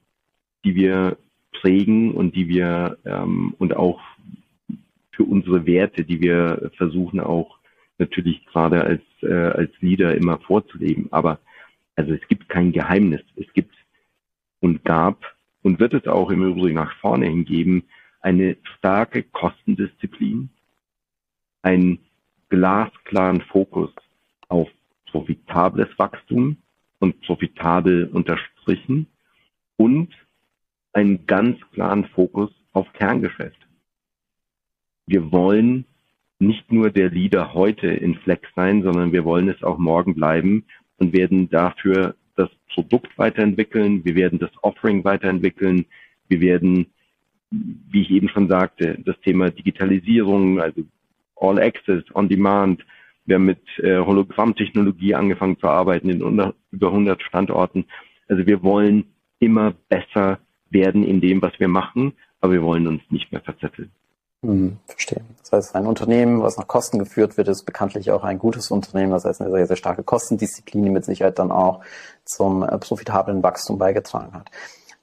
die 0.63 0.75
wir 0.75 1.17
prägen 1.51 2.13
und 2.13 2.35
die 2.35 2.47
wir 2.47 2.97
ähm, 3.05 3.53
und 3.59 3.75
auch 3.75 4.01
für 5.11 5.23
unsere 5.23 5.65
Werte, 5.65 6.03
die 6.03 6.21
wir 6.21 6.71
versuchen 6.77 7.19
auch 7.19 7.59
natürlich 7.97 8.45
gerade 8.47 8.83
als, 8.83 9.01
äh, 9.21 9.33
als 9.33 9.71
Leader 9.79 10.15
immer 10.15 10.39
vorzuleben. 10.39 11.07
Aber 11.11 11.39
also 11.95 12.13
es 12.13 12.27
gibt 12.27 12.49
kein 12.49 12.71
Geheimnis. 12.71 13.21
Es 13.35 13.51
gibt 13.53 13.73
und 14.59 14.83
gab 14.83 15.23
und 15.61 15.79
wird 15.79 15.93
es 15.93 16.07
auch 16.07 16.31
im 16.31 16.43
Übrigen 16.43 16.75
nach 16.75 16.95
vorne 16.97 17.27
hin 17.27 17.45
geben, 17.45 17.83
eine 18.23 18.57
starke 18.77 19.23
Kostendisziplin, 19.23 20.49
einen 21.61 21.99
glasklaren 22.49 23.41
Fokus 23.41 23.91
auf 24.47 24.69
profitables 25.11 25.89
Wachstum 25.97 26.57
und 26.99 27.21
profitabel 27.21 28.09
unterstrichen 28.11 29.07
und 29.77 30.09
einen 30.93 31.25
ganz 31.27 31.59
klaren 31.71 32.05
Fokus 32.05 32.51
auf 32.71 32.91
Kerngeschäft. 32.93 33.57
Wir 35.05 35.31
wollen 35.31 35.85
nicht 36.39 36.71
nur 36.71 36.89
der 36.89 37.09
Leader 37.09 37.53
heute 37.53 37.87
in 37.87 38.15
Flex 38.15 38.47
sein, 38.55 38.83
sondern 38.83 39.11
wir 39.11 39.25
wollen 39.25 39.49
es 39.49 39.63
auch 39.63 39.77
morgen 39.77 40.15
bleiben 40.15 40.65
und 40.97 41.13
werden 41.13 41.49
dafür 41.49 42.15
das 42.35 42.49
Produkt 42.73 43.17
weiterentwickeln, 43.17 44.03
wir 44.05 44.15
werden 44.15 44.39
das 44.39 44.51
Offering 44.61 45.03
weiterentwickeln, 45.03 45.85
wir 46.27 46.41
werden, 46.41 46.87
wie 47.91 48.01
ich 48.01 48.09
eben 48.09 48.29
schon 48.29 48.47
sagte, 48.47 48.97
das 49.05 49.19
Thema 49.21 49.51
Digitalisierung, 49.51 50.59
also 50.59 50.81
All 51.35 51.59
Access, 51.59 52.03
On 52.15 52.29
Demand, 52.29 52.83
wir 53.25 53.35
haben 53.35 53.45
mit 53.45 53.61
äh, 53.77 53.99
Hologrammtechnologie 53.99 55.15
angefangen 55.15 55.57
zu 55.59 55.67
arbeiten 55.67 56.09
in 56.09 56.21
unter, 56.23 56.53
über 56.71 56.87
100 56.87 57.21
Standorten. 57.21 57.85
Also 58.27 58.45
wir 58.45 58.63
wollen 58.63 59.05
immer 59.39 59.73
besser 59.87 60.39
werden 60.69 61.03
in 61.03 61.21
dem, 61.21 61.41
was 61.41 61.53
wir 61.59 61.67
machen, 61.67 62.13
aber 62.41 62.53
wir 62.53 62.63
wollen 62.63 62.87
uns 62.87 63.01
nicht 63.09 63.31
mehr 63.31 63.41
verzetteln. 63.41 63.91
Hm, 64.41 64.77
verstehe. 64.87 65.21
Das 65.39 65.51
heißt, 65.53 65.75
ein 65.75 65.87
Unternehmen, 65.87 66.41
was 66.41 66.57
nach 66.57 66.67
Kosten 66.67 66.99
geführt 66.99 67.37
wird, 67.37 67.47
ist 67.47 67.63
bekanntlich 67.63 68.11
auch 68.11 68.25
ein 68.25 68.39
gutes 68.39 68.71
Unternehmen. 68.71 69.11
Das 69.11 69.23
heißt, 69.23 69.41
eine 69.41 69.51
sehr, 69.51 69.67
sehr 69.67 69.77
starke 69.77 70.03
Kostendisziplin, 70.03 70.83
die 70.83 70.89
mit 70.89 71.05
Sicherheit 71.05 71.39
dann 71.39 71.51
auch 71.51 71.81
zum 72.25 72.63
äh, 72.63 72.77
profitablen 72.77 73.41
Wachstum 73.41 73.77
beigetragen 73.77 74.33
hat. 74.33 74.51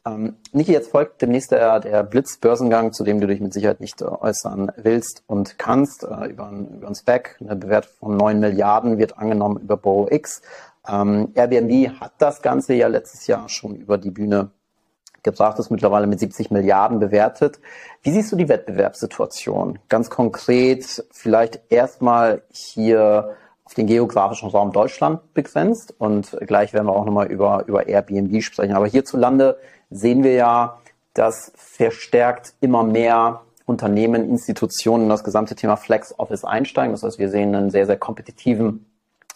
Ähm, 0.06 0.36
Niki, 0.52 0.72
jetzt 0.72 0.90
folgt 0.90 1.20
demnächst 1.20 1.52
der, 1.52 1.78
der 1.80 2.02
Blitzbörsengang, 2.02 2.92
zu 2.92 3.04
dem 3.04 3.20
du 3.20 3.26
dich 3.26 3.40
mit 3.40 3.52
Sicherheit 3.52 3.80
nicht 3.80 4.00
äh, 4.00 4.06
äußern 4.06 4.72
willst 4.76 5.22
und 5.26 5.58
kannst. 5.58 6.04
Äh, 6.04 6.28
über, 6.28 6.48
ein, 6.48 6.68
über 6.78 6.88
ein 6.88 6.94
Spec, 6.94 7.36
eine 7.40 7.56
Bewertung 7.56 7.92
von 7.98 8.16
9 8.16 8.40
Milliarden 8.40 8.98
wird 8.98 9.18
angenommen 9.18 9.58
über 9.58 9.76
BorrowX. 9.76 10.40
Ähm, 10.88 11.32
Airbnb 11.34 12.00
hat 12.00 12.12
das 12.18 12.40
Ganze 12.40 12.74
ja 12.74 12.88
letztes 12.88 13.26
Jahr 13.26 13.48
schon 13.48 13.76
über 13.76 13.98
die 13.98 14.10
Bühne 14.10 14.50
gebracht 15.22 15.58
ist, 15.58 15.70
mittlerweile 15.70 16.06
mit 16.06 16.18
70 16.18 16.50
Milliarden 16.50 16.98
bewertet. 16.98 17.60
Wie 18.02 18.10
siehst 18.10 18.32
du 18.32 18.36
die 18.36 18.48
Wettbewerbssituation? 18.48 19.78
Ganz 19.90 20.08
konkret 20.08 21.04
vielleicht 21.10 21.60
erstmal 21.68 22.42
hier 22.48 23.36
auf 23.64 23.74
den 23.74 23.86
geografischen 23.86 24.48
Raum 24.48 24.72
Deutschland 24.72 25.34
begrenzt 25.34 25.94
und 25.98 26.36
gleich 26.46 26.72
werden 26.72 26.86
wir 26.86 26.96
auch 26.96 27.04
nochmal 27.04 27.26
über, 27.26 27.64
über 27.66 27.86
Airbnb 27.86 28.42
sprechen. 28.42 28.74
Aber 28.74 28.86
hierzulande 28.86 29.58
sehen 29.90 30.22
wir 30.24 30.32
ja, 30.32 30.78
dass 31.14 31.52
verstärkt 31.56 32.54
immer 32.60 32.84
mehr 32.84 33.42
Unternehmen, 33.66 34.28
Institutionen 34.28 35.04
in 35.04 35.08
das 35.08 35.24
gesamte 35.24 35.54
Thema 35.54 35.76
Flex 35.76 36.14
Office 36.18 36.44
einsteigen. 36.44 36.92
Das 36.92 37.02
heißt, 37.02 37.18
wir 37.18 37.28
sehen 37.28 37.54
einen 37.54 37.70
sehr, 37.70 37.86
sehr 37.86 37.98
kompetitiven 37.98 38.86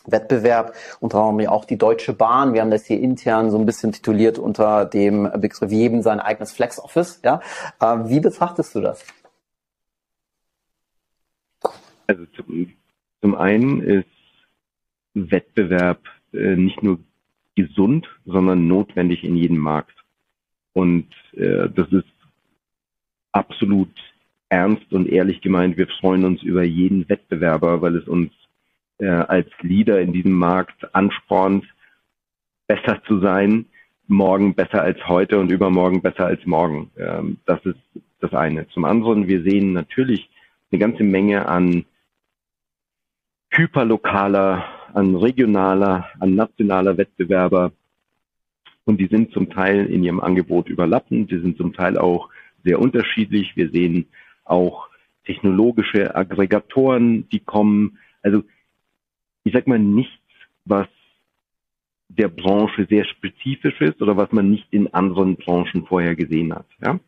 Wettbewerb, 0.07 0.75
unter 1.01 1.19
anderem 1.19 1.49
auch 1.49 1.65
die 1.65 1.79
Deutsche 1.79 2.13
Bahn. 2.13 2.53
Wir 2.53 2.61
haben 2.61 2.71
das 2.71 2.85
hier 2.85 3.01
intern 3.01 3.51
so 3.51 3.59
ein 3.59 3.67
bisschen 3.67 3.93
tituliert 3.93 4.39
unter 4.39 4.85
dem 4.85 5.31
Begriff 5.41 5.71
jedem 5.71 6.03
sein 6.03 6.21
eigenes 6.21 6.53
Flex 6.53 6.79
Office. 6.79 7.21
Ja? 7.25 7.41
Äh, 7.81 8.09
wie 8.09 8.21
betrachtest 8.21 8.75
du 8.75 8.81
das? 8.81 9.05
Also 12.07 12.27
zum, 12.37 12.71
zum 13.23 13.35
einen 13.35 13.83
ist 13.83 14.07
Wettbewerb 15.15 16.01
äh, 16.33 16.57
nicht 16.57 16.83
nur 16.83 16.99
gesund, 17.55 18.09
sondern 18.27 18.67
notwendig 18.67 19.25
in 19.25 19.37
jedem 19.37 19.59
Markt. 19.59 20.04
Und 20.75 21.07
äh, 21.33 21.71
das 21.75 21.91
ist 21.93 22.05
absolut 23.33 23.91
ernst 24.51 24.93
und 24.93 25.09
ehrlich 25.09 25.41
gemeint. 25.41 25.77
Wir 25.77 25.89
freuen 25.89 26.25
uns 26.25 26.43
über 26.43 26.63
jeden 26.63 27.09
Wettbewerber, 27.09 27.81
weil 27.81 27.97
es 27.97 28.07
uns 28.07 28.31
äh, 28.99 29.07
als 29.07 29.49
Leader 29.63 30.01
in 30.01 30.13
diesem 30.13 30.33
Markt 30.33 30.95
anspornt, 30.95 31.65
besser 32.67 33.03
zu 33.07 33.21
sein, 33.21 33.67
morgen 34.07 34.55
besser 34.55 34.83
als 34.83 34.99
heute 35.09 35.39
und 35.39 35.51
übermorgen 35.51 36.03
besser 36.03 36.27
als 36.27 36.45
morgen. 36.45 36.91
Ähm, 36.99 37.39
das 37.47 37.65
ist 37.65 37.79
das 38.21 38.33
eine. 38.33 38.69
Zum 38.69 38.85
anderen, 38.85 39.29
wir 39.29 39.43
sehen 39.43 39.73
natürlich 39.73 40.29
eine 40.71 40.79
ganze 40.79 41.03
Menge 41.03 41.47
an 41.49 41.85
hyperlokaler, 43.51 44.65
an 44.93 45.15
regionaler, 45.15 46.09
an 46.21 46.35
nationaler 46.35 46.97
Wettbewerber. 46.97 47.73
Und 48.85 49.01
die 49.01 49.07
sind 49.07 49.33
zum 49.33 49.51
Teil 49.51 49.87
in 49.87 50.05
ihrem 50.05 50.21
Angebot 50.21 50.69
überlappend, 50.69 51.31
die 51.31 51.39
sind 51.39 51.57
zum 51.57 51.73
Teil 51.73 51.97
auch 51.97 52.29
sehr 52.65 52.81
unterschiedlich. 52.81 53.57
Wir 53.57 53.71
sehen 53.71 54.07
auch 54.45 54.89
technologische 55.25 56.15
Aggregatoren, 56.15 57.29
die 57.31 57.41
kommen. 57.41 57.99
Also 58.23 58.43
ich 59.45 59.53
sag 59.53 59.67
mal, 59.67 59.79
nichts, 59.79 60.13
was 60.65 60.89
der 62.09 62.29
Branche 62.29 62.87
sehr 62.89 63.05
spezifisch 63.05 63.81
ist 63.81 64.01
oder 64.01 64.17
was 64.17 64.33
man 64.33 64.51
nicht 64.51 64.67
in 64.71 64.93
anderen 64.93 65.37
Branchen 65.37 65.87
vorher 65.87 66.15
gesehen 66.15 66.55
hat. 66.55 66.67
Ja? 66.83 67.01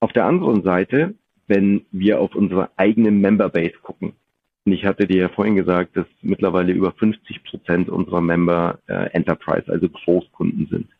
Auf 0.00 0.12
der 0.12 0.26
anderen 0.26 0.62
Seite, 0.62 1.14
wenn 1.46 1.86
wir 1.90 2.20
auf 2.20 2.34
unsere 2.34 2.70
eigene 2.76 3.10
Memberbase 3.10 3.78
gucken, 3.82 4.12
und 4.68 4.74
ich 4.74 4.84
hatte 4.84 5.06
dir 5.06 5.22
ja 5.22 5.28
vorhin 5.30 5.56
gesagt, 5.56 5.96
dass 5.96 6.04
mittlerweile 6.20 6.74
über 6.74 6.92
50 6.92 7.42
Prozent 7.42 7.88
unserer 7.88 8.20
Member 8.20 8.78
äh, 8.86 9.10
Enterprise, 9.12 9.64
also 9.72 9.88
Großkunden 9.88 10.66
sind. 10.66 10.90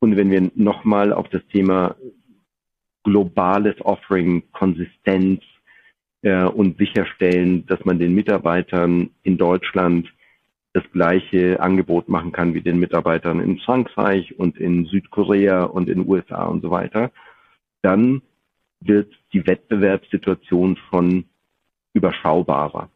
Und 0.00 0.16
wenn 0.16 0.28
wir 0.32 0.50
nochmal 0.56 1.12
auf 1.12 1.28
das 1.28 1.46
Thema 1.52 1.94
globales 3.04 3.80
Offering, 3.80 4.42
Konsistenz, 4.50 5.40
äh, 6.22 6.42
und 6.46 6.78
sicherstellen, 6.78 7.64
dass 7.66 7.84
man 7.84 8.00
den 8.00 8.12
Mitarbeitern 8.12 9.10
in 9.22 9.38
Deutschland 9.38 10.12
das 10.72 10.82
gleiche 10.90 11.60
Angebot 11.60 12.08
machen 12.08 12.32
kann 12.32 12.54
wie 12.54 12.60
den 12.60 12.80
Mitarbeitern 12.80 13.38
in 13.38 13.60
Frankreich 13.60 14.36
und 14.36 14.58
in 14.58 14.86
Südkorea 14.86 15.62
und 15.62 15.88
in 15.88 16.08
USA 16.08 16.46
und 16.46 16.60
so 16.62 16.72
weiter, 16.72 17.12
dann 17.82 18.20
wird 18.80 19.12
die 19.32 19.46
Wettbewerbssituation 19.46 20.76
schon 20.90 21.26
überschaubarer. 21.92 22.88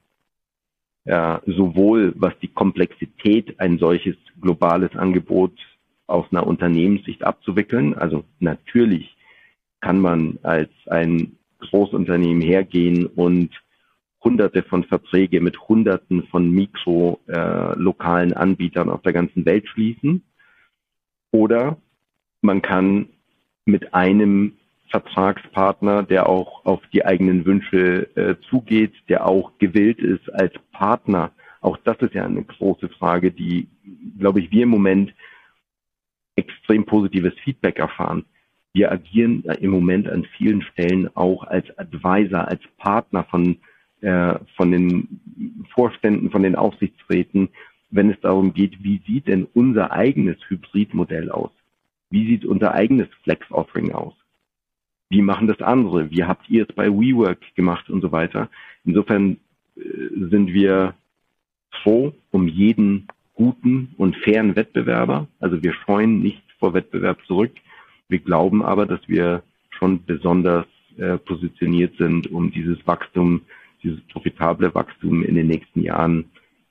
Ja, 1.04 1.40
sowohl 1.46 2.12
was 2.16 2.36
die 2.40 2.48
Komplexität 2.48 3.60
ein 3.60 3.78
solches 3.78 4.16
globales 4.40 4.94
Angebot 4.96 5.52
aus 6.06 6.26
einer 6.30 6.46
Unternehmenssicht 6.46 7.22
abzuwickeln. 7.22 7.94
Also 7.94 8.24
natürlich 8.40 9.16
kann 9.80 10.00
man 10.00 10.38
als 10.42 10.70
ein 10.86 11.36
Großunternehmen 11.60 12.42
hergehen 12.42 13.06
und 13.06 13.50
hunderte 14.22 14.64
von 14.64 14.82
Verträge 14.84 15.40
mit 15.40 15.68
hunderten 15.68 16.24
von 16.24 16.50
mikro 16.50 17.20
äh, 17.28 17.78
lokalen 17.78 18.32
Anbietern 18.32 18.90
auf 18.90 19.02
der 19.02 19.12
ganzen 19.12 19.44
Welt 19.44 19.68
schließen. 19.68 20.24
Oder 21.30 21.76
man 22.40 22.62
kann 22.62 23.08
mit 23.64 23.94
einem 23.94 24.56
Vertragspartner, 24.90 26.02
der 26.02 26.28
auch 26.28 26.64
auf 26.64 26.80
die 26.92 27.04
eigenen 27.04 27.44
Wünsche 27.44 28.08
äh, 28.16 28.36
zugeht, 28.48 28.92
der 29.08 29.26
auch 29.26 29.52
gewillt 29.58 29.98
ist 29.98 30.32
als 30.32 30.52
Partner. 30.72 31.32
Auch 31.60 31.76
das 31.78 31.98
ist 31.98 32.14
ja 32.14 32.24
eine 32.24 32.44
große 32.44 32.88
Frage, 32.90 33.32
die, 33.32 33.68
glaube 34.18 34.40
ich, 34.40 34.50
wir 34.50 34.62
im 34.62 34.68
Moment 34.68 35.14
extrem 36.36 36.84
positives 36.84 37.34
Feedback 37.42 37.78
erfahren. 37.78 38.24
Wir 38.72 38.92
agieren 38.92 39.42
im 39.60 39.70
Moment 39.70 40.08
an 40.08 40.26
vielen 40.36 40.62
Stellen 40.62 41.08
auch 41.16 41.44
als 41.44 41.66
Advisor, 41.78 42.46
als 42.46 42.60
Partner 42.76 43.24
von, 43.24 43.56
äh, 44.02 44.34
von 44.54 44.70
den 44.70 45.64
Vorständen, 45.74 46.30
von 46.30 46.42
den 46.42 46.54
Aufsichtsräten, 46.54 47.48
wenn 47.90 48.10
es 48.10 48.20
darum 48.20 48.52
geht, 48.52 48.82
wie 48.82 49.00
sieht 49.06 49.28
denn 49.28 49.46
unser 49.54 49.92
eigenes 49.92 50.36
Hybridmodell 50.48 51.30
aus? 51.30 51.50
Wie 52.10 52.26
sieht 52.26 52.44
unser 52.44 52.74
eigenes 52.74 53.08
Flex-Offering 53.22 53.92
aus? 53.92 54.14
Wie 55.08 55.22
machen 55.22 55.46
das 55.46 55.60
andere? 55.60 56.10
Wie 56.10 56.24
habt 56.24 56.48
ihr 56.48 56.66
es 56.68 56.74
bei 56.74 56.88
WeWork 56.88 57.54
gemacht 57.54 57.88
und 57.90 58.00
so 58.00 58.12
weiter? 58.12 58.48
Insofern 58.84 59.38
äh, 59.76 59.80
sind 60.30 60.52
wir 60.52 60.94
froh 61.82 62.12
um 62.30 62.48
jeden 62.48 63.06
guten 63.34 63.94
und 63.96 64.16
fairen 64.16 64.56
Wettbewerber. 64.56 65.28
Also 65.40 65.62
wir 65.62 65.72
scheuen 65.72 66.20
nicht 66.20 66.42
vor 66.58 66.74
Wettbewerb 66.74 67.18
zurück. 67.26 67.52
Wir 68.08 68.18
glauben 68.18 68.62
aber, 68.62 68.86
dass 68.86 69.00
wir 69.06 69.42
schon 69.70 70.04
besonders 70.04 70.66
äh, 70.96 71.18
positioniert 71.18 71.96
sind, 71.98 72.30
um 72.30 72.50
dieses 72.50 72.78
Wachstum, 72.86 73.42
dieses 73.82 74.00
profitable 74.08 74.74
Wachstum 74.74 75.22
in 75.22 75.34
den 75.34 75.48
nächsten 75.48 75.82
Jahren 75.82 76.24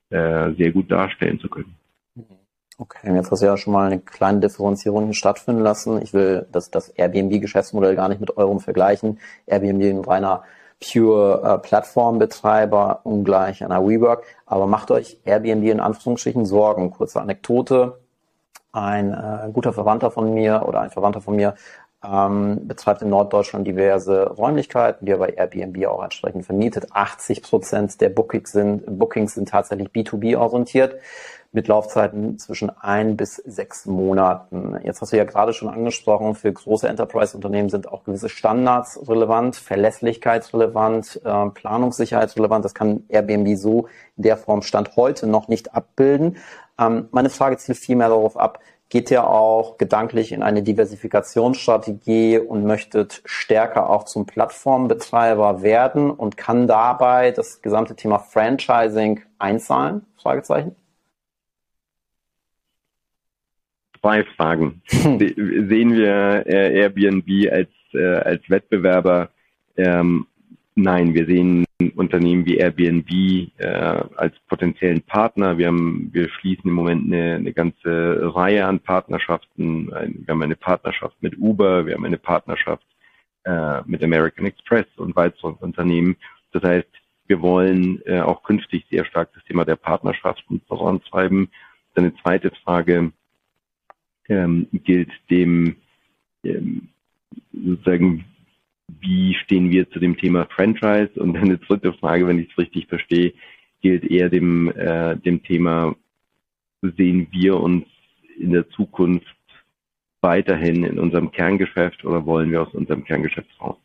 äh, 0.10 0.54
sehr 0.54 0.72
gut 0.72 0.92
darstellen 0.92 1.40
zu 1.40 1.48
können. 1.48 1.76
Okay, 2.78 3.16
jetzt 3.16 3.32
hast 3.32 3.42
du 3.42 3.46
ja 3.46 3.56
schon 3.56 3.72
mal 3.72 3.86
eine 3.88 4.00
kleine 4.02 4.42
Differenzierung 4.42 5.14
stattfinden 5.14 5.62
lassen. 5.62 6.02
Ich 6.02 6.14
will 6.14 6.46
das, 6.52 6.72
das 6.72 6.90
Airbnb-Geschäftsmodell 6.90 7.96
gar 7.96 8.10
nicht 8.10 8.20
mit 8.20 8.36
eurem 8.36 8.60
vergleichen. 8.60 9.20
Airbnb 9.46 9.82
ein 9.82 10.04
reiner 10.04 10.44
pure 10.82 11.42
äh, 11.42 11.58
Plattformbetreiber, 11.60 13.00
ungleich 13.04 13.64
einer 13.64 13.82
WeWork. 13.82 14.26
Aber 14.46 14.68
macht 14.68 14.92
euch 14.92 15.22
Airbnb 15.24 15.64
in 15.64 15.80
Anführungsstrichen 15.80 16.46
Sorgen. 16.46 16.92
Kurze 16.92 17.22
Anekdote. 17.22 18.00
Ein 18.74 19.14
äh, 19.14 19.50
guter 19.54 19.72
Verwandter 19.72 20.12
von 20.12 20.34
mir 20.34 20.66
oder 20.68 20.82
ein 20.82 20.90
Verwandter 20.90 21.22
von 21.22 21.38
mir 21.38 21.56
ähm, 22.04 22.68
betreibt 22.68 23.02
in 23.02 23.10
Norddeutschland 23.10 23.68
diverse 23.68 24.30
Räumlichkeiten, 24.30 25.06
die 25.06 25.12
er 25.12 25.18
bei 25.18 25.30
Airbnb 25.30 25.86
auch 25.88 26.04
entsprechend 26.04 26.46
vermietet. 26.46 26.88
80 26.92 27.42
Prozent 27.42 28.02
der 28.02 28.10
Bookings 28.10 28.52
sind, 28.52 28.84
Bookings 28.86 29.36
sind 29.36 29.50
tatsächlich 29.50 29.90
B2B 29.90 30.38
orientiert 30.38 30.96
mit 31.56 31.70
Laufzeiten 31.70 32.38
zwischen 32.38 32.70
ein 32.70 33.16
bis 33.16 33.38
sechs 33.38 33.86
Monaten. 33.86 34.78
Jetzt 34.84 35.02
hast 35.02 35.14
du 35.14 35.18
ja 35.18 35.24
gerade 35.24 35.54
schon 35.54 35.70
angesprochen, 35.70 36.36
für 36.36 36.52
große 36.52 36.88
Enterprise-Unternehmen 36.88 37.70
sind 37.70 37.88
auch 37.88 38.04
gewisse 38.04 38.28
Standards 38.28 39.00
relevant, 39.08 39.56
Verlässlichkeitsrelevant, 39.56 41.22
äh, 41.24 41.50
Planungssicherheitsrelevant. 41.50 42.66
Das 42.66 42.74
kann 42.74 43.06
Airbnb 43.08 43.58
so 43.58 43.88
in 44.18 44.24
der 44.24 44.36
Form 44.36 44.62
Stand 44.64 44.98
heute 44.98 45.28
noch 45.28 45.48
nicht 45.48 45.74
abbilden. 45.74 46.38
Ähm, 46.78 47.08
meine 47.12 47.30
Frage 47.30 47.58
zielt 47.58 47.78
vielmehr 47.78 48.10
darauf 48.10 48.38
ab, 48.38 48.60
geht 48.90 49.12
ihr 49.12 49.28
auch 49.28 49.78
gedanklich 49.78 50.32
in 50.32 50.44
eine 50.44 50.64
Diversifikationsstrategie 50.64 52.40
und 52.40 52.66
möchtet 52.66 53.22
stärker 53.26 53.90
auch 53.90 54.04
zum 54.04 54.26
Plattformbetreiber 54.26 55.62
werden 55.64 56.12
und 56.12 56.38
kann 56.38 56.68
dabei 56.68 57.32
das 57.32 57.62
gesamte 57.62 57.96
Thema 57.96 58.20
Franchising 58.20 59.22
einzahlen? 59.40 60.06
Fragezeichen. 60.22 60.76
zwei 64.06 64.24
Fragen. 64.36 64.82
Sehen 64.88 65.94
wir 65.96 66.46
äh, 66.46 66.80
Airbnb 66.80 67.52
als, 67.52 67.70
äh, 67.94 68.18
als 68.18 68.48
Wettbewerber? 68.50 69.30
Ähm, 69.78 70.28
nein, 70.76 71.16
wir 71.16 71.26
sehen 71.26 71.65
Unternehmen 71.96 72.46
wie 72.46 72.58
Airbnb 72.58 73.10
äh, 73.58 73.68
als 74.16 74.34
potenziellen 74.48 75.02
Partner. 75.02 75.58
Wir, 75.58 75.68
haben, 75.68 76.10
wir 76.14 76.30
schließen 76.30 76.70
im 76.70 76.74
Moment 76.74 77.06
eine, 77.06 77.36
eine 77.36 77.54
ganze 77.54 78.34
Reihe 78.34 78.66
an 78.66 78.80
Partnerschaften. 78.80 79.88
Wir 79.88 80.28
haben 80.30 80.42
eine 80.42 80.56
Partnerschaft 80.56 81.16
mit 81.22 81.38
Uber, 81.38 81.86
wir 81.86 81.96
haben 81.96 82.06
eine 82.06 82.18
Partnerschaft 82.18 82.86
äh, 83.44 83.82
mit 83.86 84.02
American 84.04 84.46
Express 84.46 84.86
und 84.96 85.16
weiteren 85.16 85.56
Unternehmen. 85.56 86.16
Das 86.54 86.64
heißt, 86.64 86.88
wir 87.28 87.42
wollen 87.42 88.02
äh, 88.06 88.22
auch 88.22 88.44
künftig 88.44 88.86
sehr 88.90 89.04
stark 89.06 89.34
das 89.34 89.44
Thema 89.44 89.66
der 89.66 89.76
Partnerschaften 89.76 90.62
vorantreiben. 90.68 91.50
Dann 91.94 92.06
eine 92.06 92.16
zweite 92.22 92.52
Frage, 92.64 93.12
ähm, 94.30 94.68
gilt 94.72 95.12
dem 95.30 95.76
ähm, 96.44 96.90
sozusagen, 97.52 98.26
wie 98.88 99.34
stehen 99.36 99.72
wir 99.72 99.90
zu 99.90 100.00
dem 100.00 100.18
Thema 100.18 100.46
Franchise? 100.46 101.12
Und 101.16 101.38
eine 101.38 101.58
dritte 101.58 101.94
Frage, 101.94 102.28
wenn 102.28 102.40
ich 102.40 102.52
es 102.52 102.58
richtig 102.58 102.88
verstehe, 102.88 103.34
gilt 103.82 104.04
eher 104.06 104.30
dem, 104.30 104.72
äh, 104.72 105.16
dem 105.18 105.44
Thema, 105.44 105.96
sehen 106.82 107.28
wir 107.32 107.60
uns 107.60 107.86
in 108.38 108.52
der 108.52 108.70
Zukunft 108.70 109.26
weiterhin 110.22 110.84
in 110.84 111.00
unserem 111.00 111.32
Kerngeschäft 111.32 112.04
oder 112.04 112.26
wollen 112.26 112.52
wir 112.52 112.64
aus 112.64 112.74
unserem 112.74 113.04
Kerngeschäft 113.04 113.50
raus? 113.62 113.78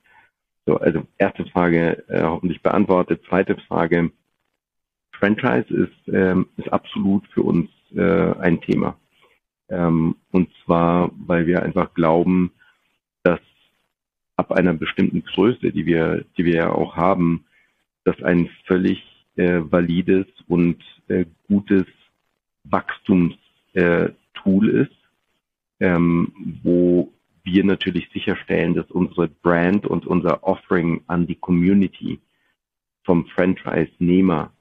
So, 0.66 0.76
also 0.76 1.02
erste 1.18 1.46
Frage 1.46 2.04
äh, 2.08 2.22
hoffentlich 2.22 2.62
beantwortet. 2.62 3.22
Zweite 3.28 3.56
Frage, 3.68 4.10
Franchise 5.12 5.66
ist, 5.68 6.14
ähm, 6.14 6.48
ist 6.56 6.72
absolut 6.72 7.26
für 7.28 7.42
uns 7.42 7.68
äh, 7.94 8.32
ein 8.38 8.60
Thema. 8.60 8.96
Ähm, 9.68 10.16
und 10.32 10.48
zwar, 10.64 11.10
weil 11.26 11.46
wir 11.46 11.62
einfach 11.62 11.92
glauben, 11.94 12.52
ab 14.40 14.52
einer 14.52 14.72
bestimmten 14.72 15.22
Größe, 15.22 15.70
die 15.70 15.84
wir, 15.84 16.24
die 16.36 16.46
wir 16.46 16.54
ja 16.54 16.72
auch 16.72 16.96
haben, 16.96 17.44
das 18.04 18.20
ein 18.22 18.48
völlig 18.66 19.02
äh, 19.36 19.60
valides 19.62 20.26
und 20.48 20.82
äh, 21.08 21.26
gutes 21.46 21.84
Wachstumstool 22.64 24.14
äh, 24.70 24.82
ist, 24.82 24.96
ähm, 25.80 26.32
wo 26.62 27.12
wir 27.44 27.64
natürlich 27.64 28.08
sicherstellen, 28.12 28.74
dass 28.74 28.90
unsere 28.90 29.28
Brand 29.28 29.86
und 29.86 30.06
unser 30.06 30.42
Offering 30.42 31.02
an 31.06 31.26
die 31.26 31.36
Community 31.36 32.18
vom 33.04 33.26
Franchise-Nehmer 33.26 34.52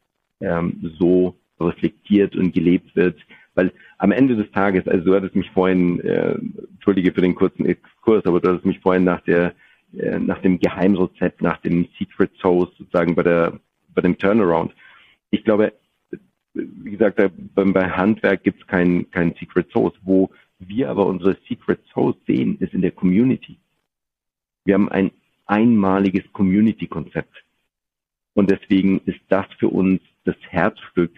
ähm, 0.41 0.93
so 0.99 1.35
reflektiert 1.59 2.35
und 2.35 2.53
gelebt 2.53 2.95
wird, 2.95 3.17
weil 3.55 3.71
am 3.97 4.11
Ende 4.11 4.35
des 4.35 4.49
Tages, 4.51 4.87
also 4.87 5.03
du 5.05 5.15
hattest 5.15 5.35
mich 5.35 5.49
vorhin, 5.51 5.99
äh, 6.01 6.35
entschuldige 6.73 7.11
für 7.11 7.21
den 7.21 7.35
kurzen 7.35 7.65
Exkurs, 7.65 8.25
aber 8.25 8.39
du 8.39 8.49
hattest 8.49 8.65
mich 8.65 8.79
vorhin 8.79 9.03
nach 9.03 9.21
der, 9.21 9.53
äh, 9.97 10.19
nach 10.19 10.41
dem 10.41 10.59
Geheimrezept, 10.59 11.41
nach 11.41 11.57
dem 11.57 11.87
Secret 11.97 12.31
Sauce 12.41 12.69
sozusagen 12.77 13.15
bei 13.15 13.23
der, 13.23 13.59
bei 13.93 14.01
dem 14.01 14.17
Turnaround. 14.17 14.73
Ich 15.31 15.43
glaube, 15.43 15.73
wie 16.53 16.91
gesagt, 16.91 17.19
bei, 17.55 17.89
Handwerk 17.89 18.43
gibt 18.43 18.61
es 18.61 18.67
kein, 18.67 19.09
kein 19.11 19.33
Secret 19.35 19.71
Sauce. 19.71 19.93
Wo 20.03 20.29
wir 20.59 20.89
aber 20.89 21.05
unsere 21.05 21.37
Secret 21.47 21.79
Sauce 21.93 22.15
sehen, 22.27 22.57
ist 22.59 22.73
in 22.73 22.81
der 22.81 22.91
Community. 22.91 23.57
Wir 24.65 24.75
haben 24.75 24.89
ein 24.89 25.11
einmaliges 25.45 26.23
Community-Konzept. 26.33 27.43
Und 28.33 28.51
deswegen 28.51 28.99
ist 29.05 29.19
das 29.29 29.45
für 29.57 29.69
uns 29.69 30.01
das 30.25 30.35
Herzstück 30.49 31.11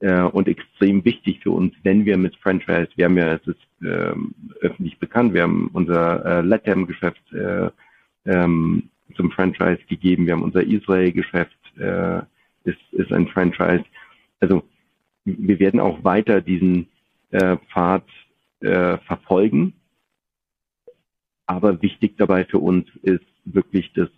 äh, 0.00 0.22
und 0.22 0.48
extrem 0.48 1.04
wichtig 1.04 1.40
für 1.42 1.50
uns, 1.50 1.74
wenn 1.82 2.04
wir 2.04 2.16
mit 2.16 2.36
Franchise, 2.36 2.88
wir 2.96 3.06
haben 3.06 3.18
ja, 3.18 3.34
es 3.34 3.46
ist 3.46 3.60
ähm, 3.82 4.34
öffentlich 4.60 4.98
bekannt, 4.98 5.34
wir 5.34 5.42
haben 5.42 5.68
unser 5.72 6.24
äh, 6.24 6.40
LATAM-Geschäft 6.42 7.32
äh, 7.32 7.70
ähm, 8.24 8.90
zum 9.16 9.30
Franchise 9.30 9.80
gegeben, 9.88 10.26
wir 10.26 10.34
haben 10.34 10.42
unser 10.42 10.62
Israel-Geschäft, 10.62 11.56
äh, 11.78 12.20
ist, 12.64 12.78
ist 12.92 13.12
ein 13.12 13.28
Franchise. 13.28 13.84
Also 14.40 14.62
wir 15.24 15.58
werden 15.58 15.80
auch 15.80 16.02
weiter 16.04 16.40
diesen 16.40 16.88
äh, 17.30 17.56
Pfad 17.72 18.04
äh, 18.60 18.98
verfolgen. 18.98 19.74
Aber 21.46 21.82
wichtig 21.82 22.16
dabei 22.16 22.44
für 22.44 22.58
uns 22.58 22.86
ist 23.02 23.24
wirklich 23.44 23.92
das, 23.94 24.08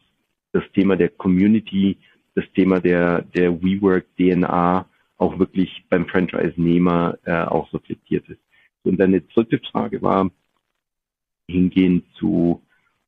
das 0.52 0.64
Thema 0.72 0.96
der 0.96 1.08
Community, 1.08 1.98
das 2.34 2.44
Thema 2.54 2.80
der, 2.80 3.22
der 3.22 3.62
WeWork 3.62 4.06
DNA, 4.16 4.86
auch 5.16 5.38
wirklich 5.38 5.84
beim 5.88 6.06
Franchise-Nehmer 6.06 7.18
äh, 7.24 7.42
auch 7.44 7.72
reflektiert 7.72 8.28
ist. 8.28 8.40
Und 8.82 9.00
die 9.00 9.26
dritte 9.34 9.58
Frage 9.70 10.02
war 10.02 10.30
hingehend 11.48 12.04
zu 12.16 12.62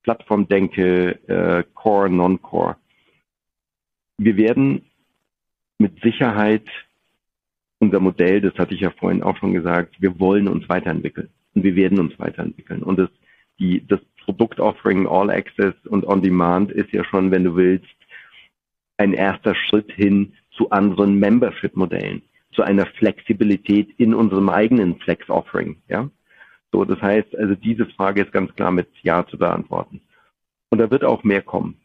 Plattformdenke, 0.06 1.18
äh, 1.26 1.64
Core, 1.74 2.08
Non-Core. 2.08 2.76
wir 4.18 4.36
werden 4.36 4.86
mit 5.78 6.00
Sicherheit 6.00 6.64
unser 7.80 7.98
Modell, 7.98 8.40
das 8.40 8.54
hatte 8.54 8.74
ich 8.74 8.82
ja 8.82 8.90
vorhin 8.90 9.24
auch 9.24 9.36
schon 9.36 9.52
gesagt, 9.52 10.00
wir 10.00 10.18
wollen 10.20 10.46
uns 10.46 10.68
weiterentwickeln 10.68 11.28
und 11.54 11.64
wir 11.64 11.74
werden 11.74 11.98
uns 11.98 12.16
weiterentwickeln. 12.20 12.84
Und 12.84 13.00
das, 13.00 13.10
die, 13.58 13.84
das 13.84 14.00
Produktoffering 14.24 15.08
All 15.08 15.28
Access 15.28 15.74
und 15.86 16.06
On 16.06 16.22
Demand 16.22 16.70
ist 16.70 16.92
ja 16.92 17.04
schon, 17.04 17.32
wenn 17.32 17.42
du 17.42 17.56
willst, 17.56 17.86
ein 18.98 19.12
erster 19.12 19.56
Schritt 19.56 19.90
hin 19.90 20.34
zu 20.52 20.70
anderen 20.70 21.18
Membership-Modellen, 21.18 22.22
zu 22.52 22.62
einer 22.62 22.86
Flexibilität 22.86 23.90
in 23.98 24.14
unserem 24.14 24.50
eigenen 24.50 25.00
Flex-Offering. 25.00 25.82
Ja? 25.88 26.08
So, 26.76 26.84
das 26.84 27.00
heißt, 27.00 27.34
also 27.38 27.54
diese 27.54 27.86
Frage 27.86 28.20
ist 28.20 28.32
ganz 28.32 28.54
klar 28.54 28.70
mit 28.70 28.86
Ja 29.02 29.26
zu 29.26 29.38
beantworten. 29.38 30.02
Und 30.68 30.76
da 30.76 30.90
wird 30.90 31.04
auch 31.04 31.24
mehr 31.24 31.40
kommen. 31.40 31.80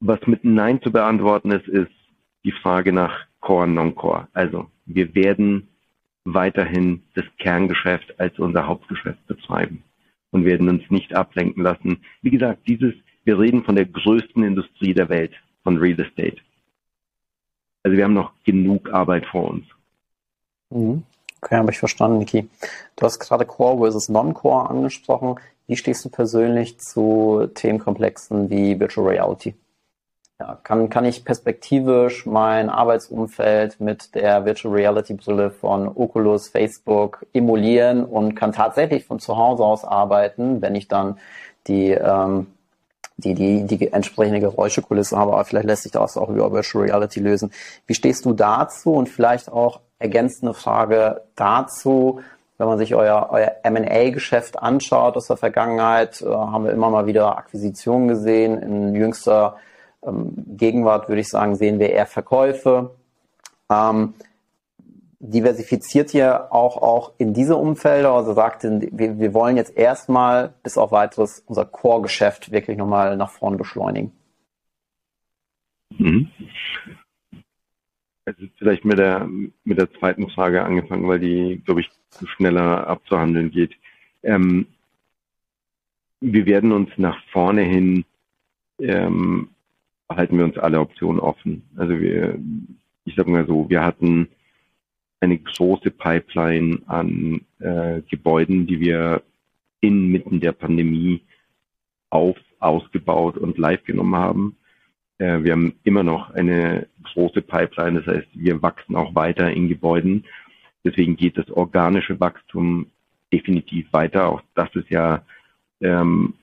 Was 0.00 0.18
mit 0.26 0.42
Nein 0.42 0.82
zu 0.82 0.90
beantworten 0.90 1.52
ist, 1.52 1.68
ist 1.68 1.92
die 2.42 2.50
Frage 2.50 2.92
nach 2.92 3.24
Core, 3.38 3.68
Non-Core. 3.68 4.26
Also, 4.32 4.68
wir 4.84 5.14
werden 5.14 5.68
weiterhin 6.24 7.04
das 7.14 7.24
Kerngeschäft 7.38 8.18
als 8.18 8.36
unser 8.40 8.66
Hauptgeschäft 8.66 9.24
betreiben 9.28 9.84
und 10.32 10.44
werden 10.44 10.68
uns 10.68 10.82
nicht 10.90 11.14
ablenken 11.14 11.62
lassen. 11.62 11.98
Wie 12.20 12.30
gesagt, 12.30 12.66
dieses, 12.66 12.94
wir 13.22 13.38
reden 13.38 13.62
von 13.62 13.76
der 13.76 13.86
größten 13.86 14.42
Industrie 14.42 14.92
der 14.92 15.08
Welt, 15.08 15.34
von 15.62 15.76
Real 15.78 16.00
Estate. 16.00 16.38
Also 17.84 17.96
wir 17.96 18.02
haben 18.02 18.14
noch 18.14 18.32
genug 18.42 18.92
Arbeit 18.92 19.24
vor 19.26 19.50
uns. 19.50 19.66
Mhm. 20.70 21.04
Okay, 21.42 21.56
habe 21.56 21.72
ich 21.72 21.78
verstanden, 21.78 22.18
Niki. 22.18 22.48
Du 22.94 23.04
hast 23.04 23.18
gerade 23.18 23.44
Core 23.44 23.78
versus 23.78 24.08
Non-Core 24.08 24.70
angesprochen. 24.70 25.40
Wie 25.66 25.76
stehst 25.76 26.04
du 26.04 26.08
persönlich 26.08 26.78
zu 26.78 27.48
Themenkomplexen 27.54 28.48
wie 28.48 28.78
Virtual 28.78 29.08
Reality? 29.08 29.56
Ja, 30.38 30.58
kann, 30.62 30.88
kann 30.88 31.04
ich 31.04 31.24
perspektivisch 31.24 32.26
mein 32.26 32.70
Arbeitsumfeld 32.70 33.80
mit 33.80 34.14
der 34.14 34.44
Virtual 34.44 34.72
Reality 34.72 35.14
Brille 35.14 35.50
von 35.50 35.88
Oculus, 35.88 36.48
Facebook 36.48 37.26
emulieren 37.32 38.04
und 38.04 38.36
kann 38.36 38.52
tatsächlich 38.52 39.04
von 39.04 39.18
zu 39.18 39.36
Hause 39.36 39.64
aus 39.64 39.84
arbeiten, 39.84 40.62
wenn 40.62 40.76
ich 40.76 40.86
dann 40.86 41.18
die 41.66 41.90
ähm, 41.90 42.46
die, 43.16 43.34
die, 43.34 43.64
die 43.66 43.92
entsprechende 43.92 44.40
Geräuschekulisse 44.40 45.16
haben, 45.16 45.30
aber 45.30 45.44
vielleicht 45.44 45.66
lässt 45.66 45.82
sich 45.84 45.92
das 45.92 46.16
auch 46.16 46.28
über 46.28 46.52
Virtual 46.52 46.84
Reality 46.84 47.20
lösen. 47.20 47.52
Wie 47.86 47.94
stehst 47.94 48.24
du 48.24 48.32
dazu 48.32 48.94
und 48.94 49.08
vielleicht 49.08 49.50
auch 49.50 49.80
ergänzende 50.02 50.54
Frage 50.54 51.22
dazu, 51.36 52.20
wenn 52.58 52.68
man 52.68 52.78
sich 52.78 52.94
euer, 52.94 53.28
euer 53.30 53.56
M&A-Geschäft 53.64 54.58
anschaut 54.58 55.16
aus 55.16 55.26
der 55.26 55.36
Vergangenheit, 55.36 56.22
äh, 56.22 56.26
haben 56.26 56.64
wir 56.64 56.72
immer 56.72 56.90
mal 56.90 57.06
wieder 57.06 57.36
Akquisitionen 57.36 58.08
gesehen. 58.08 58.58
In 58.58 58.94
jüngster 58.94 59.56
ähm, 60.06 60.32
Gegenwart 60.56 61.08
würde 61.08 61.22
ich 61.22 61.28
sagen, 61.28 61.56
sehen 61.56 61.78
wir 61.78 61.90
eher 61.90 62.06
Verkäufe. 62.06 62.90
Ähm, 63.70 64.14
diversifiziert 65.18 66.12
ihr 66.14 66.52
auch, 66.52 66.76
auch 66.76 67.12
in 67.18 67.32
diese 67.32 67.56
Umfelder? 67.56 68.12
Also 68.12 68.34
sagt, 68.34 68.64
wir, 68.64 69.18
wir 69.18 69.34
wollen 69.34 69.56
jetzt 69.56 69.76
erstmal 69.76 70.52
bis 70.62 70.76
auf 70.76 70.92
weiteres 70.92 71.42
unser 71.46 71.64
Core-Geschäft 71.64 72.50
wirklich 72.52 72.76
nochmal 72.76 73.16
nach 73.16 73.30
vorn 73.30 73.56
beschleunigen. 73.56 74.12
Mhm. 75.90 76.30
Also 78.24 78.46
vielleicht 78.56 78.84
mit 78.84 78.98
der, 78.98 79.28
mit 79.64 79.78
der 79.78 79.92
zweiten 79.94 80.28
Frage 80.30 80.62
angefangen, 80.62 81.08
weil 81.08 81.18
die, 81.18 81.60
glaube 81.64 81.80
ich, 81.80 81.90
schneller 82.36 82.86
abzuhandeln 82.86 83.50
geht. 83.50 83.72
Ähm, 84.22 84.66
wir 86.20 86.46
werden 86.46 86.70
uns 86.70 86.90
nach 86.96 87.20
vorne 87.32 87.62
hin, 87.62 88.04
ähm, 88.78 89.48
halten 90.08 90.38
wir 90.38 90.44
uns 90.44 90.56
alle 90.56 90.78
Optionen 90.78 91.20
offen. 91.20 91.62
Also 91.76 91.98
wir, 91.98 92.38
ich 93.04 93.16
sage 93.16 93.30
mal 93.30 93.46
so, 93.46 93.68
wir 93.68 93.82
hatten 93.82 94.28
eine 95.20 95.38
große 95.38 95.90
Pipeline 95.90 96.80
an 96.86 97.40
äh, 97.58 98.02
Gebäuden, 98.08 98.66
die 98.66 98.78
wir 98.80 99.22
inmitten 99.80 100.40
der 100.40 100.52
Pandemie 100.52 101.22
auf, 102.10 102.36
ausgebaut 102.60 103.36
und 103.36 103.58
live 103.58 103.82
genommen 103.84 104.16
haben. 104.16 104.56
Äh, 105.18 105.42
wir 105.42 105.52
haben 105.52 105.74
immer 105.84 106.02
noch 106.02 106.30
eine 106.30 106.88
große 107.12 107.42
Pipeline, 107.42 108.00
das 108.02 108.14
heißt, 108.14 108.28
wir 108.34 108.62
wachsen 108.62 108.96
auch 108.96 109.14
weiter 109.14 109.50
in 109.50 109.68
Gebäuden. 109.68 110.24
Deswegen 110.84 111.16
geht 111.16 111.38
das 111.38 111.50
organische 111.50 112.18
Wachstum 112.18 112.86
definitiv 113.32 113.92
weiter. 113.92 114.28
Auch 114.28 114.42
das 114.54 114.74
ist 114.74 114.90
ja, 114.90 115.24
ähm, 115.80 116.34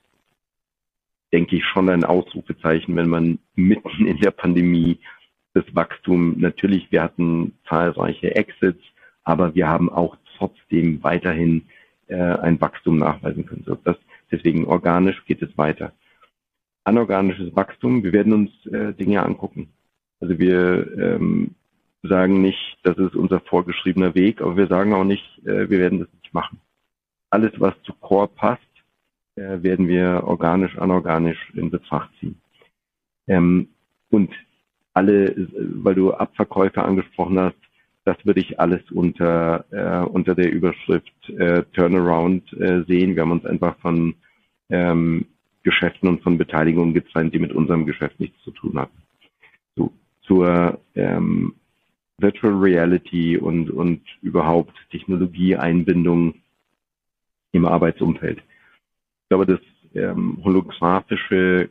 denke 1.32 1.58
ich, 1.58 1.66
schon 1.66 1.90
ein 1.90 2.04
Ausrufezeichen, 2.04 2.96
wenn 2.96 3.10
man 3.10 3.40
mitten 3.56 4.08
in 4.08 4.18
der 4.18 4.32
Pandemie 4.32 5.00
das 5.54 5.64
Wachstum, 5.74 6.36
natürlich, 6.40 6.92
wir 6.92 7.04
hatten 7.04 7.54
zahlreiche 7.68 8.36
Exits, 8.36 8.84
aber 9.24 9.56
wir 9.56 9.68
haben 9.68 9.90
auch 9.90 10.16
trotzdem 10.38 11.04
weiterhin 11.04 11.64
äh, 12.08 12.16
ein 12.16 12.60
Wachstum 12.62 12.98
nachweisen 12.98 13.46
können. 13.46 13.64
So, 13.66 13.76
das, 13.76 13.98
deswegen 14.32 14.66
organisch 14.66 15.24
geht 15.26 15.42
es 15.42 15.58
weiter. 15.58 15.92
Anorganisches 16.84 17.56
Wachstum, 17.56 18.04
wir 18.04 18.14
werden 18.14 18.34
uns 18.34 18.52
äh, 18.68 18.94
Dinge 18.94 19.24
angucken. 19.24 19.70
Also 20.20 20.38
wir 20.40 20.92
ähm, 20.98 21.56
sagen 22.04 22.42
nicht, 22.42 22.78
das 22.84 22.98
ist 22.98 23.16
unser 23.16 23.40
vorgeschriebener 23.42 24.16
Weg, 24.16 24.42
aber 24.42 24.58
wir 24.58 24.68
sagen 24.68 24.94
auch 24.94 25.04
nicht, 25.04 25.24
äh, 25.46 25.70
wir 25.70 25.80
werden 25.80 26.00
das 26.00 26.10
nicht 26.22 26.34
machen. 26.34 26.60
Alles, 27.30 27.52
was 27.58 27.74
zu 27.84 27.94
Core 27.94 28.28
passt, 28.28 28.62
äh, 29.36 29.62
werden 29.62 29.88
wir 29.88 30.24
organisch, 30.26 30.78
anorganisch 30.78 31.52
in 31.54 31.70
Betracht 31.70 32.10
ziehen. 32.20 32.42
Ähm, 33.28 33.70
und 34.10 34.32
alle, 34.94 35.48
weil 35.84 35.96
du 35.96 36.12
Abverkäufe 36.14 36.82
angesprochen 36.82 37.40
hast, 37.40 37.56
das 38.06 38.18
würde 38.26 38.40
ich 38.40 38.60
alles 38.60 38.82
unter, 38.92 39.66
äh, 39.72 40.10
unter 40.10 40.34
der 40.34 40.52
Überschrift 40.52 41.30
äh, 41.30 41.64
Turnaround 41.74 42.52
äh, 42.54 42.84
sehen. 42.88 43.16
Wir 43.16 43.22
haben 43.22 43.32
uns 43.32 43.46
einfach 43.46 43.78
von 43.80 44.16
ähm, 44.70 45.26
Geschäften 45.64 46.08
und 46.08 46.22
von 46.22 46.38
Beteiligungen 46.38 46.94
getrennt, 46.94 47.34
die 47.34 47.40
mit 47.40 47.54
unserem 47.54 47.86
Geschäft 47.86 48.20
nichts 48.20 48.42
zu 48.44 48.52
tun 48.52 48.80
hatten. 48.80 48.98
So, 49.76 49.92
zur 50.22 50.80
ähm, 50.96 51.56
Virtual 52.18 52.54
Reality 52.54 53.38
und, 53.38 53.70
und 53.70 54.02
überhaupt 54.22 54.76
Technologieeinbindung 54.92 56.36
im 57.52 57.66
Arbeitsumfeld. 57.66 58.40
Ich 58.40 59.30
glaube, 59.30 59.46
das 59.46 59.60
ähm, 59.96 60.40
holographische 60.44 61.70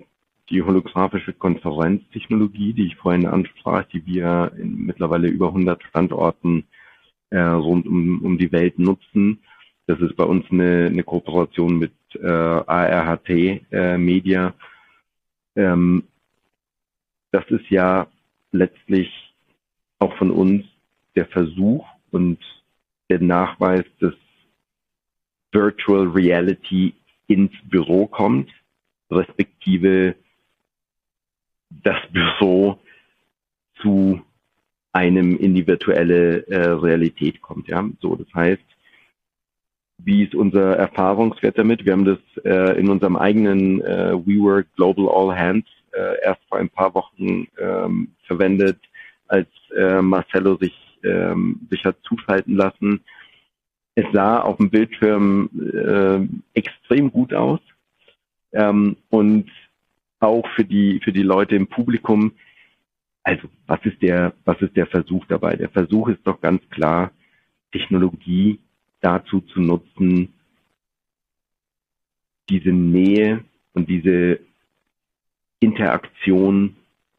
die 0.50 0.62
holographische 0.62 1.32
Konferenztechnologie, 1.32 2.72
die 2.72 2.86
ich 2.86 2.96
vorhin 2.96 3.26
ansprach, 3.26 3.84
die 3.84 4.04
wir 4.06 4.52
in 4.56 4.86
mittlerweile 4.86 5.28
über 5.28 5.48
100 5.48 5.82
Standorten 5.84 6.64
äh, 7.30 7.38
rund 7.38 7.86
um, 7.86 8.22
um 8.22 8.38
die 8.38 8.52
Welt 8.52 8.78
nutzen. 8.78 9.40
Das 9.86 10.00
ist 10.00 10.16
bei 10.16 10.24
uns 10.24 10.46
eine, 10.50 10.86
eine 10.86 11.02
Kooperation 11.02 11.78
mit 11.78 11.92
äh, 12.14 12.26
ARHT 12.26 13.28
äh, 13.70 13.98
Media. 13.98 14.54
Ähm, 15.56 16.04
das 17.30 17.44
ist 17.48 17.68
ja 17.70 18.06
letztlich 18.52 19.10
auch 19.98 20.16
von 20.16 20.30
uns 20.30 20.64
der 21.14 21.26
Versuch 21.26 21.86
und 22.10 22.38
der 23.10 23.20
Nachweis, 23.20 23.84
dass 24.00 24.14
Virtual 25.52 26.08
Reality 26.08 26.94
ins 27.26 27.52
Büro 27.64 28.06
kommt, 28.06 28.50
respektive 29.10 30.14
das 31.70 31.96
Büro 32.12 32.78
zu 33.80 34.22
einem 34.92 35.36
in 35.36 35.54
die 35.54 35.66
virtuelle 35.66 36.46
äh, 36.48 36.68
Realität 36.70 37.40
kommt. 37.40 37.68
Ja, 37.68 37.88
so 38.00 38.16
das 38.16 38.32
heißt, 38.34 38.62
wie 39.98 40.24
ist 40.24 40.34
unser 40.34 40.76
Erfahrungswert 40.76 41.58
damit? 41.58 41.84
Wir 41.84 41.92
haben 41.92 42.04
das 42.04 42.18
äh, 42.44 42.78
in 42.78 42.88
unserem 42.88 43.16
eigenen 43.16 43.80
äh, 43.82 44.14
WeWork 44.14 44.66
Global 44.76 45.08
All 45.08 45.36
Hands 45.36 45.66
äh, 45.92 46.22
erst 46.22 46.40
vor 46.48 46.58
ein 46.58 46.70
paar 46.70 46.94
Wochen 46.94 47.46
ähm, 47.58 48.12
verwendet, 48.26 48.78
als 49.26 49.48
äh, 49.76 50.00
Marcello 50.00 50.56
sich 50.56 50.74
ähm, 51.04 51.66
sich 51.70 51.84
hat 51.84 51.96
zuschalten 52.02 52.56
lassen. 52.56 53.00
Es 53.94 54.06
sah 54.12 54.40
auf 54.40 54.56
dem 54.58 54.70
Bildschirm 54.70 55.50
äh, 55.54 56.58
extrem 56.58 57.10
gut 57.10 57.34
aus 57.34 57.60
ähm, 58.52 58.96
und 59.10 59.50
auch 60.20 60.48
für 60.54 60.64
die, 60.64 61.00
für 61.02 61.12
die 61.12 61.22
Leute 61.22 61.56
im 61.56 61.66
Publikum. 61.66 62.32
Also, 63.22 63.48
was 63.66 63.80
ist 63.84 64.00
der, 64.02 64.32
was 64.44 64.60
ist 64.60 64.76
der 64.76 64.86
Versuch 64.86 65.24
dabei? 65.26 65.56
Der 65.56 65.68
Versuch 65.68 66.08
ist 66.08 66.20
doch 66.24 66.40
ganz 66.40 66.62
klar, 66.70 67.10
Technologie 67.72 68.58
dazu 69.00 69.40
zu 69.40 69.60
nutzen, 69.60 70.32
diese 72.48 72.70
Nähe 72.70 73.44
und 73.74 73.88
diese 73.88 74.40
Interaktion 75.60 76.76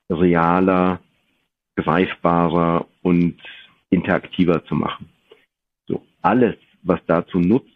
realer, 0.10 1.00
greifbarer 1.76 2.88
und 3.02 3.38
interaktiver 3.90 4.64
zu 4.66 4.76
machen. 4.76 5.10
So, 5.88 6.06
alles, 6.22 6.56
was 6.84 7.00
dazu 7.06 7.40
nutzt 7.40 7.70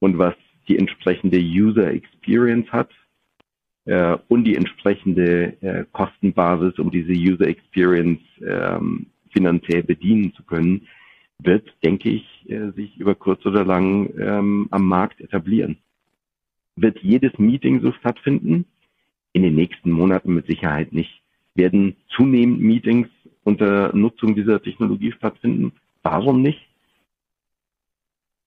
und 0.00 0.18
was 0.18 0.34
die 0.68 0.78
entsprechende 0.78 1.38
User 1.38 1.92
Experience 1.92 2.70
hat, 2.72 2.90
äh, 3.84 4.16
und 4.28 4.44
die 4.44 4.56
entsprechende 4.56 5.60
äh, 5.60 5.84
Kostenbasis, 5.92 6.78
um 6.78 6.90
diese 6.90 7.12
User 7.12 7.48
Experience 7.48 8.20
ähm, 8.40 9.06
finanziell 9.32 9.82
bedienen 9.82 10.32
zu 10.34 10.42
können, 10.44 10.86
wird, 11.44 11.68
denke 11.84 12.10
ich, 12.10 12.50
äh, 12.50 12.70
sich 12.72 12.96
über 12.96 13.14
kurz 13.14 13.44
oder 13.46 13.64
lang 13.64 14.12
ähm, 14.18 14.68
am 14.70 14.86
Markt 14.86 15.20
etablieren. 15.20 15.78
Wird 16.76 16.98
jedes 17.00 17.38
Meeting 17.38 17.80
so 17.80 17.92
stattfinden? 17.92 18.66
In 19.34 19.42
den 19.42 19.54
nächsten 19.54 19.90
Monaten 19.90 20.34
mit 20.34 20.46
Sicherheit 20.46 20.92
nicht. 20.92 21.22
Werden 21.54 21.96
zunehmend 22.14 22.60
Meetings 22.60 23.08
unter 23.44 23.94
Nutzung 23.96 24.34
dieser 24.34 24.62
Technologie 24.62 25.12
stattfinden? 25.12 25.72
Warum 26.02 26.42
nicht? 26.42 26.68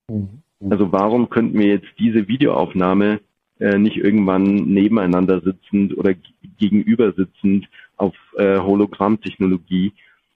Mhm. 0.09 0.41
Also 0.69 0.91
warum 0.91 1.29
könnten 1.29 1.59
wir 1.59 1.67
jetzt 1.67 1.87
diese 1.99 2.27
Videoaufnahme 2.27 3.19
äh, 3.59 3.77
nicht 3.77 3.97
irgendwann 3.97 4.43
nebeneinander 4.65 5.41
sitzend 5.41 5.97
oder 5.97 6.13
gegenüber 6.57 7.13
sitzend 7.13 7.67
auf 7.97 8.15
äh, 8.37 8.59
Hologrammtechnologie 8.59 9.93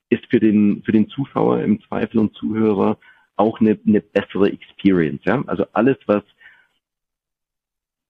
ist 0.09 0.25
für 0.29 0.39
den 0.39 0.83
für 0.83 0.91
den 0.91 1.09
Zuschauer 1.09 1.61
im 1.61 1.81
Zweifel 1.83 2.19
und 2.19 2.35
Zuhörer 2.35 2.97
auch 3.35 3.59
eine, 3.59 3.77
eine 3.87 4.01
bessere 4.01 4.51
Experience. 4.51 5.21
Ja? 5.25 5.43
Also 5.47 5.65
alles, 5.73 5.97
was 6.05 6.23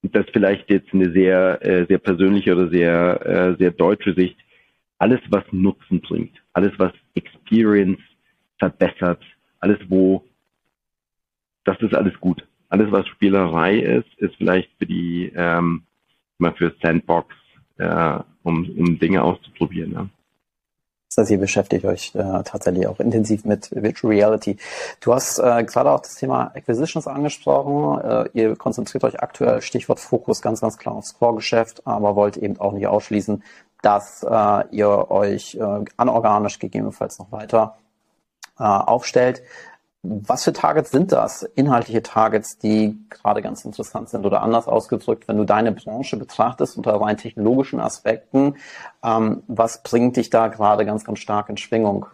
das 0.02 0.26
vielleicht 0.32 0.70
jetzt 0.70 0.94
eine 0.94 1.12
sehr 1.12 1.60
äh, 1.66 1.86
sehr 1.88 2.00
persönliche 2.00 2.54
oder 2.54 2.70
sehr 2.70 3.26
äh, 3.26 3.56
sehr 3.58 3.72
deutsche 3.72 4.14
Sicht, 4.14 4.38
alles 4.98 5.20
was 5.30 5.44
Nutzen 5.52 6.02
bringt, 6.02 6.42
alles 6.54 6.72
was 6.78 6.94
Experience 7.16 8.00
verbessert, 8.58 9.24
alles 9.60 9.80
wo 9.90 10.24
das 11.64 11.80
ist 11.82 11.94
alles 11.94 12.20
gut. 12.20 12.44
Alles, 12.70 12.92
was 12.92 13.08
Spielerei 13.08 13.80
ist, 13.80 14.14
ist 14.18 14.36
vielleicht 14.36 14.70
für 14.78 14.86
die, 14.86 15.32
ähm, 15.36 15.84
mal 16.38 16.54
für 16.54 16.74
Sandbox, 16.82 17.36
äh, 17.78 18.20
um, 18.44 18.70
um 18.78 19.00
Dinge 19.00 19.24
auszuprobieren. 19.24 19.92
Ja. 19.92 20.10
Das 21.10 21.24
heißt, 21.24 21.32
ihr 21.32 21.40
beschäftigt 21.40 21.86
euch 21.86 22.14
äh, 22.14 22.44
tatsächlich 22.44 22.86
auch 22.86 23.00
intensiv 23.00 23.44
mit 23.44 23.70
Virtual 23.72 24.14
Reality. 24.14 24.58
Du 25.00 25.14
hast 25.14 25.40
äh, 25.40 25.64
gerade 25.64 25.92
auch 25.92 26.02
das 26.02 26.16
Thema 26.16 26.52
Acquisitions 26.54 27.08
angesprochen. 27.08 28.00
Äh, 28.00 28.30
ihr 28.34 28.56
konzentriert 28.56 29.04
euch 29.04 29.20
aktuell, 29.20 29.62
Stichwort 29.64 30.00
Fokus, 30.00 30.44
ganz, 30.44 30.62
ganz 30.62 30.78
klar 30.78 30.96
aufs 30.96 31.18
Core-Geschäft, 31.18 31.88
aber 31.88 32.16
wollt 32.16 32.38
eben 32.38 32.60
auch 32.60 32.74
nicht 32.74 32.86
ausschließen, 32.86 33.44
dass 33.82 34.22
äh, 34.22 34.64
ihr 34.70 35.10
euch 35.10 35.56
äh, 35.56 35.86
anorganisch 35.98 36.60
gegebenenfalls 36.60 37.18
noch 37.18 37.32
weiter 37.32 37.78
äh, 38.60 38.64
aufstellt. 38.64 39.42
Was 40.02 40.46
für 40.46 40.54
Targets 40.54 40.92
sind 40.92 41.12
das? 41.12 41.44
Inhaltliche 41.44 42.02
Targets, 42.02 42.58
die 42.58 42.98
gerade 43.10 43.42
ganz 43.42 43.66
interessant 43.66 44.08
sind 44.08 44.26
oder 44.26 44.42
anders 44.42 44.68
ausgedrückt, 44.68 45.28
wenn 45.28 45.36
du 45.36 45.44
deine 45.44 45.74
Branche 45.74 46.16
betrachtest 46.16 46.78
unter 46.78 46.94
rein 46.94 47.18
technologischen 47.18 47.82
Aspekten, 47.82 48.56
ähm, 49.04 49.44
was 49.48 49.84
bringt 49.84 50.16
dich 50.16 50.30
da 50.30 50.48
gerade 50.48 50.86
ganz, 50.86 51.04
ganz 51.04 51.20
stark 51.20 51.50
in 51.50 51.58
Schwingung? 51.58 52.06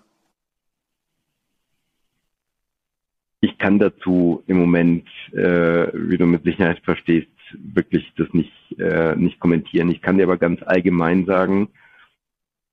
Ich 3.39 3.59
kann 3.59 3.77
dazu 3.77 4.41
im 4.47 4.57
Moment, 4.57 5.07
äh, 5.33 5.91
wie 5.93 6.17
du 6.17 6.25
mit 6.25 6.43
Sicherheit 6.43 6.79
verstehst, 6.83 7.29
wirklich 7.53 8.11
das 8.17 8.27
nicht, 8.33 8.79
äh, 8.79 9.15
nicht 9.15 9.39
kommentieren. 9.39 9.91
Ich 9.91 10.01
kann 10.01 10.17
dir 10.17 10.23
aber 10.23 10.37
ganz 10.37 10.61
allgemein 10.65 11.27
sagen, 11.27 11.69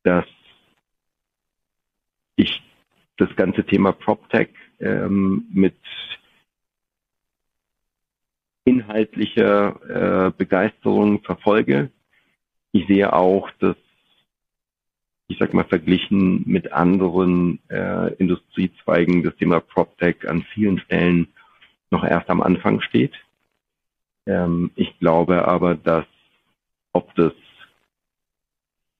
dass 0.04 0.24
ich 2.36 2.62
das 3.18 3.28
ganze 3.36 3.64
Thema 3.66 3.92
PropTech 3.92 4.48
ähm, 4.82 5.46
mit 5.52 5.76
inhaltlicher 8.64 10.28
äh, 10.28 10.30
Begeisterung 10.36 11.22
verfolge. 11.22 11.90
Ich 12.72 12.86
sehe 12.86 13.12
auch, 13.12 13.50
dass 13.58 13.76
ich 15.28 15.38
sag 15.38 15.54
mal 15.54 15.64
verglichen 15.64 16.42
mit 16.46 16.72
anderen 16.72 17.58
äh, 17.68 18.12
Industriezweigen 18.14 19.22
das 19.22 19.34
Thema 19.36 19.60
PropTech 19.60 20.28
an 20.28 20.42
vielen 20.52 20.78
Stellen 20.78 21.28
noch 21.90 22.04
erst 22.04 22.28
am 22.28 22.42
Anfang 22.42 22.80
steht. 22.82 23.14
Ähm, 24.26 24.70
ich 24.74 24.98
glaube 24.98 25.48
aber, 25.48 25.74
dass 25.74 26.04
ob 26.92 27.14
das 27.14 27.32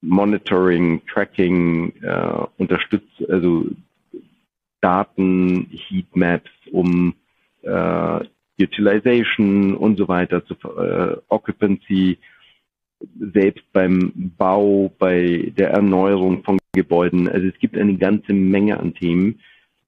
Monitoring, 0.01 1.03
Tracking 1.07 1.93
äh, 2.03 2.47
unterstützt, 2.57 3.29
also 3.29 3.67
Daten, 4.83 5.71
Heatmaps, 5.71 6.51
um 6.71 7.15
äh, 7.63 8.21
Utilization 8.61 9.75
und 9.75 9.97
so 9.97 10.09
weiter 10.09 10.45
zu 10.45 10.55
äh, 10.55 11.17
Occupancy, 11.29 12.19
selbst 13.33 13.65
beim 13.73 14.13
Bau, 14.37 14.93
bei 14.99 15.53
der 15.57 15.71
Erneuerung 15.71 16.45
von 16.45 16.59
Gebäuden. 16.73 17.29
Also 17.29 17.49
es 17.49 17.59
gibt 17.59 17.77
eine 17.77 17.97
ganze 17.97 18.33
Menge 18.33 18.79
an 18.79 18.95
Themen, 18.95 19.41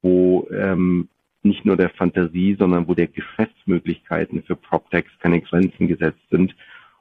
wo 0.03 0.49
ähm, 0.51 1.09
nicht 1.43 1.65
nur 1.65 1.77
der 1.77 1.91
Fantasie, 1.91 2.57
sondern 2.59 2.89
wo 2.89 2.95
der 2.95 3.07
Geschäftsmöglichkeiten 3.07 4.43
für 4.43 4.57
PropTechs 4.57 5.11
keine 5.21 5.41
Grenzen 5.41 5.87
gesetzt 5.87 6.23
sind. 6.31 6.55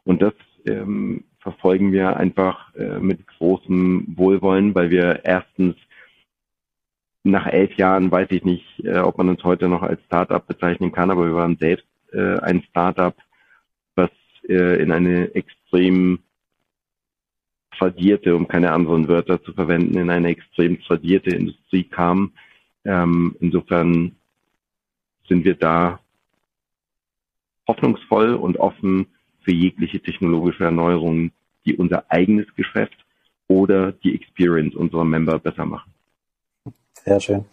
Und 0.04 0.22
das 0.22 0.34
ähm, 0.66 1.24
verfolgen 1.40 1.92
wir 1.92 2.18
einfach 2.18 2.74
äh, 2.76 3.00
mit 3.00 3.26
großem 3.28 4.06
Wohlwollen, 4.16 4.76
weil 4.76 4.90
wir 4.90 5.22
erstens 5.24 5.76
nach 7.24 7.48
elf 7.48 7.74
Jahren 7.76 8.12
weiß 8.12 8.28
ich 8.32 8.44
nicht, 8.44 8.66
äh, 8.84 9.00
ob 9.00 9.18
man 9.18 9.30
uns 9.30 9.44
heute 9.44 9.68
noch 9.68 9.82
als 9.82 10.04
Startup 10.06 10.46
bezeichnen 10.46 10.92
kann, 10.92 11.10
aber 11.10 11.26
wir 11.26 11.36
waren 11.36 11.58
selbst 11.58 11.86
äh, 12.12 12.38
ein 12.40 12.64
Startup, 12.70 13.16
was 13.96 14.10
äh, 14.48 14.82
in 14.82 14.92
eine 14.92 15.34
extrem 15.34 16.20
tradierte, 17.78 18.36
um 18.36 18.48
keine 18.48 18.72
anderen 18.72 19.08
Wörter 19.08 19.42
zu 19.42 19.54
verwenden, 19.54 19.98
in 19.98 20.10
eine 20.10 20.30
extrem 20.30 20.80
tradierte 20.82 21.32
Industrie 21.32 21.86
kam. 21.86 22.34
Ähm, 22.86 23.36
insofern 23.40 24.16
sind 25.28 25.46
wir 25.46 25.56
da 25.56 26.00
hoffnungsvoll 27.68 28.36
und 28.36 28.58
offen 28.58 29.08
für 29.42 29.54
jegliche 29.54 30.02
technologische 30.02 30.66
Erneuerungen, 30.66 31.32
die 31.66 31.76
unser 31.76 32.12
eigenes 32.12 32.54
Geschäft 32.56 33.06
oder 33.48 33.94
die 33.94 34.14
Experience 34.14 34.76
unserer 34.76 35.06
Member 35.06 35.40
besser 35.40 35.66
machen. 35.66 35.93
Sehr 37.06 37.20
schön. 37.20 37.46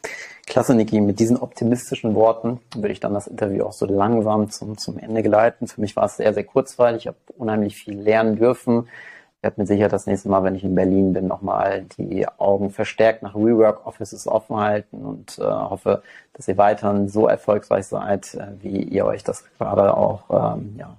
Klasse, 0.47 0.74
Niki. 0.74 1.01
Mit 1.01 1.20
diesen 1.20 1.36
optimistischen 1.36 2.14
Worten 2.14 2.61
würde 2.74 2.93
ich 2.93 3.01
dann 3.01 3.14
das 3.14 3.26
Interview 3.28 3.64
auch 3.64 3.72
so 3.72 3.86
langsam 3.86 4.51
zum, 4.51 4.76
zum 4.78 4.99
Ende 4.99 5.22
geleiten. 5.22 5.68
Für 5.68 5.80
mich 5.80 5.95
war 5.95 6.07
es 6.07 6.16
sehr, 6.16 6.34
sehr 6.34 6.45
kurzweilig. 6.45 7.03
Ich 7.03 7.07
habe 7.07 7.18
unheimlich 7.38 7.76
viel 7.76 7.99
lernen 7.99 8.36
dürfen. 8.36 8.88
Ich 9.36 9.45
werde 9.45 9.61
mir 9.61 9.66
sicher 9.66 9.88
das 9.88 10.07
nächste 10.07 10.28
Mal, 10.28 10.43
wenn 10.43 10.55
ich 10.55 10.64
in 10.64 10.74
Berlin 10.74 11.12
bin, 11.12 11.26
nochmal 11.26 11.86
die 11.97 12.26
Augen 12.28 12.70
verstärkt 12.70 13.22
nach 13.22 13.34
Rework 13.34 13.86
Offices 13.86 14.26
offen 14.26 14.57
halten 14.57 15.05
und 15.05 15.38
äh, 15.38 15.45
hoffe, 15.45 16.03
dass 16.34 16.47
ihr 16.47 16.59
weiterhin 16.59 17.09
so 17.09 17.26
erfolgreich 17.26 17.86
seid, 17.86 18.34
äh, 18.34 18.49
wie 18.61 18.82
ihr 18.82 19.07
euch 19.07 19.24
das 19.24 19.45
gerade 19.57 19.97
auch 19.97 20.24
ähm, 20.57 20.74
ja, 20.78 20.97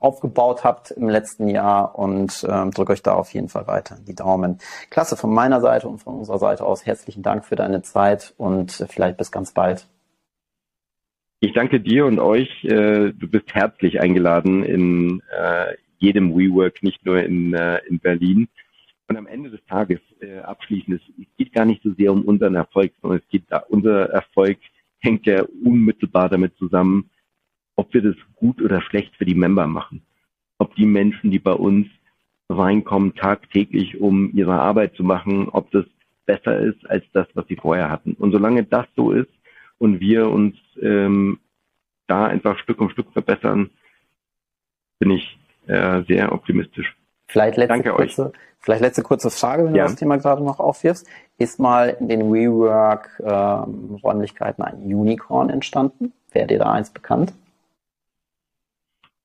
aufgebaut 0.00 0.64
habt 0.64 0.90
im 0.90 1.08
letzten 1.08 1.48
Jahr 1.48 1.98
und 1.98 2.46
ähm, 2.48 2.70
drücke 2.70 2.92
euch 2.92 3.02
da 3.02 3.14
auf 3.14 3.32
jeden 3.32 3.48
Fall 3.48 3.66
weiter 3.66 3.96
die 4.06 4.14
Daumen. 4.14 4.58
Klasse, 4.90 5.16
von 5.16 5.32
meiner 5.32 5.60
Seite 5.60 5.88
und 5.88 5.98
von 5.98 6.16
unserer 6.16 6.38
Seite 6.38 6.64
aus 6.64 6.86
herzlichen 6.86 7.22
Dank 7.22 7.44
für 7.44 7.56
deine 7.56 7.82
Zeit 7.82 8.34
und 8.36 8.84
vielleicht 8.88 9.16
bis 9.16 9.30
ganz 9.30 9.52
bald. 9.52 9.88
Ich 11.40 11.52
danke 11.52 11.80
dir 11.80 12.06
und 12.06 12.18
euch. 12.18 12.64
Äh, 12.64 13.12
du 13.12 13.28
bist 13.28 13.54
herzlich 13.54 14.00
eingeladen 14.00 14.64
in 14.64 15.22
äh, 15.30 15.74
jedem 15.98 16.36
WeWork, 16.36 16.82
nicht 16.82 17.04
nur 17.04 17.22
in, 17.22 17.54
äh, 17.54 17.78
in 17.88 17.98
Berlin. 17.98 18.48
Und 19.08 19.16
am 19.16 19.26
Ende 19.26 19.50
des 19.50 19.64
Tages 19.66 20.00
äh, 20.20 20.38
abschließend, 20.38 21.00
es 21.00 21.26
geht 21.36 21.52
gar 21.52 21.64
nicht 21.64 21.82
so 21.82 21.92
sehr 21.92 22.12
um 22.12 22.22
unseren 22.22 22.54
Erfolg, 22.54 22.92
sondern 23.00 23.20
es 23.20 23.28
geht 23.28 23.44
da, 23.48 23.58
unser 23.68 24.10
Erfolg 24.10 24.58
hängt 24.98 25.26
ja 25.26 25.44
unmittelbar 25.64 26.28
damit 26.28 26.56
zusammen, 26.56 27.10
ob 27.76 27.92
wir 27.94 28.02
das 28.02 28.16
gut 28.34 28.60
oder 28.60 28.80
schlecht 28.80 29.14
für 29.16 29.24
die 29.24 29.34
Member 29.34 29.66
machen. 29.66 30.02
Ob 30.58 30.74
die 30.74 30.86
Menschen, 30.86 31.30
die 31.30 31.38
bei 31.38 31.52
uns 31.52 31.86
reinkommen, 32.48 33.14
tagtäglich, 33.14 34.00
um 34.00 34.30
ihre 34.34 34.60
Arbeit 34.60 34.94
zu 34.94 35.04
machen, 35.04 35.48
ob 35.48 35.70
das 35.70 35.84
besser 36.24 36.58
ist 36.58 36.88
als 36.88 37.04
das, 37.12 37.26
was 37.34 37.46
sie 37.48 37.56
vorher 37.56 37.90
hatten. 37.90 38.14
Und 38.14 38.32
solange 38.32 38.64
das 38.64 38.86
so 38.96 39.12
ist 39.12 39.30
und 39.78 40.00
wir 40.00 40.30
uns 40.30 40.56
ähm, 40.80 41.38
da 42.06 42.26
einfach 42.26 42.58
Stück 42.58 42.80
um 42.80 42.88
Stück 42.90 43.12
verbessern, 43.12 43.70
bin 44.98 45.10
ich 45.10 45.38
äh, 45.66 46.02
sehr 46.04 46.32
optimistisch. 46.32 46.96
Vielleicht 47.28 47.56
letzte, 47.56 47.74
Danke 47.74 47.90
kurze, 47.90 48.26
euch. 48.26 48.32
vielleicht 48.60 48.82
letzte 48.82 49.02
kurze 49.02 49.30
Frage, 49.30 49.64
wenn 49.64 49.74
ja. 49.74 49.82
du 49.84 49.90
das 49.90 49.98
Thema 49.98 50.16
gerade 50.16 50.44
noch 50.44 50.60
aufwirfst. 50.60 51.08
Ist 51.38 51.58
mal 51.58 51.96
in 52.00 52.08
den 52.08 52.32
WeWork-Räumlichkeiten 52.32 54.62
ähm, 54.62 54.68
ein 54.68 54.76
Unicorn 54.94 55.50
entstanden? 55.50 56.12
Wäre 56.32 56.46
dir 56.46 56.60
da 56.60 56.72
eins 56.72 56.90
bekannt? 56.90 57.34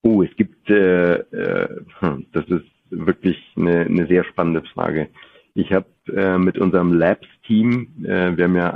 Oh, 0.04 0.24
es 0.24 0.36
gibt, 0.36 0.70
äh, 0.70 1.16
äh, 1.16 1.82
hm, 2.00 2.26
das 2.32 2.46
ist 2.48 2.66
wirklich 2.90 3.38
eine, 3.56 3.82
eine 3.82 4.08
sehr 4.08 4.24
spannende 4.24 4.64
Frage. 4.74 5.10
Ich 5.54 5.72
habe 5.72 5.86
äh, 6.14 6.38
mit 6.38 6.58
unserem 6.58 6.94
Labs-Team, 6.94 7.88
äh, 8.04 8.36
wir 8.36 8.46
haben 8.46 8.56
ja 8.56 8.76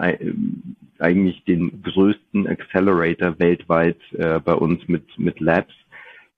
eigentlich 0.99 1.43
den 1.45 1.81
größten 1.81 2.47
Accelerator 2.47 3.39
weltweit 3.39 3.97
äh, 4.13 4.39
bei 4.39 4.53
uns 4.53 4.87
mit, 4.87 5.17
mit 5.17 5.39
Labs. 5.39 5.73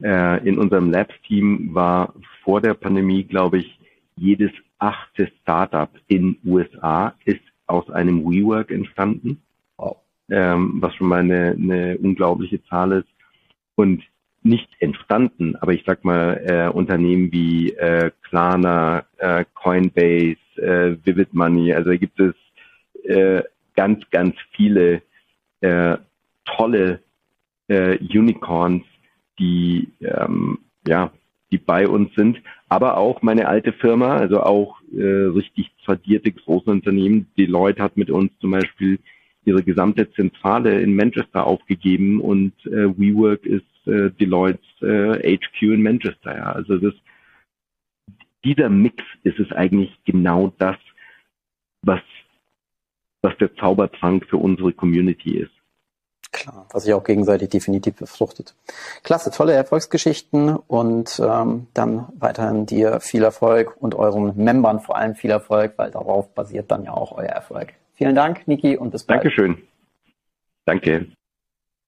Äh, 0.02 0.48
in 0.48 0.58
unserem 0.58 0.92
Labs-Team 0.92 1.74
war 1.74 2.14
vor 2.44 2.62
der 2.62 2.74
Pandemie, 2.74 3.24
glaube 3.24 3.60
ich, 3.60 3.80
jedes 4.16 4.52
achte 4.80 5.32
Startup 5.42 5.90
in 6.08 6.38
USA 6.46 7.14
ist 7.26 7.42
aus 7.66 7.90
einem 7.90 8.24
WeWork 8.24 8.72
entstanden, 8.72 9.42
wow. 9.78 9.98
ähm, 10.30 10.78
was 10.80 10.96
schon 10.96 11.08
mal 11.08 11.20
eine, 11.20 11.52
eine 11.52 11.98
unglaubliche 11.98 12.64
Zahl 12.66 12.92
ist. 12.94 13.10
Und 13.76 14.04
nicht 14.44 14.70
entstanden, 14.80 15.56
aber 15.58 15.74
ich 15.74 15.84
sag 15.86 16.06
mal, 16.06 16.42
äh, 16.46 16.70
Unternehmen 16.76 17.32
wie 17.32 17.72
äh, 17.74 18.12
Klarna, 18.30 19.06
äh, 19.18 19.46
Coinbase, 19.54 20.38
äh, 20.58 20.96
Vivid 21.04 21.34
Money, 21.34 21.74
also 21.74 21.90
da 21.90 21.98
gibt 21.98 22.20
es 22.20 22.36
äh, 23.04 23.44
ganz, 23.76 24.04
ganz 24.12 24.36
viele 24.52 25.02
äh, 25.62 25.98
tolle 26.46 27.02
äh, 27.68 27.98
Unicorns, 27.98 28.84
die 29.40 29.92
ähm, 30.02 30.60
ja, 30.88 31.12
die 31.52 31.58
bei 31.58 31.88
uns 31.88 32.14
sind, 32.16 32.42
aber 32.68 32.98
auch 32.98 33.22
meine 33.22 33.48
alte 33.48 33.72
Firma, 33.72 34.18
also 34.18 34.42
auch 34.42 34.82
äh, 34.94 35.02
richtig 35.02 35.72
tradierte 35.86 36.32
große 36.32 36.70
Unternehmen. 36.70 37.28
Deloitte 37.38 37.82
hat 37.82 37.96
mit 37.96 38.10
uns 38.10 38.32
zum 38.40 38.52
Beispiel 38.52 39.00
ihre 39.46 39.64
gesamte 39.64 40.12
Zentrale 40.12 40.82
in 40.82 40.96
Manchester 40.96 41.48
aufgegeben 41.48 42.20
und 42.20 42.54
äh, 42.66 42.90
WeWork 42.98 43.46
ist 43.46 43.66
äh, 43.88 44.12
Deloitte's 44.12 44.82
äh, 44.82 45.38
HQ 45.38 45.62
in 45.62 45.84
Manchester. 45.84 46.36
Ja. 46.36 46.52
Also 46.52 46.78
das, 46.78 46.94
dieser 48.44 48.70
Mix 48.70 49.04
ist 49.24 49.40
es 49.40 49.52
eigentlich 49.52 49.92
genau 50.06 50.54
das, 50.58 50.78
was, 51.82 52.02
was 53.22 53.38
der 53.38 53.56
Zaubertrank 53.56 54.26
für 54.30 54.38
unsere 54.38 54.74
Community 54.74 55.38
ist. 55.38 55.52
Klar, 56.32 56.68
was 56.72 56.84
sich 56.84 56.94
auch 56.94 57.04
gegenseitig 57.04 57.50
definitiv 57.50 57.96
befruchtet. 57.96 58.54
Klasse, 59.04 59.32
tolle 59.32 59.54
Erfolgsgeschichten 59.54 60.56
und 60.56 61.22
ähm, 61.24 61.68
dann 61.74 62.08
weiterhin 62.20 62.66
dir 62.66 63.00
viel 63.00 63.24
Erfolg 63.24 63.76
und 63.82 63.96
euren 63.96 64.36
Membern 64.36 64.82
vor 64.82 64.98
allem 64.98 65.16
viel 65.16 65.32
Erfolg, 65.32 65.74
weil 65.78 65.90
darauf 65.92 66.34
basiert 66.34 66.70
dann 66.70 66.84
ja 66.84 66.92
auch 66.92 67.14
euer 67.14 67.30
Erfolg. 67.30 67.74
Vielen 67.94 68.14
Dank, 68.14 68.48
Niki, 68.48 68.78
und 68.78 68.92
bis 68.92 69.04
bald. 69.04 69.24
Dankeschön. 69.24 69.58
Danke. 70.66 71.08